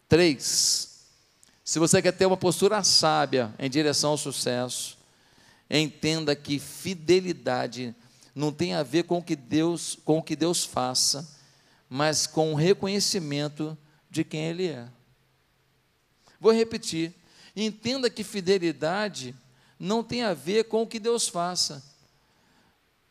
Três, 0.08 1.06
se 1.64 1.78
você 1.78 2.02
quer 2.02 2.12
ter 2.12 2.26
uma 2.26 2.36
postura 2.36 2.82
sábia 2.82 3.54
em 3.58 3.70
direção 3.70 4.10
ao 4.10 4.18
sucesso, 4.18 4.98
entenda 5.70 6.34
que 6.34 6.58
fidelidade 6.58 7.94
não 8.34 8.52
tem 8.52 8.74
a 8.74 8.82
ver 8.82 9.04
com 9.04 9.18
o 9.18 9.22
que 9.22 9.36
Deus, 9.36 9.98
com 10.04 10.18
o 10.18 10.22
que 10.22 10.34
Deus 10.34 10.64
faça, 10.64 11.28
mas 11.88 12.26
com 12.26 12.52
o 12.52 12.56
reconhecimento 12.56 13.76
de 14.10 14.24
quem 14.24 14.44
Ele 14.46 14.68
é. 14.68 14.86
Vou 16.42 16.52
repetir. 16.52 17.14
Entenda 17.54 18.10
que 18.10 18.24
fidelidade 18.24 19.32
não 19.78 20.02
tem 20.02 20.24
a 20.24 20.34
ver 20.34 20.64
com 20.64 20.82
o 20.82 20.86
que 20.86 20.98
Deus 20.98 21.28
faça, 21.28 21.80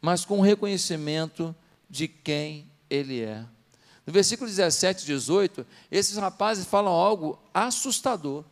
mas 0.02 0.26
com 0.26 0.40
o 0.40 0.42
reconhecimento 0.42 1.56
de 1.90 2.10
quem 2.10 2.70
Ele 2.90 3.22
é. 3.22 3.46
No 4.06 4.12
versículo 4.12 4.50
17 4.50 5.04
e 5.04 5.06
18, 5.06 5.66
esses 5.90 6.18
rapazes 6.18 6.66
falam 6.66 6.92
algo 6.92 7.40
assustador. 7.54 8.44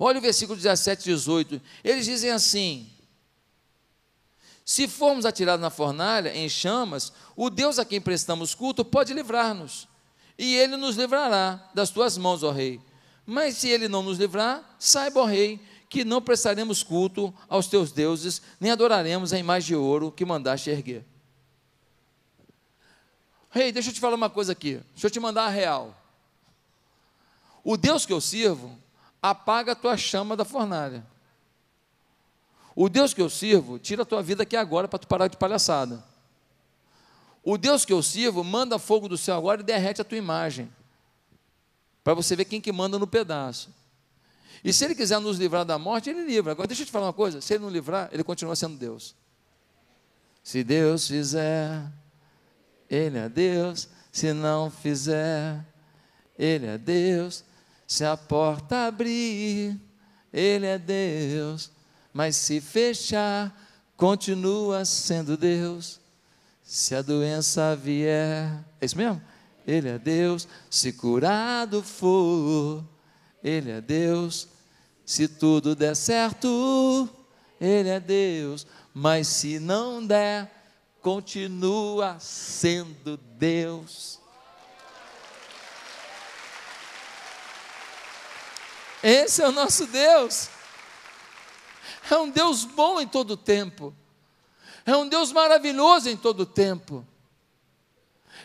Olha 0.00 0.18
o 0.18 0.22
versículo 0.22 0.56
17 0.56 1.02
e 1.02 1.14
18. 1.14 1.62
Eles 1.84 2.06
dizem 2.06 2.32
assim: 2.32 2.90
Se 4.64 4.88
formos 4.88 5.24
atirados 5.24 5.62
na 5.62 5.70
fornalha, 5.70 6.34
em 6.34 6.48
chamas, 6.48 7.12
o 7.36 7.50
Deus 7.50 7.78
a 7.78 7.84
quem 7.84 8.00
prestamos 8.00 8.52
culto 8.52 8.84
pode 8.84 9.14
livrar-nos, 9.14 9.86
e 10.36 10.56
ele 10.56 10.76
nos 10.76 10.96
livrará 10.96 11.70
das 11.72 11.90
tuas 11.90 12.18
mãos, 12.18 12.42
ó 12.42 12.50
Rei. 12.50 12.80
Mas 13.26 13.56
se 13.56 13.68
ele 13.68 13.88
não 13.88 14.02
nos 14.02 14.18
livrar, 14.18 14.76
saiba, 14.78 15.20
ó 15.20 15.24
Rei, 15.24 15.60
que 15.88 16.04
não 16.04 16.22
prestaremos 16.22 16.82
culto 16.82 17.34
aos 17.48 17.66
teus 17.66 17.90
deuses, 17.90 18.40
nem 18.60 18.70
adoraremos 18.70 19.32
a 19.32 19.38
imagem 19.38 19.68
de 19.68 19.74
ouro 19.74 20.12
que 20.12 20.24
mandaste 20.24 20.70
erguer. 20.70 21.04
Rei, 23.50 23.72
deixa 23.72 23.90
eu 23.90 23.94
te 23.94 24.00
falar 24.00 24.14
uma 24.14 24.30
coisa 24.30 24.52
aqui. 24.52 24.80
Deixa 24.92 25.06
eu 25.06 25.10
te 25.10 25.18
mandar 25.18 25.46
a 25.46 25.48
real. 25.48 26.00
O 27.64 27.76
Deus 27.76 28.06
que 28.06 28.12
eu 28.12 28.20
sirvo 28.20 28.78
apaga 29.20 29.72
a 29.72 29.74
tua 29.74 29.96
chama 29.96 30.36
da 30.36 30.44
fornalha. 30.44 31.04
O 32.74 32.88
Deus 32.88 33.14
que 33.14 33.22
eu 33.22 33.30
sirvo 33.30 33.78
tira 33.78 34.02
a 34.02 34.06
tua 34.06 34.22
vida 34.22 34.42
aqui 34.42 34.54
agora 34.56 34.86
para 34.86 34.98
tu 34.98 35.08
parar 35.08 35.28
de 35.28 35.36
palhaçada. 35.36 36.04
O 37.42 37.56
Deus 37.56 37.84
que 37.84 37.92
eu 37.92 38.02
sirvo 38.02 38.44
manda 38.44 38.78
fogo 38.78 39.08
do 39.08 39.16
céu 39.16 39.36
agora 39.36 39.62
e 39.62 39.64
derrete 39.64 40.00
a 40.00 40.04
tua 40.04 40.18
imagem. 40.18 40.70
Para 42.06 42.14
você 42.14 42.36
ver 42.36 42.44
quem 42.44 42.60
que 42.60 42.70
manda 42.70 43.00
no 43.00 43.06
pedaço. 43.06 43.74
E 44.62 44.72
se 44.72 44.84
ele 44.84 44.94
quiser 44.94 45.18
nos 45.18 45.38
livrar 45.38 45.64
da 45.64 45.76
morte, 45.76 46.08
ele 46.08 46.24
livra. 46.24 46.52
Agora 46.52 46.68
deixa 46.68 46.82
eu 46.82 46.86
te 46.86 46.92
falar 46.92 47.06
uma 47.06 47.12
coisa, 47.12 47.40
se 47.40 47.54
ele 47.54 47.64
não 47.64 47.70
livrar, 47.70 48.08
ele 48.12 48.22
continua 48.22 48.54
sendo 48.54 48.76
Deus. 48.76 49.16
Se 50.44 50.62
Deus 50.62 51.08
fizer 51.08 51.82
ele 52.88 53.18
é 53.18 53.28
Deus, 53.28 53.88
se 54.12 54.32
não 54.32 54.70
fizer, 54.70 55.64
Ele 56.38 56.66
é 56.66 56.78
Deus. 56.78 57.44
Se 57.86 58.04
a 58.04 58.16
porta 58.16 58.86
abrir, 58.86 59.78
Ele 60.32 60.66
é 60.66 60.78
Deus. 60.78 61.70
Mas 62.12 62.36
se 62.36 62.60
fechar, 62.60 63.54
continua 63.96 64.84
sendo 64.84 65.36
Deus. 65.36 66.00
Se 66.62 66.94
a 66.94 67.02
doença 67.02 67.76
vier, 67.76 68.64
é 68.80 68.86
isso 68.86 68.96
mesmo? 68.96 69.20
Ele 69.66 69.88
é 69.88 69.98
Deus. 69.98 70.46
Se 70.70 70.92
curado 70.92 71.82
for, 71.82 72.84
Ele 73.42 73.70
é 73.70 73.80
Deus. 73.80 74.48
Se 75.04 75.26
tudo 75.26 75.74
der 75.74 75.96
certo, 75.96 77.08
Ele 77.60 77.88
é 77.88 77.98
Deus. 77.98 78.66
Mas 78.94 79.26
se 79.28 79.58
não 79.58 80.06
der, 80.06 80.50
continua 81.02 82.18
sendo 82.20 83.16
Deus. 83.16 84.20
Esse 89.02 89.42
é 89.42 89.48
o 89.48 89.52
nosso 89.52 89.86
Deus. 89.86 90.48
É 92.10 92.16
um 92.16 92.30
Deus 92.30 92.64
bom 92.64 93.00
em 93.00 93.06
todo 93.06 93.36
tempo. 93.36 93.94
É 94.84 94.96
um 94.96 95.08
Deus 95.08 95.32
maravilhoso 95.32 96.08
em 96.08 96.16
todo 96.16 96.46
tempo. 96.46 97.06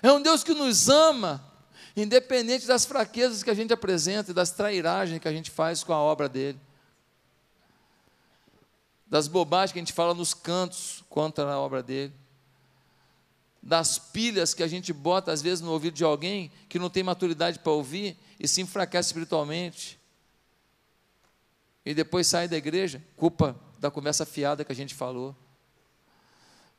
É 0.01 0.11
um 0.11 0.21
Deus 0.21 0.43
que 0.43 0.53
nos 0.53 0.89
ama, 0.89 1.43
independente 1.95 2.65
das 2.65 2.85
fraquezas 2.85 3.43
que 3.43 3.49
a 3.49 3.53
gente 3.53 3.73
apresenta 3.73 4.31
e 4.31 4.33
das 4.33 4.51
trairagens 4.51 5.21
que 5.21 5.27
a 5.27 5.33
gente 5.33 5.51
faz 5.51 5.83
com 5.83 5.93
a 5.93 5.99
obra 5.99 6.27
dele. 6.27 6.59
Das 9.07 9.27
bobagens 9.27 9.73
que 9.73 9.79
a 9.79 9.81
gente 9.81 9.93
fala 9.93 10.13
nos 10.13 10.33
cantos 10.33 11.03
contra 11.09 11.51
a 11.51 11.59
obra 11.59 11.83
dele 11.83 12.13
das 13.61 13.99
pilhas 13.99 14.53
que 14.53 14.63
a 14.63 14.67
gente 14.67 14.91
bota 14.91 15.31
às 15.31 15.41
vezes 15.41 15.61
no 15.61 15.71
ouvido 15.71 15.93
de 15.93 16.03
alguém 16.03 16.51
que 16.67 16.79
não 16.79 16.89
tem 16.89 17.03
maturidade 17.03 17.59
para 17.59 17.71
ouvir 17.71 18.17
e 18.39 18.47
se 18.47 18.61
enfraquece 18.61 19.09
espiritualmente. 19.09 19.99
E 21.85 21.93
depois 21.93 22.25
sai 22.25 22.47
da 22.47 22.57
igreja, 22.57 23.03
culpa 23.15 23.55
da 23.79 23.91
conversa 23.91 24.25
fiada 24.25 24.65
que 24.65 24.71
a 24.71 24.75
gente 24.75 24.95
falou. 24.95 25.35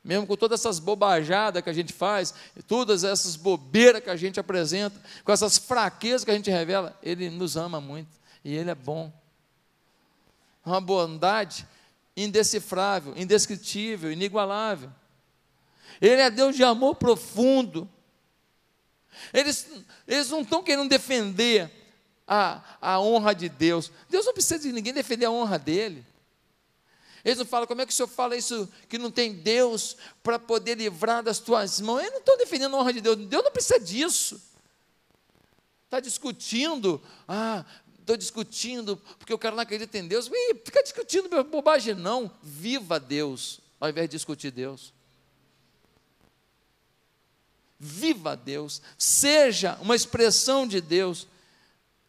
Mesmo 0.03 0.27
com 0.27 0.35
todas 0.35 0.59
essas 0.59 0.79
bobajadas 0.79 1.63
que 1.63 1.69
a 1.69 1.73
gente 1.73 1.93
faz, 1.93 2.33
todas 2.67 3.05
essas 3.05 3.37
bobeiras 3.37 4.03
que 4.03 4.09
a 4.09 4.15
gente 4.17 4.39
apresenta, 4.39 4.99
com 5.23 5.31
essas 5.31 5.57
fraquezas 5.57 6.25
que 6.25 6.31
a 6.31 6.35
gente 6.35 6.51
revela, 6.51 6.97
Ele 7.01 7.29
nos 7.29 7.55
ama 7.55 7.79
muito 7.79 8.19
e 8.43 8.53
Ele 8.53 8.69
é 8.69 8.75
bom. 8.75 9.13
Uma 10.65 10.81
bondade 10.81 11.65
indecifrável, 12.17 13.13
indescritível, 13.15 14.11
inigualável. 14.11 14.91
Ele 16.01 16.21
é 16.21 16.29
Deus 16.29 16.55
de 16.55 16.63
amor 16.63 16.95
profundo. 16.95 17.89
Eles, 19.33 19.67
eles 20.05 20.29
não 20.29 20.41
estão 20.41 20.61
querendo 20.61 20.89
defender 20.89 21.71
a, 22.27 22.61
a 22.81 22.99
honra 22.99 23.33
de 23.33 23.47
Deus. 23.47 23.91
Deus 24.09 24.25
não 24.25 24.33
precisa 24.33 24.59
de 24.59 24.71
ninguém 24.73 24.93
defender 24.93 25.25
a 25.25 25.31
honra 25.31 25.57
dele. 25.57 26.05
Eles 27.23 27.37
não 27.37 27.45
falam, 27.45 27.65
como 27.65 27.81
é 27.81 27.85
que 27.85 27.93
o 27.93 27.95
senhor 27.95 28.07
fala 28.07 28.35
isso, 28.35 28.69
que 28.89 28.97
não 28.97 29.09
tem 29.09 29.33
Deus 29.33 29.95
para 30.21 30.37
poder 30.37 30.77
livrar 30.77 31.23
das 31.23 31.39
tuas 31.39 31.79
mãos? 31.79 31.99
Eles 31.99 32.11
não 32.11 32.19
estão 32.19 32.37
defendendo 32.37 32.75
a 32.75 32.79
honra 32.79 32.93
de 32.93 33.01
Deus. 33.01 33.17
Deus 33.17 33.43
não 33.43 33.51
precisa 33.51 33.79
disso. 33.79 34.41
Está 35.85 35.99
discutindo, 35.99 37.01
ah, 37.27 37.63
estou 37.99 38.17
discutindo 38.17 38.97
porque 39.17 39.33
o 39.33 39.37
cara 39.37 39.55
não 39.55 39.63
acredita 39.63 39.97
em 39.97 40.07
Deus. 40.07 40.27
Ih, 40.27 40.55
fica 40.65 40.83
discutindo 40.83 41.43
bobagem, 41.45 41.93
não. 41.93 42.29
Viva 42.41 42.99
Deus, 42.99 43.61
ao 43.79 43.89
invés 43.89 44.09
de 44.09 44.17
discutir 44.17 44.51
Deus 44.51 44.93
viva 47.83 48.37
Deus, 48.37 48.81
seja 48.97 49.77
uma 49.81 49.95
expressão 49.95 50.65
de 50.65 50.79
Deus. 50.79 51.27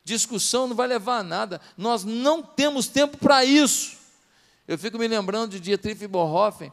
discussão 0.05 0.69
não 0.69 0.77
vai 0.77 0.87
levar 0.87 1.19
a 1.19 1.23
nada. 1.25 1.61
Nós 1.77 2.05
não 2.05 2.43
temos 2.43 2.87
tempo 2.87 3.19
para 3.19 3.45
isso. 3.45 3.97
Eu 4.67 4.79
fico 4.79 4.99
me 4.99 5.07
lembrando 5.07 5.51
de 5.51 5.61
Dietrich 5.61 6.07
Bonhoeffer, 6.07 6.73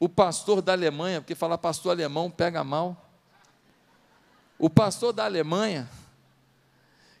o 0.00 0.08
pastor 0.08 0.62
da 0.62 0.72
Alemanha, 0.72 1.20
porque 1.20 1.34
falar 1.34 1.58
pastor 1.58 1.92
alemão 1.92 2.30
pega 2.30 2.64
mal. 2.64 3.00
O 4.58 4.70
pastor 4.70 5.12
da 5.12 5.24
Alemanha, 5.24 5.88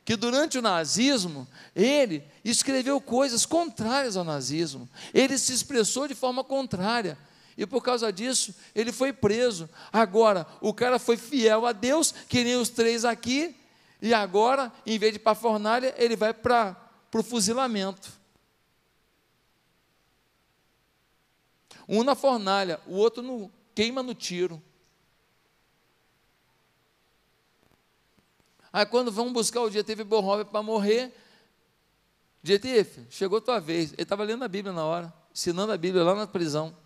que 0.04 0.16
durante 0.16 0.58
o 0.58 0.62
nazismo, 0.62 1.46
ele 1.74 2.24
escreveu 2.44 3.00
coisas 3.00 3.44
contrárias 3.44 4.16
ao 4.16 4.24
nazismo. 4.24 4.88
Ele 5.12 5.36
se 5.36 5.52
expressou 5.52 6.08
de 6.08 6.14
forma 6.14 6.42
contrária. 6.42 7.18
E 7.56 7.66
por 7.66 7.82
causa 7.82 8.12
disso, 8.12 8.54
ele 8.74 8.92
foi 8.92 9.12
preso. 9.12 9.68
Agora, 9.92 10.46
o 10.60 10.72
cara 10.72 10.98
foi 10.98 11.16
fiel 11.16 11.66
a 11.66 11.72
Deus, 11.72 12.12
que 12.28 12.42
nem 12.42 12.56
os 12.56 12.68
três 12.70 13.04
aqui, 13.04 13.54
e 14.00 14.12
agora, 14.12 14.72
em 14.84 14.98
vez 14.98 15.12
de 15.12 15.18
ir 15.18 15.22
para 15.22 15.32
a 15.32 15.36
fornalha, 15.36 15.94
ele 15.96 16.16
vai 16.16 16.34
para 16.34 16.76
o 17.14 17.22
fuzilamento. 17.22 18.23
Um 21.88 22.02
na 22.02 22.14
fornalha, 22.14 22.80
o 22.86 22.94
outro 22.94 23.22
no, 23.22 23.50
queima 23.74 24.02
no 24.02 24.14
tiro. 24.14 24.62
Aí 28.72 28.84
quando 28.84 29.12
vão 29.12 29.32
buscar 29.32 29.60
o 29.62 29.84
teve 29.84 30.02
Bonhoeffer 30.02 30.46
para 30.46 30.62
morrer, 30.62 31.14
Dietif, 32.42 33.06
chegou 33.08 33.40
tua 33.40 33.60
vez. 33.60 33.92
Ele 33.92 34.02
estava 34.02 34.24
lendo 34.24 34.44
a 34.44 34.48
Bíblia 34.48 34.72
na 34.72 34.84
hora, 34.84 35.14
ensinando 35.32 35.72
a 35.72 35.76
Bíblia 35.76 36.02
lá 36.02 36.14
na 36.14 36.26
prisão. 36.26 36.76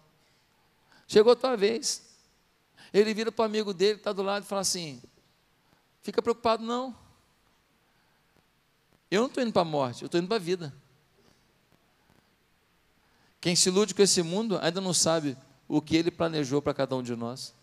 Chegou 1.07 1.34
tua 1.34 1.57
vez. 1.57 2.16
Ele 2.92 3.12
vira 3.14 3.32
para 3.32 3.42
o 3.42 3.46
amigo 3.46 3.74
dele, 3.74 3.99
está 3.99 4.12
do 4.12 4.22
lado, 4.22 4.44
e 4.44 4.46
fala 4.46 4.61
assim: 4.61 5.03
Fica 6.03 6.22
preocupado, 6.22 6.62
não. 6.62 6.96
Eu 9.11 9.22
não 9.22 9.28
estou 9.28 9.42
indo 9.42 9.53
para 9.53 9.62
a 9.62 9.64
morte, 9.64 10.03
eu 10.03 10.07
estou 10.07 10.20
indo 10.20 10.28
para 10.28 10.36
a 10.36 10.40
vida. 10.40 10.74
Quem 13.41 13.55
se 13.55 13.68
ilude 13.68 13.95
com 13.95 14.03
esse 14.03 14.22
mundo 14.22 14.59
ainda 14.61 14.80
não 14.80 14.93
sabe 14.93 15.36
o 15.68 15.80
que 15.80 15.97
ele 15.97 16.11
planejou 16.11 16.61
para 16.61 16.74
cada 16.74 16.97
um 16.97 17.03
de 17.03 17.14
nós. 17.14 17.55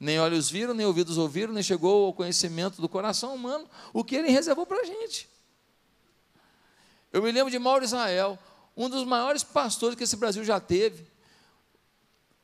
Nem 0.00 0.18
olhos 0.18 0.50
viram, 0.50 0.74
nem 0.74 0.86
ouvidos 0.86 1.16
ouviram, 1.16 1.52
nem 1.52 1.62
chegou 1.62 2.06
ao 2.06 2.12
conhecimento 2.12 2.80
do 2.80 2.88
coração 2.88 3.34
humano 3.34 3.68
o 3.92 4.02
que 4.02 4.16
ele 4.16 4.28
reservou 4.28 4.66
para 4.66 4.80
a 4.80 4.84
gente. 4.84 5.28
Eu 7.12 7.22
me 7.22 7.30
lembro 7.30 7.50
de 7.50 7.58
Mauro 7.58 7.84
Israel, 7.84 8.36
um 8.76 8.88
dos 8.88 9.04
maiores 9.04 9.44
pastores 9.44 9.96
que 9.96 10.02
esse 10.02 10.16
Brasil 10.16 10.42
já 10.42 10.58
teve. 10.58 11.06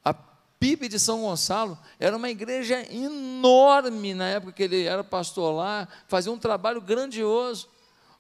A 0.05 0.15
PIB 0.15 0.89
de 0.89 1.01
São 1.01 1.23
Gonçalo 1.23 1.77
era 1.99 2.17
uma 2.17 2.31
igreja 2.31 2.81
enorme 2.95 4.15
na 4.15 4.29
época 4.29 4.53
que 4.53 4.63
ele 4.63 4.85
era 4.85 5.03
pastor 5.03 5.53
lá, 5.53 5.89
fazia 6.07 6.31
um 6.31 6.39
trabalho 6.39 6.81
grandioso. 6.81 7.69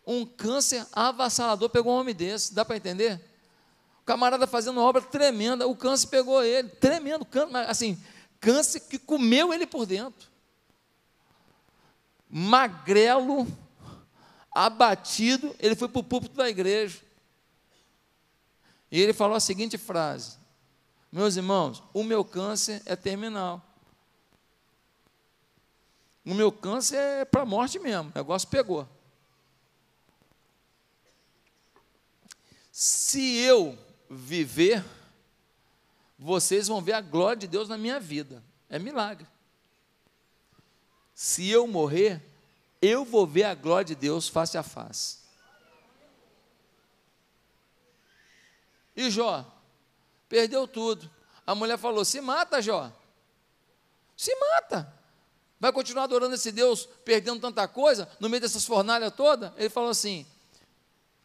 Um 0.05 0.27
câncer 0.27 0.85
avassalador 0.93 1.69
pegou 1.71 1.95
um 1.95 2.01
homem 2.01 2.15
desse, 2.15 2.53
dá 2.53 2.65
para 2.65 2.77
entender? 2.77 3.30
Camarada 4.11 4.45
fazendo 4.45 4.79
uma 4.79 4.89
obra 4.89 5.01
tremenda, 5.01 5.69
o 5.69 5.77
câncer 5.77 6.09
pegou 6.09 6.43
ele, 6.43 6.69
tremendo, 6.69 7.25
assim, 7.69 7.97
câncer 8.41 8.81
que 8.81 8.99
comeu 8.99 9.55
ele 9.55 9.69
por 9.69 9.87
dentro. 9.87 10.29
Magrelo, 12.29 13.47
abatido, 14.51 15.55
ele 15.61 15.77
foi 15.77 15.87
para 15.87 16.01
o 16.01 16.03
púlpito 16.03 16.35
da 16.35 16.51
igreja. 16.51 16.99
E 18.91 19.01
ele 19.01 19.13
falou 19.13 19.37
a 19.37 19.41
seguinte 19.41 19.79
frase: 19.79 20.39
Meus 21.13 21.37
irmãos, 21.37 21.81
o 21.95 22.03
meu 22.03 22.25
câncer 22.25 22.83
é 22.87 22.97
terminal. 22.97 23.65
O 26.27 26.35
meu 26.35 26.51
câncer 26.51 26.97
é 26.97 27.25
para 27.25 27.43
a 27.43 27.47
morte 27.47 27.79
mesmo, 27.79 28.11
o 28.11 28.19
negócio 28.19 28.49
pegou. 28.49 28.89
Se 32.73 33.37
eu 33.37 33.79
viver, 34.11 34.85
vocês 36.19 36.67
vão 36.67 36.83
ver 36.83 36.95
a 36.95 37.01
glória 37.01 37.37
de 37.37 37.47
Deus 37.47 37.69
na 37.69 37.79
minha 37.79 38.01
vida. 38.01 38.43
É 38.69 38.79
milagre. 38.79 39.27
Se 41.15 41.49
eu 41.49 41.67
morrer, 41.69 42.21
eu 42.83 43.05
vou 43.05 43.27
ver 43.27 43.45
a 43.45 43.55
glória 43.55 43.85
de 43.85 43.95
Deus 43.95 44.29
face 44.29 44.59
a 44.59 44.63
face. 44.63 45.19
E 48.97 49.09
Jó, 49.11 49.47
perdeu 50.29 50.67
tudo. 50.67 51.09
A 51.47 51.55
mulher 51.55 51.79
falou: 51.79 52.05
Se 52.05 52.21
mata, 52.21 52.61
Jó. 52.61 52.91
Se 54.17 54.35
mata. 54.35 54.93
Vai 55.59 55.73
continuar 55.73 56.05
adorando 56.05 56.35
esse 56.35 56.51
Deus, 56.51 56.87
perdendo 57.05 57.41
tanta 57.41 57.69
coisa, 57.69 58.11
no 58.19 58.29
meio 58.29 58.41
dessas 58.41 58.65
fornalhas 58.65 59.15
todas? 59.15 59.53
Ele 59.57 59.69
falou 59.69 59.91
assim: 59.91 60.27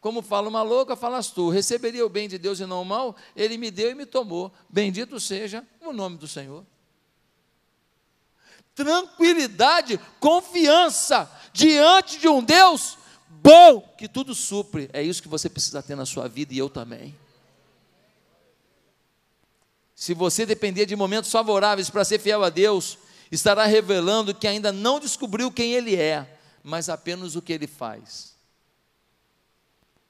como 0.06 0.22
fala 0.22 0.48
uma 0.48 0.62
louca, 0.62 0.94
falas 0.94 1.32
tu. 1.32 1.50
Receberia 1.50 2.06
o 2.06 2.08
bem 2.08 2.28
de 2.28 2.38
Deus 2.38 2.60
e 2.60 2.64
não 2.64 2.82
o 2.82 2.84
mal, 2.84 3.16
ele 3.34 3.58
me 3.58 3.72
deu 3.72 3.90
e 3.90 3.94
me 3.96 4.06
tomou. 4.06 4.52
Bendito 4.68 5.18
seja 5.18 5.66
o 5.80 5.92
nome 5.92 6.16
do 6.16 6.28
Senhor. 6.28 6.64
Tranquilidade, 8.72 9.98
confiança 10.20 11.28
diante 11.52 12.20
de 12.20 12.28
um 12.28 12.40
Deus 12.40 12.96
bom 13.28 13.80
que 13.98 14.06
tudo 14.06 14.32
supre. 14.32 14.88
É 14.92 15.02
isso 15.02 15.20
que 15.20 15.26
você 15.26 15.48
precisa 15.48 15.82
ter 15.82 15.96
na 15.96 16.06
sua 16.06 16.28
vida 16.28 16.54
e 16.54 16.58
eu 16.58 16.70
também. 16.70 17.12
Se 19.92 20.14
você 20.14 20.46
depender 20.46 20.86
de 20.86 20.94
momentos 20.94 21.32
favoráveis 21.32 21.90
para 21.90 22.04
ser 22.04 22.20
fiel 22.20 22.44
a 22.44 22.48
Deus, 22.48 22.96
estará 23.28 23.66
revelando 23.66 24.32
que 24.32 24.46
ainda 24.46 24.70
não 24.70 25.00
descobriu 25.00 25.50
quem 25.50 25.72
Ele 25.72 25.96
é, 25.96 26.38
mas 26.62 26.88
apenas 26.88 27.34
o 27.34 27.42
que 27.42 27.52
Ele 27.52 27.66
faz. 27.66 28.35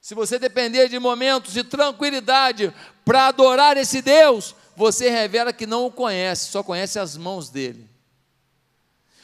Se 0.01 0.15
você 0.15 0.39
depender 0.39 0.87
de 0.87 0.99
momentos 0.99 1.53
de 1.53 1.63
tranquilidade 1.63 2.73
para 3.03 3.27
adorar 3.27 3.77
esse 3.77 4.01
Deus, 4.01 4.55
você 4.75 5.09
revela 5.09 5.51
que 5.51 5.65
não 5.65 5.85
o 5.85 5.91
conhece, 5.91 6.51
só 6.51 6.63
conhece 6.63 6.99
as 6.99 7.17
mãos 7.17 7.49
dele. 7.49 7.89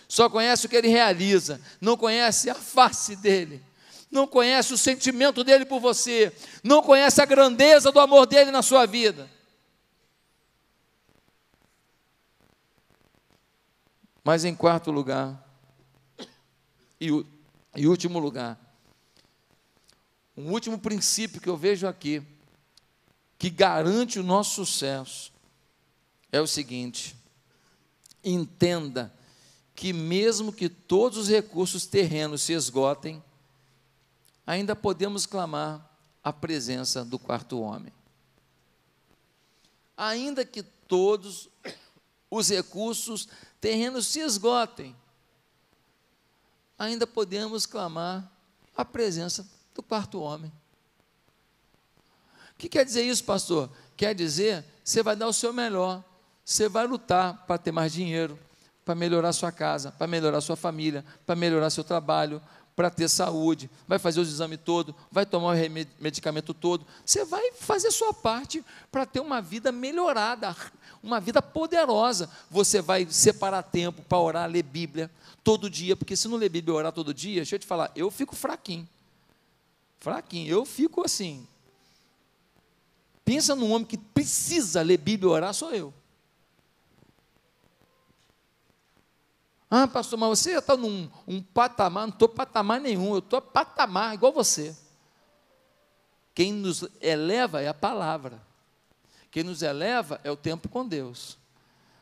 Só 0.07 0.29
conhece 0.29 0.65
o 0.65 0.69
que 0.69 0.75
ele 0.75 0.89
realiza, 0.89 1.59
não 1.81 1.97
conhece 1.97 2.49
a 2.49 2.55
face 2.55 3.15
dele, 3.15 3.63
não 4.11 4.27
conhece 4.27 4.73
o 4.73 4.77
sentimento 4.77 5.43
dele 5.43 5.65
por 5.65 5.79
você, 5.79 6.31
não 6.63 6.83
conhece 6.83 7.21
a 7.21 7.25
grandeza 7.25 7.91
do 7.91 7.99
amor 7.99 8.25
dele 8.25 8.51
na 8.51 8.61
sua 8.61 8.85
vida. 8.85 9.29
Mas 14.23 14.45
em 14.45 14.55
quarto 14.55 14.91
lugar, 14.91 15.43
e, 17.01 17.09
e 17.75 17.87
último 17.87 18.19
lugar, 18.19 18.57
um 20.35 20.51
último 20.51 20.79
princípio 20.79 21.39
que 21.39 21.49
eu 21.49 21.55
vejo 21.55 21.87
aqui, 21.87 22.23
que 23.37 23.49
garante 23.49 24.19
o 24.19 24.23
nosso 24.23 24.65
sucesso, 24.65 25.31
é 26.31 26.41
o 26.41 26.47
seguinte: 26.47 27.15
entenda 28.23 29.13
que, 29.75 29.93
mesmo 29.93 30.51
que 30.51 30.69
todos 30.69 31.17
os 31.17 31.27
recursos 31.27 31.85
terrenos 31.85 32.41
se 32.41 32.53
esgotem, 32.53 33.23
ainda 34.45 34.75
podemos 34.75 35.25
clamar 35.25 35.89
a 36.23 36.33
presença 36.33 37.03
do 37.03 37.19
quarto 37.19 37.59
homem. 37.59 37.93
Ainda 39.95 40.43
que 40.45 40.63
todos 40.63 41.49
os 42.29 42.49
recursos 42.49 43.27
terrenos 43.61 44.07
se 44.07 44.19
esgotem, 44.19 44.95
ainda 46.77 47.05
podemos 47.05 47.65
clamar 47.65 48.31
a 48.75 48.83
presença 48.83 49.47
do 49.73 49.81
quarto 49.81 50.21
homem. 50.21 50.51
O 52.53 52.57
que 52.57 52.69
quer 52.69 52.85
dizer 52.85 53.03
isso, 53.03 53.23
pastor? 53.23 53.69
Quer 53.97 54.13
dizer, 54.13 54.63
você 54.83 55.01
vai 55.01 55.15
dar 55.15 55.27
o 55.27 55.33
seu 55.33 55.51
melhor, 55.51 56.03
você 56.45 56.69
vai 56.69 56.85
lutar 56.85 57.45
para 57.45 57.57
ter 57.57 57.71
mais 57.71 57.91
dinheiro, 57.91 58.37
para 58.85 58.95
melhorar 58.95 59.33
sua 59.33 59.51
casa, 59.51 59.91
para 59.91 60.07
melhorar 60.07 60.41
sua 60.41 60.55
família, 60.55 61.03
para 61.25 61.35
melhorar 61.35 61.69
seu 61.69 61.83
trabalho, 61.83 62.41
para 62.75 62.89
ter 62.89 63.07
saúde, 63.07 63.69
vai 63.87 63.99
fazer 63.99 64.19
os 64.19 64.27
exames 64.27 64.59
todo, 64.63 64.95
vai 65.11 65.25
tomar 65.25 65.55
o 65.55 65.59
medicamento 65.99 66.53
todo. 66.53 66.85
Você 67.05 67.23
vai 67.23 67.51
fazer 67.53 67.91
sua 67.91 68.13
parte 68.13 68.63
para 68.91 69.05
ter 69.05 69.19
uma 69.19 69.41
vida 69.41 69.71
melhorada, 69.71 70.55
uma 71.01 71.19
vida 71.19 71.41
poderosa. 71.41 72.29
Você 72.49 72.81
vai 72.81 73.07
separar 73.09 73.61
tempo 73.61 74.01
para 74.01 74.17
orar, 74.17 74.49
ler 74.49 74.63
Bíblia 74.63 75.09
todo 75.43 75.69
dia, 75.69 75.95
porque 75.95 76.15
se 76.15 76.27
não 76.27 76.37
ler 76.37 76.49
Bíblia 76.49 76.73
e 76.73 76.77
orar 76.77 76.91
todo 76.91 77.13
dia, 77.13 77.37
deixa 77.37 77.55
eu 77.55 77.59
te 77.59 77.67
falar, 77.67 77.91
eu 77.95 78.09
fico 78.09 78.35
fraquinho 78.35 78.87
fraquinho. 80.03 80.51
Eu 80.51 80.65
fico 80.65 81.05
assim. 81.05 81.47
Pensa 83.23 83.55
num 83.55 83.71
homem 83.71 83.87
que 83.87 83.97
precisa 83.97 84.81
ler 84.81 84.97
Bíblia 84.97 85.31
e 85.31 85.33
orar, 85.33 85.53
sou 85.53 85.71
eu. 85.71 85.93
Ah, 89.71 89.87
pastor, 89.87 90.19
mas 90.19 90.37
você 90.37 90.57
está 90.57 90.75
num 90.75 91.09
um 91.25 91.41
patamar, 91.41 92.05
não 92.05 92.13
estou 92.13 92.27
patamar 92.27 92.81
nenhum, 92.81 93.13
eu 93.13 93.19
estou 93.19 93.41
patamar 93.41 94.13
igual 94.13 94.33
você. 94.33 94.75
Quem 96.35 96.51
nos 96.51 96.85
eleva 96.99 97.61
é 97.61 97.69
a 97.69 97.73
palavra. 97.73 98.41
Quem 99.31 99.41
nos 99.41 99.61
eleva 99.61 100.19
é 100.23 100.29
o 100.29 100.35
tempo 100.35 100.67
com 100.67 100.85
Deus. 100.85 101.37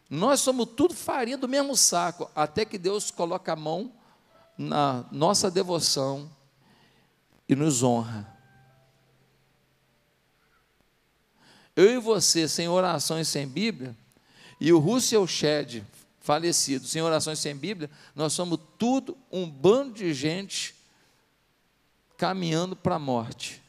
Nós 0.09 0.41
somos 0.41 0.67
tudo 0.75 0.95
farinha 0.95 1.37
do 1.37 1.47
mesmo 1.47 1.77
saco, 1.77 2.29
até 2.35 2.65
que 2.65 2.79
Deus 2.79 3.11
coloca 3.11 3.53
a 3.53 3.55
mão 3.55 3.93
na 4.57 5.05
nossa 5.11 5.49
devoção 5.51 6.29
e 7.51 7.55
nos 7.55 7.83
honra. 7.83 8.25
Eu 11.75 11.91
e 11.91 11.97
você, 11.99 12.47
sem 12.47 12.69
orações, 12.69 13.27
sem 13.27 13.45
Bíblia, 13.45 13.93
e 14.57 14.71
o 14.71 14.79
Russell 14.79 15.27
Shedd, 15.27 15.83
falecido, 16.21 16.87
sem 16.87 17.01
orações, 17.01 17.39
sem 17.39 17.53
Bíblia, 17.53 17.89
nós 18.15 18.31
somos 18.31 18.57
tudo 18.77 19.17
um 19.29 19.49
bando 19.49 19.95
de 19.95 20.13
gente 20.13 20.73
caminhando 22.15 22.73
para 22.73 22.95
a 22.95 22.99
morte. 22.99 23.61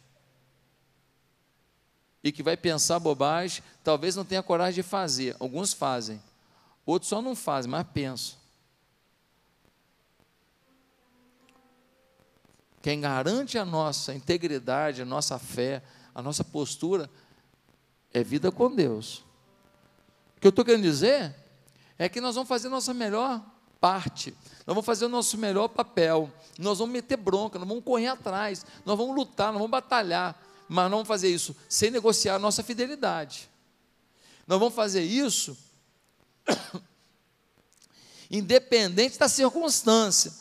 E 2.22 2.30
que 2.30 2.42
vai 2.42 2.56
pensar 2.56 3.00
bobagem, 3.00 3.64
talvez 3.82 4.14
não 4.14 4.24
tenha 4.24 4.44
coragem 4.44 4.80
de 4.80 4.88
fazer. 4.88 5.34
Alguns 5.40 5.72
fazem, 5.72 6.22
outros 6.86 7.08
só 7.08 7.20
não 7.20 7.34
fazem, 7.34 7.68
mas 7.68 7.84
pensam. 7.92 8.41
Quem 12.82 13.00
garante 13.00 13.56
a 13.56 13.64
nossa 13.64 14.12
integridade, 14.12 15.00
a 15.00 15.04
nossa 15.04 15.38
fé, 15.38 15.82
a 16.12 16.20
nossa 16.20 16.42
postura, 16.42 17.08
é 18.12 18.22
vida 18.24 18.50
com 18.50 18.74
Deus. 18.74 19.24
O 20.36 20.40
que 20.40 20.46
eu 20.48 20.50
estou 20.50 20.64
querendo 20.64 20.82
dizer 20.82 21.34
é 21.96 22.08
que 22.08 22.20
nós 22.20 22.34
vamos 22.34 22.48
fazer 22.48 22.66
a 22.66 22.70
nossa 22.70 22.92
melhor 22.92 23.40
parte, 23.80 24.32
nós 24.66 24.74
vamos 24.74 24.84
fazer 24.84 25.04
o 25.04 25.08
nosso 25.08 25.38
melhor 25.38 25.68
papel, 25.68 26.30
nós 26.58 26.78
vamos 26.78 26.92
meter 26.92 27.16
bronca, 27.16 27.58
nós 27.58 27.68
vamos 27.68 27.84
correr 27.84 28.08
atrás, 28.08 28.66
nós 28.84 28.98
vamos 28.98 29.14
lutar, 29.14 29.48
nós 29.48 29.58
vamos 29.58 29.70
batalhar, 29.70 30.40
mas 30.68 30.84
não 30.84 30.98
vamos 30.98 31.08
fazer 31.08 31.28
isso 31.28 31.54
sem 31.68 31.90
negociar 31.90 32.34
a 32.34 32.38
nossa 32.38 32.62
fidelidade. 32.62 33.48
Nós 34.46 34.58
vamos 34.58 34.74
fazer 34.74 35.02
isso 35.02 35.56
independente 38.30 39.18
da 39.18 39.28
circunstância, 39.28 40.32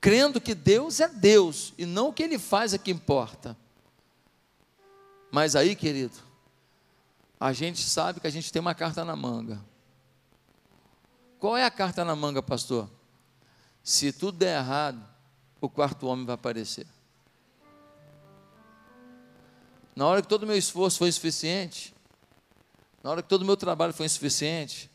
crendo 0.00 0.40
que 0.40 0.54
Deus 0.54 1.00
é 1.00 1.08
Deus 1.08 1.72
e 1.76 1.84
não 1.84 2.08
o 2.08 2.12
que 2.12 2.22
Ele 2.22 2.38
faz 2.38 2.74
é 2.74 2.78
que 2.78 2.90
importa. 2.90 3.56
Mas 5.30 5.54
aí, 5.54 5.76
querido, 5.76 6.16
a 7.38 7.52
gente 7.52 7.82
sabe 7.82 8.20
que 8.20 8.26
a 8.26 8.30
gente 8.30 8.52
tem 8.52 8.60
uma 8.60 8.74
carta 8.74 9.04
na 9.04 9.14
manga. 9.14 9.62
Qual 11.38 11.56
é 11.56 11.64
a 11.64 11.70
carta 11.70 12.04
na 12.04 12.16
manga, 12.16 12.42
pastor? 12.42 12.88
Se 13.82 14.12
tudo 14.12 14.38
der 14.38 14.58
errado, 14.58 15.02
o 15.60 15.68
quarto 15.68 16.06
homem 16.06 16.26
vai 16.26 16.34
aparecer. 16.34 16.86
Na 19.94 20.06
hora 20.06 20.22
que 20.22 20.28
todo 20.28 20.44
o 20.44 20.46
meu 20.46 20.56
esforço 20.56 20.98
foi 20.98 21.08
insuficiente, 21.08 21.94
na 23.02 23.10
hora 23.10 23.22
que 23.22 23.28
todo 23.28 23.42
o 23.42 23.44
meu 23.44 23.56
trabalho 23.56 23.92
foi 23.92 24.06
insuficiente, 24.06 24.90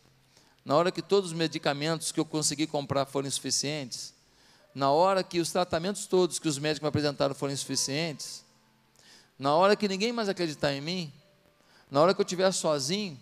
na 0.64 0.76
hora 0.76 0.92
que 0.92 1.02
todos 1.02 1.32
os 1.32 1.38
medicamentos 1.38 2.12
que 2.12 2.20
eu 2.20 2.26
consegui 2.26 2.66
comprar 2.66 3.06
foram 3.06 3.28
insuficientes, 3.28 4.14
na 4.74 4.92
hora 4.92 5.24
que 5.24 5.40
os 5.40 5.52
tratamentos 5.52 6.08
todos 6.08 6.40
que 6.40 6.48
os 6.48 6.58
médicos 6.58 6.84
me 6.84 6.90
apresentaram 6.90 7.36
foram 7.36 7.54
insuficientes, 7.54 8.44
na 9.38 9.56
hora 9.56 9.76
que 9.76 9.88
ninguém 9.88 10.12
mais 10.12 10.30
acreditar 10.30 10.74
em 10.74 10.82
mim, 10.82 11.14
na 11.90 12.02
hora 12.02 12.14
que 12.14 12.22
eu 12.22 12.26
estiver 12.26 12.52
sozinho, 12.52 13.20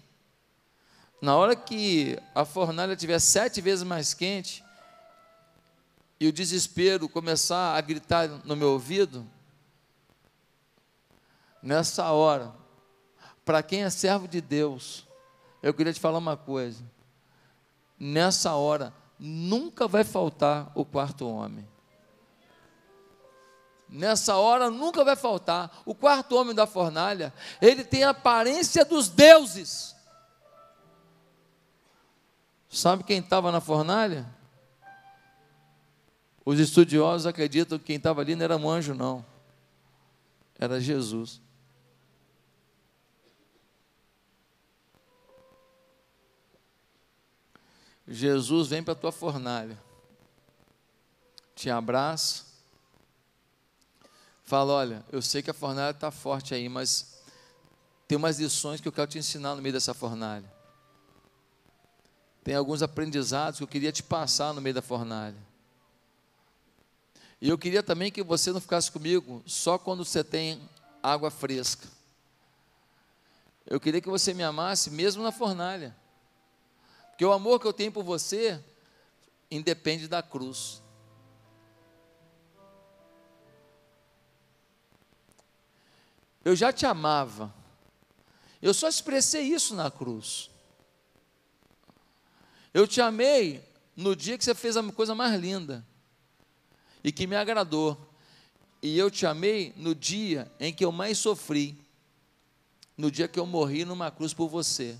na 1.21 1.35
hora 1.35 1.55
que 1.55 2.17
a 2.33 2.45
fornalha 2.45 2.93
estiver 2.93 3.19
sete 3.19 3.61
vezes 3.61 3.83
mais 3.83 4.13
quente 4.13 4.63
e 6.19 6.27
o 6.27 6.33
desespero 6.33 7.09
começar 7.09 7.75
a 7.75 7.81
gritar 7.81 8.27
no 8.45 8.55
meu 8.55 8.69
ouvido, 8.69 9.27
nessa 11.61 12.11
hora, 12.11 12.53
para 13.43 13.61
quem 13.61 13.83
é 13.83 13.89
servo 13.89 14.27
de 14.27 14.39
Deus, 14.39 15.07
eu 15.61 15.73
queria 15.73 15.93
te 15.93 15.99
falar 15.99 16.17
uma 16.17 16.37
coisa. 16.37 16.83
Nessa 17.99 18.53
hora, 18.53 18.93
nunca 19.23 19.87
vai 19.87 20.03
faltar 20.03 20.71
o 20.73 20.83
quarto 20.83 21.29
homem. 21.29 21.69
Nessa 23.87 24.35
hora 24.37 24.71
nunca 24.71 25.03
vai 25.03 25.15
faltar. 25.15 25.83
O 25.85 25.93
quarto 25.93 26.35
homem 26.35 26.55
da 26.55 26.65
fornalha, 26.65 27.31
ele 27.61 27.83
tem 27.83 28.03
a 28.03 28.09
aparência 28.09 28.83
dos 28.83 29.09
deuses. 29.09 29.95
Sabe 32.67 33.03
quem 33.03 33.19
estava 33.19 33.51
na 33.51 33.61
fornalha? 33.61 34.25
Os 36.43 36.57
estudiosos 36.57 37.27
acreditam 37.27 37.77
que 37.77 37.85
quem 37.85 37.97
estava 37.97 38.21
ali 38.21 38.35
não 38.35 38.43
era 38.43 38.57
um 38.57 38.67
anjo, 38.67 38.95
não. 38.95 39.23
Era 40.57 40.81
Jesus. 40.81 41.39
Jesus 48.07 48.67
vem 48.67 48.83
para 48.83 48.93
a 48.93 48.95
tua 48.95 49.11
fornalha, 49.11 49.77
te 51.55 51.69
abraça, 51.69 52.43
fala: 54.43 54.73
Olha, 54.73 55.05
eu 55.11 55.21
sei 55.21 55.41
que 55.41 55.51
a 55.51 55.53
fornalha 55.53 55.91
está 55.91 56.11
forte 56.11 56.53
aí, 56.53 56.67
mas 56.67 57.21
tem 58.07 58.17
umas 58.17 58.39
lições 58.39 58.81
que 58.81 58.87
eu 58.87 58.91
quero 58.91 59.09
te 59.09 59.17
ensinar 59.17 59.55
no 59.55 59.61
meio 59.61 59.73
dessa 59.73 59.93
fornalha. 59.93 60.51
Tem 62.43 62.55
alguns 62.55 62.81
aprendizados 62.81 63.59
que 63.59 63.63
eu 63.63 63.67
queria 63.67 63.91
te 63.91 64.01
passar 64.01 64.53
no 64.53 64.61
meio 64.61 64.75
da 64.75 64.81
fornalha. 64.81 65.37
E 67.39 67.49
eu 67.49 67.57
queria 67.57 67.81
também 67.81 68.11
que 68.11 68.21
você 68.21 68.51
não 68.51 68.59
ficasse 68.59 68.91
comigo 68.91 69.41
só 69.45 69.77
quando 69.77 70.03
você 70.03 70.23
tem 70.23 70.61
água 71.01 71.31
fresca. 71.31 71.87
Eu 73.65 73.79
queria 73.79 74.01
que 74.01 74.09
você 74.09 74.33
me 74.33 74.43
amasse 74.43 74.89
mesmo 74.89 75.23
na 75.23 75.31
fornalha. 75.31 75.95
Porque 77.21 77.29
o 77.29 77.33
amor 77.33 77.59
que 77.59 77.67
eu 77.67 77.73
tenho 77.73 77.91
por 77.91 78.03
você 78.03 78.59
independe 79.51 80.07
da 80.07 80.23
cruz. 80.23 80.81
Eu 86.43 86.55
já 86.55 86.73
te 86.73 86.83
amava. 86.83 87.53
Eu 88.59 88.73
só 88.73 88.89
expressei 88.89 89.43
isso 89.43 89.75
na 89.75 89.91
cruz. 89.91 90.49
Eu 92.73 92.87
te 92.87 92.99
amei 92.99 93.63
no 93.95 94.15
dia 94.15 94.35
que 94.35 94.43
você 94.43 94.55
fez 94.55 94.75
a 94.75 94.91
coisa 94.91 95.13
mais 95.13 95.39
linda 95.39 95.85
e 97.03 97.11
que 97.11 97.27
me 97.27 97.35
agradou. 97.35 97.95
E 98.81 98.97
eu 98.97 99.11
te 99.11 99.27
amei 99.27 99.75
no 99.77 99.93
dia 99.93 100.51
em 100.59 100.73
que 100.73 100.83
eu 100.83 100.91
mais 100.91 101.19
sofri, 101.19 101.79
no 102.97 103.11
dia 103.11 103.27
que 103.27 103.39
eu 103.39 103.45
morri 103.45 103.85
numa 103.85 104.09
cruz 104.09 104.33
por 104.33 104.49
você. 104.49 104.97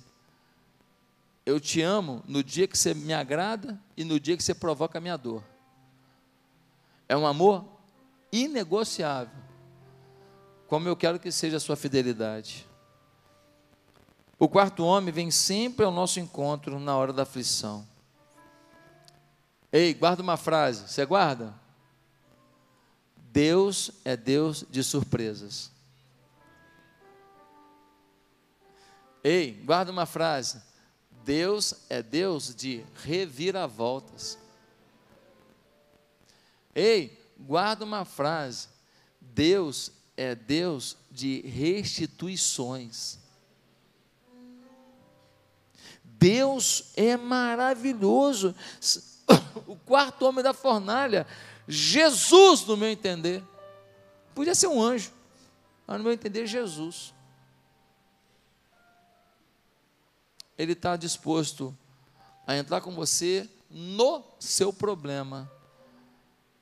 Eu 1.46 1.60
te 1.60 1.82
amo 1.82 2.24
no 2.28 2.44
dia 2.44 2.68
que 2.68 2.78
você 2.78 2.94
me 2.94 3.14
agrada 3.14 3.80
e 3.98 4.04
no 4.04 4.20
dia 4.20 4.38
que 4.38 4.44
você 4.44 4.54
provoca 4.54 4.98
a 4.98 5.02
minha 5.02 5.18
dor. 5.18 5.44
É 7.10 7.18
um 7.18 7.26
amor 7.26 7.66
inegociável. 8.32 9.42
Como 10.68 10.88
eu 10.88 10.96
quero 10.96 11.20
que 11.20 11.32
seja 11.32 11.58
a 11.58 11.60
sua 11.60 11.76
fidelidade. 11.76 12.68
O 14.40 14.48
quarto 14.48 14.86
homem 14.86 15.14
vem 15.14 15.30
sempre 15.30 15.86
ao 15.86 15.92
nosso 15.92 16.20
encontro 16.20 16.80
na 16.80 16.96
hora 16.96 17.12
da 17.12 17.24
aflição. 17.24 17.88
Ei, 19.72 19.94
guarda 19.94 20.22
uma 20.22 20.38
frase. 20.38 20.88
Você 20.88 21.06
guarda? 21.06 21.54
Deus 23.32 23.92
é 24.04 24.18
Deus 24.18 24.66
de 24.70 24.84
surpresas. 24.84 25.72
Ei, 29.24 29.54
guarda 29.64 29.92
uma 29.92 30.06
frase. 30.06 30.62
Deus 31.24 31.76
é 31.90 32.02
Deus 32.02 32.54
de 32.56 32.84
reviravoltas. 33.04 34.38
Ei, 36.74 37.18
guarda 37.40 37.86
uma 37.86 38.06
frase. 38.06 38.68
Deus 39.20 39.92
é 40.18 40.36
Deus 40.36 40.98
de 41.10 41.42
restituições. 41.42 43.20
Deus 46.04 46.92
é 46.96 47.18
maravilhoso. 47.18 48.56
O 49.68 49.76
quarto 49.76 50.26
homem 50.26 50.44
da 50.44 50.54
fornalha, 50.54 51.28
Jesus, 51.68 52.66
no 52.66 52.78
meu 52.78 52.90
entender, 52.90 53.44
podia 54.34 54.56
ser 54.56 54.68
um 54.68 54.82
anjo, 54.82 55.12
mas 55.86 55.98
no 55.98 56.04
meu 56.04 56.14
entender, 56.14 56.48
Jesus. 56.48 57.14
Ele 60.58 60.74
está 60.74 60.96
disposto 60.96 61.76
a 62.46 62.56
entrar 62.56 62.82
com 62.82 62.92
você 62.92 63.50
no 63.70 64.24
seu 64.40 64.74
problema, 64.74 65.50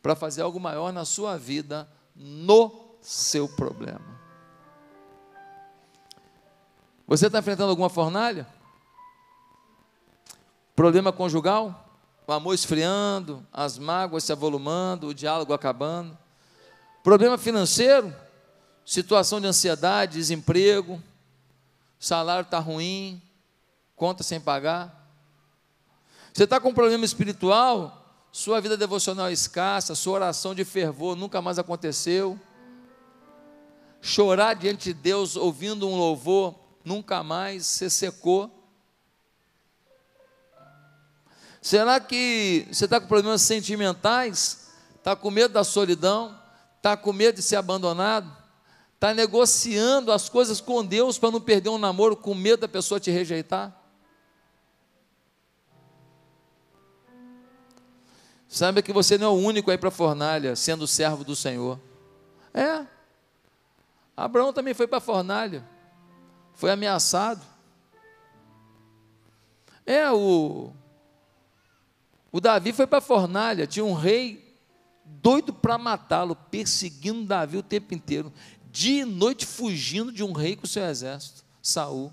para 0.01 0.15
fazer 0.15 0.41
algo 0.41 0.59
maior 0.59 0.93
na 0.93 1.03
sua 1.03 1.37
vida, 1.37 1.89
no 2.15 2.95
seu 3.01 3.47
problema. 3.47 4.19
Você 7.07 7.25
está 7.25 7.39
enfrentando 7.39 7.71
alguma 7.71 7.89
fornalha? 7.89 8.47
Problema 10.75 11.11
conjugal? 11.11 11.87
O 12.27 12.31
amor 12.31 12.53
esfriando, 12.53 13.43
as 13.51 13.79
mágoas 13.79 14.23
se 14.23 14.31
avolumando, 14.31 15.07
o 15.07 15.13
diálogo 15.13 15.51
acabando. 15.51 16.15
Problema 17.03 17.37
financeiro? 17.37 18.13
Situação 18.85 19.41
de 19.41 19.47
ansiedade, 19.47 20.17
desemprego, 20.17 21.01
salário 21.99 22.43
está 22.43 22.59
ruim, 22.59 23.21
conta 23.99 24.23
sem 24.23 24.39
pagar. 24.39 25.11
Você 26.33 26.45
está 26.45 26.57
com 26.57 26.69
um 26.69 26.73
problema 26.73 27.03
espiritual, 27.03 28.25
sua 28.31 28.61
vida 28.61 28.77
devocional 28.77 29.27
é 29.27 29.33
escassa, 29.33 29.93
sua 29.93 30.13
oração 30.13 30.55
de 30.55 30.63
fervor 30.63 31.17
nunca 31.17 31.41
mais 31.41 31.59
aconteceu. 31.59 32.39
Chorar 34.01 34.53
diante 34.53 34.85
de 34.85 34.93
Deus 34.93 35.35
ouvindo 35.35 35.85
um 35.85 35.97
louvor 35.97 36.55
nunca 36.85 37.21
mais 37.21 37.65
se 37.65 37.89
secou. 37.89 38.49
Será 41.61 41.99
que 41.99 42.65
você 42.71 42.85
está 42.85 43.01
com 43.01 43.07
problemas 43.07 43.41
sentimentais? 43.41 44.69
Está 44.95 45.13
com 45.13 45.29
medo 45.29 45.53
da 45.53 45.65
solidão? 45.65 46.39
Está 46.77 46.95
com 46.95 47.11
medo 47.11 47.35
de 47.35 47.41
ser 47.41 47.57
abandonado? 47.57 48.31
Está 48.95 49.13
negociando 49.13 50.09
as 50.13 50.29
coisas 50.29 50.61
com 50.61 50.85
Deus 50.85 51.17
para 51.17 51.31
não 51.31 51.41
perder 51.41 51.67
um 51.67 51.77
namoro 51.77 52.15
com 52.15 52.33
medo 52.33 52.61
da 52.61 52.67
pessoa 52.69 52.97
te 52.97 53.11
rejeitar? 53.11 53.77
Sabe 58.49 58.81
que 58.81 58.91
você 58.91 59.15
não 59.15 59.27
é 59.27 59.29
o 59.29 59.33
único 59.33 59.69
aí 59.69 59.77
para 59.77 59.89
a 59.89 59.91
fornalha, 59.91 60.55
sendo 60.55 60.87
servo 60.87 61.23
do 61.23 61.35
Senhor. 61.35 61.79
É. 62.51 62.83
Abraão 64.17 64.51
também 64.51 64.73
foi 64.73 64.87
para 64.87 64.97
a 64.97 65.01
fornalha. 65.01 65.63
Foi 66.55 66.71
ameaçado. 66.71 67.45
É, 69.85 70.11
o, 70.11 70.73
o 72.31 72.41
Davi 72.41 72.73
foi 72.73 72.87
para 72.87 72.97
a 72.97 73.01
fornalha. 73.01 73.67
Tinha 73.67 73.85
um 73.85 73.93
rei 73.93 74.57
doido 75.05 75.53
para 75.53 75.77
matá-lo, 75.77 76.35
perseguindo 76.35 77.27
Davi 77.27 77.57
o 77.57 77.63
tempo 77.63 77.93
inteiro. 77.93 78.33
Dia 78.71 79.03
e 79.03 79.05
noite 79.05 79.45
fugindo 79.45 80.11
de 80.11 80.23
um 80.23 80.31
rei 80.31 80.55
com 80.55 80.65
seu 80.65 80.83
exército. 80.85 81.45
Saul. 81.61 82.11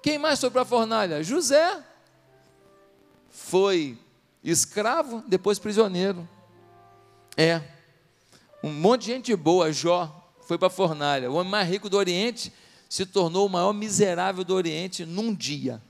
Quem 0.00 0.18
mais 0.18 0.38
foi 0.38 0.50
para 0.50 0.62
a 0.62 0.64
fornalha? 0.66 1.20
José. 1.24 1.82
Foi 3.28 3.98
escravo, 4.44 5.24
depois 5.26 5.58
prisioneiro. 5.58 6.28
É. 7.36 7.62
Um 8.62 8.70
monte 8.70 9.06
de 9.06 9.12
gente 9.12 9.34
boa, 9.34 9.72
Jó, 9.72 10.30
foi 10.46 10.58
para 10.58 10.68
a 10.68 10.70
fornalha. 10.70 11.30
O 11.30 11.34
homem 11.34 11.50
mais 11.50 11.68
rico 11.68 11.88
do 11.88 11.96
Oriente 11.96 12.52
se 12.88 13.06
tornou 13.06 13.46
o 13.46 13.50
maior 13.50 13.72
miserável 13.72 14.44
do 14.44 14.54
Oriente 14.54 15.04
num 15.04 15.34
dia. 15.34 15.82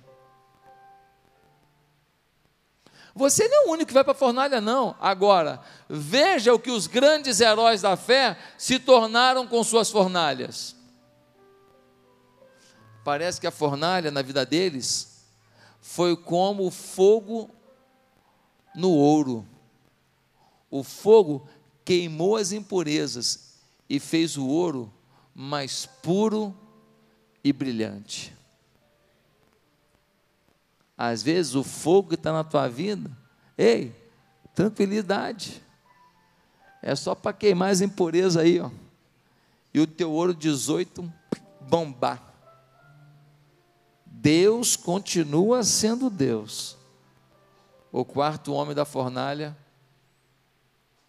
Você 3.15 3.47
não 3.47 3.63
é 3.63 3.67
o 3.67 3.73
único 3.73 3.89
que 3.89 3.95
vai 3.95 4.03
para 4.03 4.13
a 4.13 4.17
fornalha, 4.17 4.61
não. 4.61 4.97
Agora, 5.01 5.61
veja 5.89 6.53
o 6.53 6.59
que 6.59 6.71
os 6.71 6.87
grandes 6.89 7.41
heróis 7.41 7.83
da 7.83 7.97
fé 7.97 8.37
se 8.59 8.79
tornaram 8.79 9.47
com 9.47 9.63
suas 9.63 9.89
fornalhas. 9.89 10.75
Parece 13.05 13.41
que 13.41 13.47
a 13.47 13.53
fornalha 13.53 14.11
na 14.11 14.23
vida 14.23 14.45
deles 14.45 15.27
foi 15.81 16.17
como 16.17 16.67
o 16.67 16.71
fogo 16.71 17.51
no 18.75 18.91
ouro. 18.91 19.47
O 20.71 20.83
fogo 20.83 21.49
queimou 21.85 22.37
as 22.37 22.53
impurezas 22.53 23.55
e 23.89 24.01
fez 24.01 24.37
o 24.37 24.47
ouro 24.47 24.93
mais 25.35 25.87
puro 25.87 26.55
e 27.43 27.53
brilhante. 27.53 28.35
Às 30.97 31.23
vezes 31.23 31.55
o 31.55 31.63
fogo 31.63 32.11
que 32.11 32.15
está 32.15 32.33
na 32.33 32.45
tua 32.45 32.69
vida, 32.69 33.11
ei, 33.59 33.95
tranquilidade. 34.55 35.63
É 36.81 36.95
só 36.95 37.15
para 37.15 37.33
queimar 37.33 37.71
as 37.71 37.81
impurezas 37.81 38.37
aí, 38.37 38.61
ó. 38.61 38.71
E 39.73 39.81
o 39.81 39.87
teu 39.87 40.13
ouro 40.13 40.35
18 40.35 41.13
bombar. 41.61 42.33
Deus 44.07 44.77
continua 44.77 45.65
sendo 45.65 46.09
Deus 46.09 46.77
o 47.97 48.05
quarto 48.05 48.53
homem 48.53 48.75
da 48.75 48.85
fornalha 48.85 49.57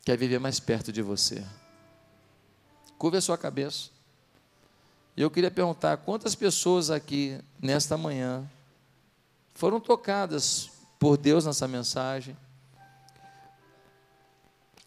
quer 0.03 0.15
viver 0.15 0.38
mais 0.38 0.59
perto 0.59 0.91
de 0.91 1.01
você. 1.01 1.43
Curva 2.95 3.17
a 3.17 3.21
sua 3.21 3.39
cabeça. 3.39 3.89
E 5.17 5.21
eu 5.23 5.31
queria 5.31 5.49
perguntar: 5.49 5.97
quantas 5.97 6.36
pessoas 6.36 6.91
aqui 6.91 7.41
nesta 7.59 7.97
manhã 7.97 8.47
foram 9.55 9.79
tocadas 9.79 10.69
por 10.99 11.17
Deus 11.17 11.43
nessa 11.47 11.67
mensagem? 11.67 12.38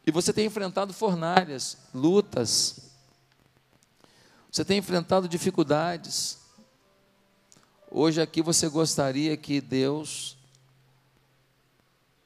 E 0.07 0.13
você 0.13 0.33
tem 0.33 0.47
enfrentado 0.47 0.93
fornalhas, 0.93 1.79
lutas, 1.93 2.93
você 4.53 4.65
tem 4.65 4.79
enfrentado 4.79 5.29
dificuldades. 5.29 6.39
Hoje 7.91 8.23
aqui 8.23 8.41
você 8.41 8.69
gostaria 8.69 9.37
que 9.37 9.61
Deus 9.61 10.38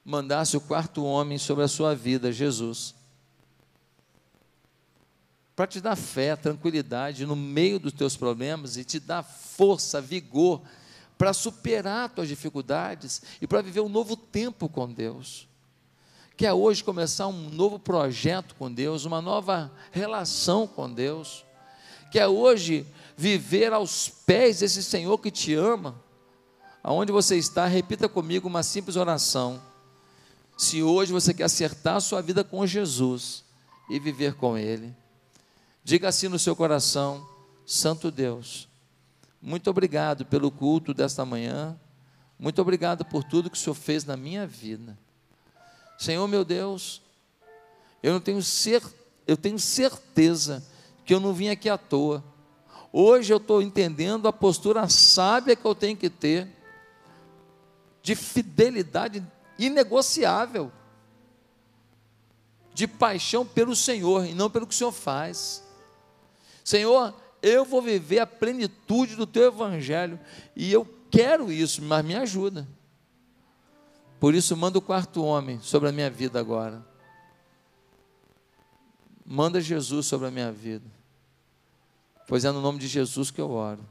mandasse 0.03 0.57
o 0.57 0.61
quarto 0.61 1.03
homem 1.03 1.37
sobre 1.37 1.63
a 1.63 1.67
sua 1.67 1.95
vida, 1.95 2.31
Jesus. 2.31 2.93
Para 5.55 5.67
te 5.67 5.79
dar 5.79 5.95
fé, 5.95 6.35
tranquilidade 6.35 7.25
no 7.25 7.35
meio 7.35 7.79
dos 7.79 7.93
teus 7.93 8.17
problemas 8.17 8.75
e 8.75 8.83
te 8.83 8.99
dar 8.99 9.23
força, 9.23 10.01
vigor 10.01 10.61
para 11.17 11.31
superar 11.31 12.09
tuas 12.09 12.27
dificuldades 12.27 13.21
e 13.41 13.47
para 13.47 13.61
viver 13.61 13.81
um 13.81 13.89
novo 13.89 14.17
tempo 14.17 14.67
com 14.67 14.91
Deus. 14.91 15.47
Quer 16.35 16.51
hoje 16.51 16.83
começar 16.83 17.27
um 17.27 17.49
novo 17.49 17.77
projeto 17.77 18.55
com 18.55 18.71
Deus, 18.71 19.05
uma 19.05 19.21
nova 19.21 19.71
relação 19.91 20.67
com 20.67 20.91
Deus. 20.91 21.45
Quer 22.11 22.27
hoje 22.27 22.85
viver 23.15 23.71
aos 23.71 24.09
pés 24.09 24.59
desse 24.59 24.83
Senhor 24.83 25.17
que 25.19 25.29
te 25.29 25.53
ama. 25.53 25.95
Aonde 26.81 27.11
você 27.11 27.37
está, 27.37 27.67
repita 27.67 28.09
comigo 28.09 28.47
uma 28.47 28.63
simples 28.63 28.95
oração. 28.95 29.61
Se 30.63 30.81
hoje 30.81 31.11
você 31.11 31.33
quer 31.33 31.43
acertar 31.43 31.97
a 31.97 31.99
sua 31.99 32.21
vida 32.21 32.41
com 32.41 32.65
Jesus 32.65 33.43
e 33.89 33.99
viver 33.99 34.35
com 34.35 34.57
Ele, 34.57 34.95
diga 35.83 36.07
assim 36.07 36.29
no 36.29 36.39
seu 36.39 36.55
coração: 36.55 37.27
Santo 37.65 38.09
Deus, 38.09 38.69
muito 39.41 39.69
obrigado 39.69 40.23
pelo 40.25 40.49
culto 40.49 40.93
desta 40.93 41.25
manhã, 41.25 41.77
muito 42.39 42.61
obrigado 42.61 43.03
por 43.03 43.25
tudo 43.25 43.49
que 43.49 43.57
o 43.57 43.59
Senhor 43.59 43.75
fez 43.75 44.05
na 44.05 44.15
minha 44.15 44.47
vida. 44.47 44.97
Senhor 45.97 46.25
meu 46.29 46.45
Deus, 46.45 47.01
eu 48.01 48.13
não 48.13 48.21
tenho 48.21 48.41
cer 48.41 48.81
eu 49.27 49.35
tenho 49.35 49.59
certeza 49.59 50.65
que 51.03 51.13
eu 51.13 51.19
não 51.19 51.33
vim 51.33 51.49
aqui 51.49 51.67
à 51.67 51.77
toa. 51.77 52.23
Hoje 52.91 53.33
eu 53.33 53.37
estou 53.37 53.61
entendendo 53.61 54.29
a 54.29 54.33
postura 54.33 54.87
sábia 54.87 55.57
que 55.57 55.65
eu 55.65 55.75
tenho 55.75 55.97
que 55.97 56.09
ter, 56.09 56.47
de 58.01 58.15
fidelidade 58.15 59.21
inegociável 59.57 60.71
de 62.73 62.87
paixão 62.87 63.45
pelo 63.45 63.75
Senhor 63.75 64.25
e 64.25 64.33
não 64.33 64.49
pelo 64.49 64.65
que 64.65 64.73
o 64.73 64.77
Senhor 64.77 64.91
faz. 64.91 65.63
Senhor, 66.63 67.13
eu 67.41 67.65
vou 67.65 67.81
viver 67.81 68.19
a 68.19 68.27
plenitude 68.27 69.15
do 69.15 69.27
teu 69.27 69.43
evangelho 69.43 70.19
e 70.55 70.71
eu 70.71 70.87
quero 71.11 71.51
isso, 71.51 71.81
mas 71.81 72.03
me 72.03 72.15
ajuda. 72.15 72.67
Por 74.19 74.33
isso, 74.33 74.55
manda 74.55 74.77
o 74.77 74.81
quarto 74.81 75.23
homem 75.23 75.59
sobre 75.61 75.89
a 75.89 75.91
minha 75.91 76.09
vida 76.09 76.39
agora. 76.39 76.83
Manda 79.25 79.59
Jesus 79.59 80.05
sobre 80.05 80.27
a 80.27 80.31
minha 80.31 80.51
vida. 80.51 80.89
Pois 82.27 82.45
é 82.45 82.51
no 82.51 82.61
nome 82.61 82.79
de 82.79 82.87
Jesus 82.87 83.29
que 83.29 83.41
eu 83.41 83.51
oro. 83.51 83.85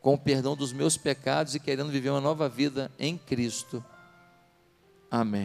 Com 0.00 0.14
o 0.14 0.18
perdão 0.18 0.56
dos 0.56 0.72
meus 0.72 0.96
pecados 0.96 1.54
e 1.54 1.60
querendo 1.60 1.90
viver 1.90 2.10
uma 2.10 2.20
nova 2.20 2.48
vida 2.48 2.90
em 2.98 3.16
Cristo. 3.16 3.82
Amém. 5.14 5.42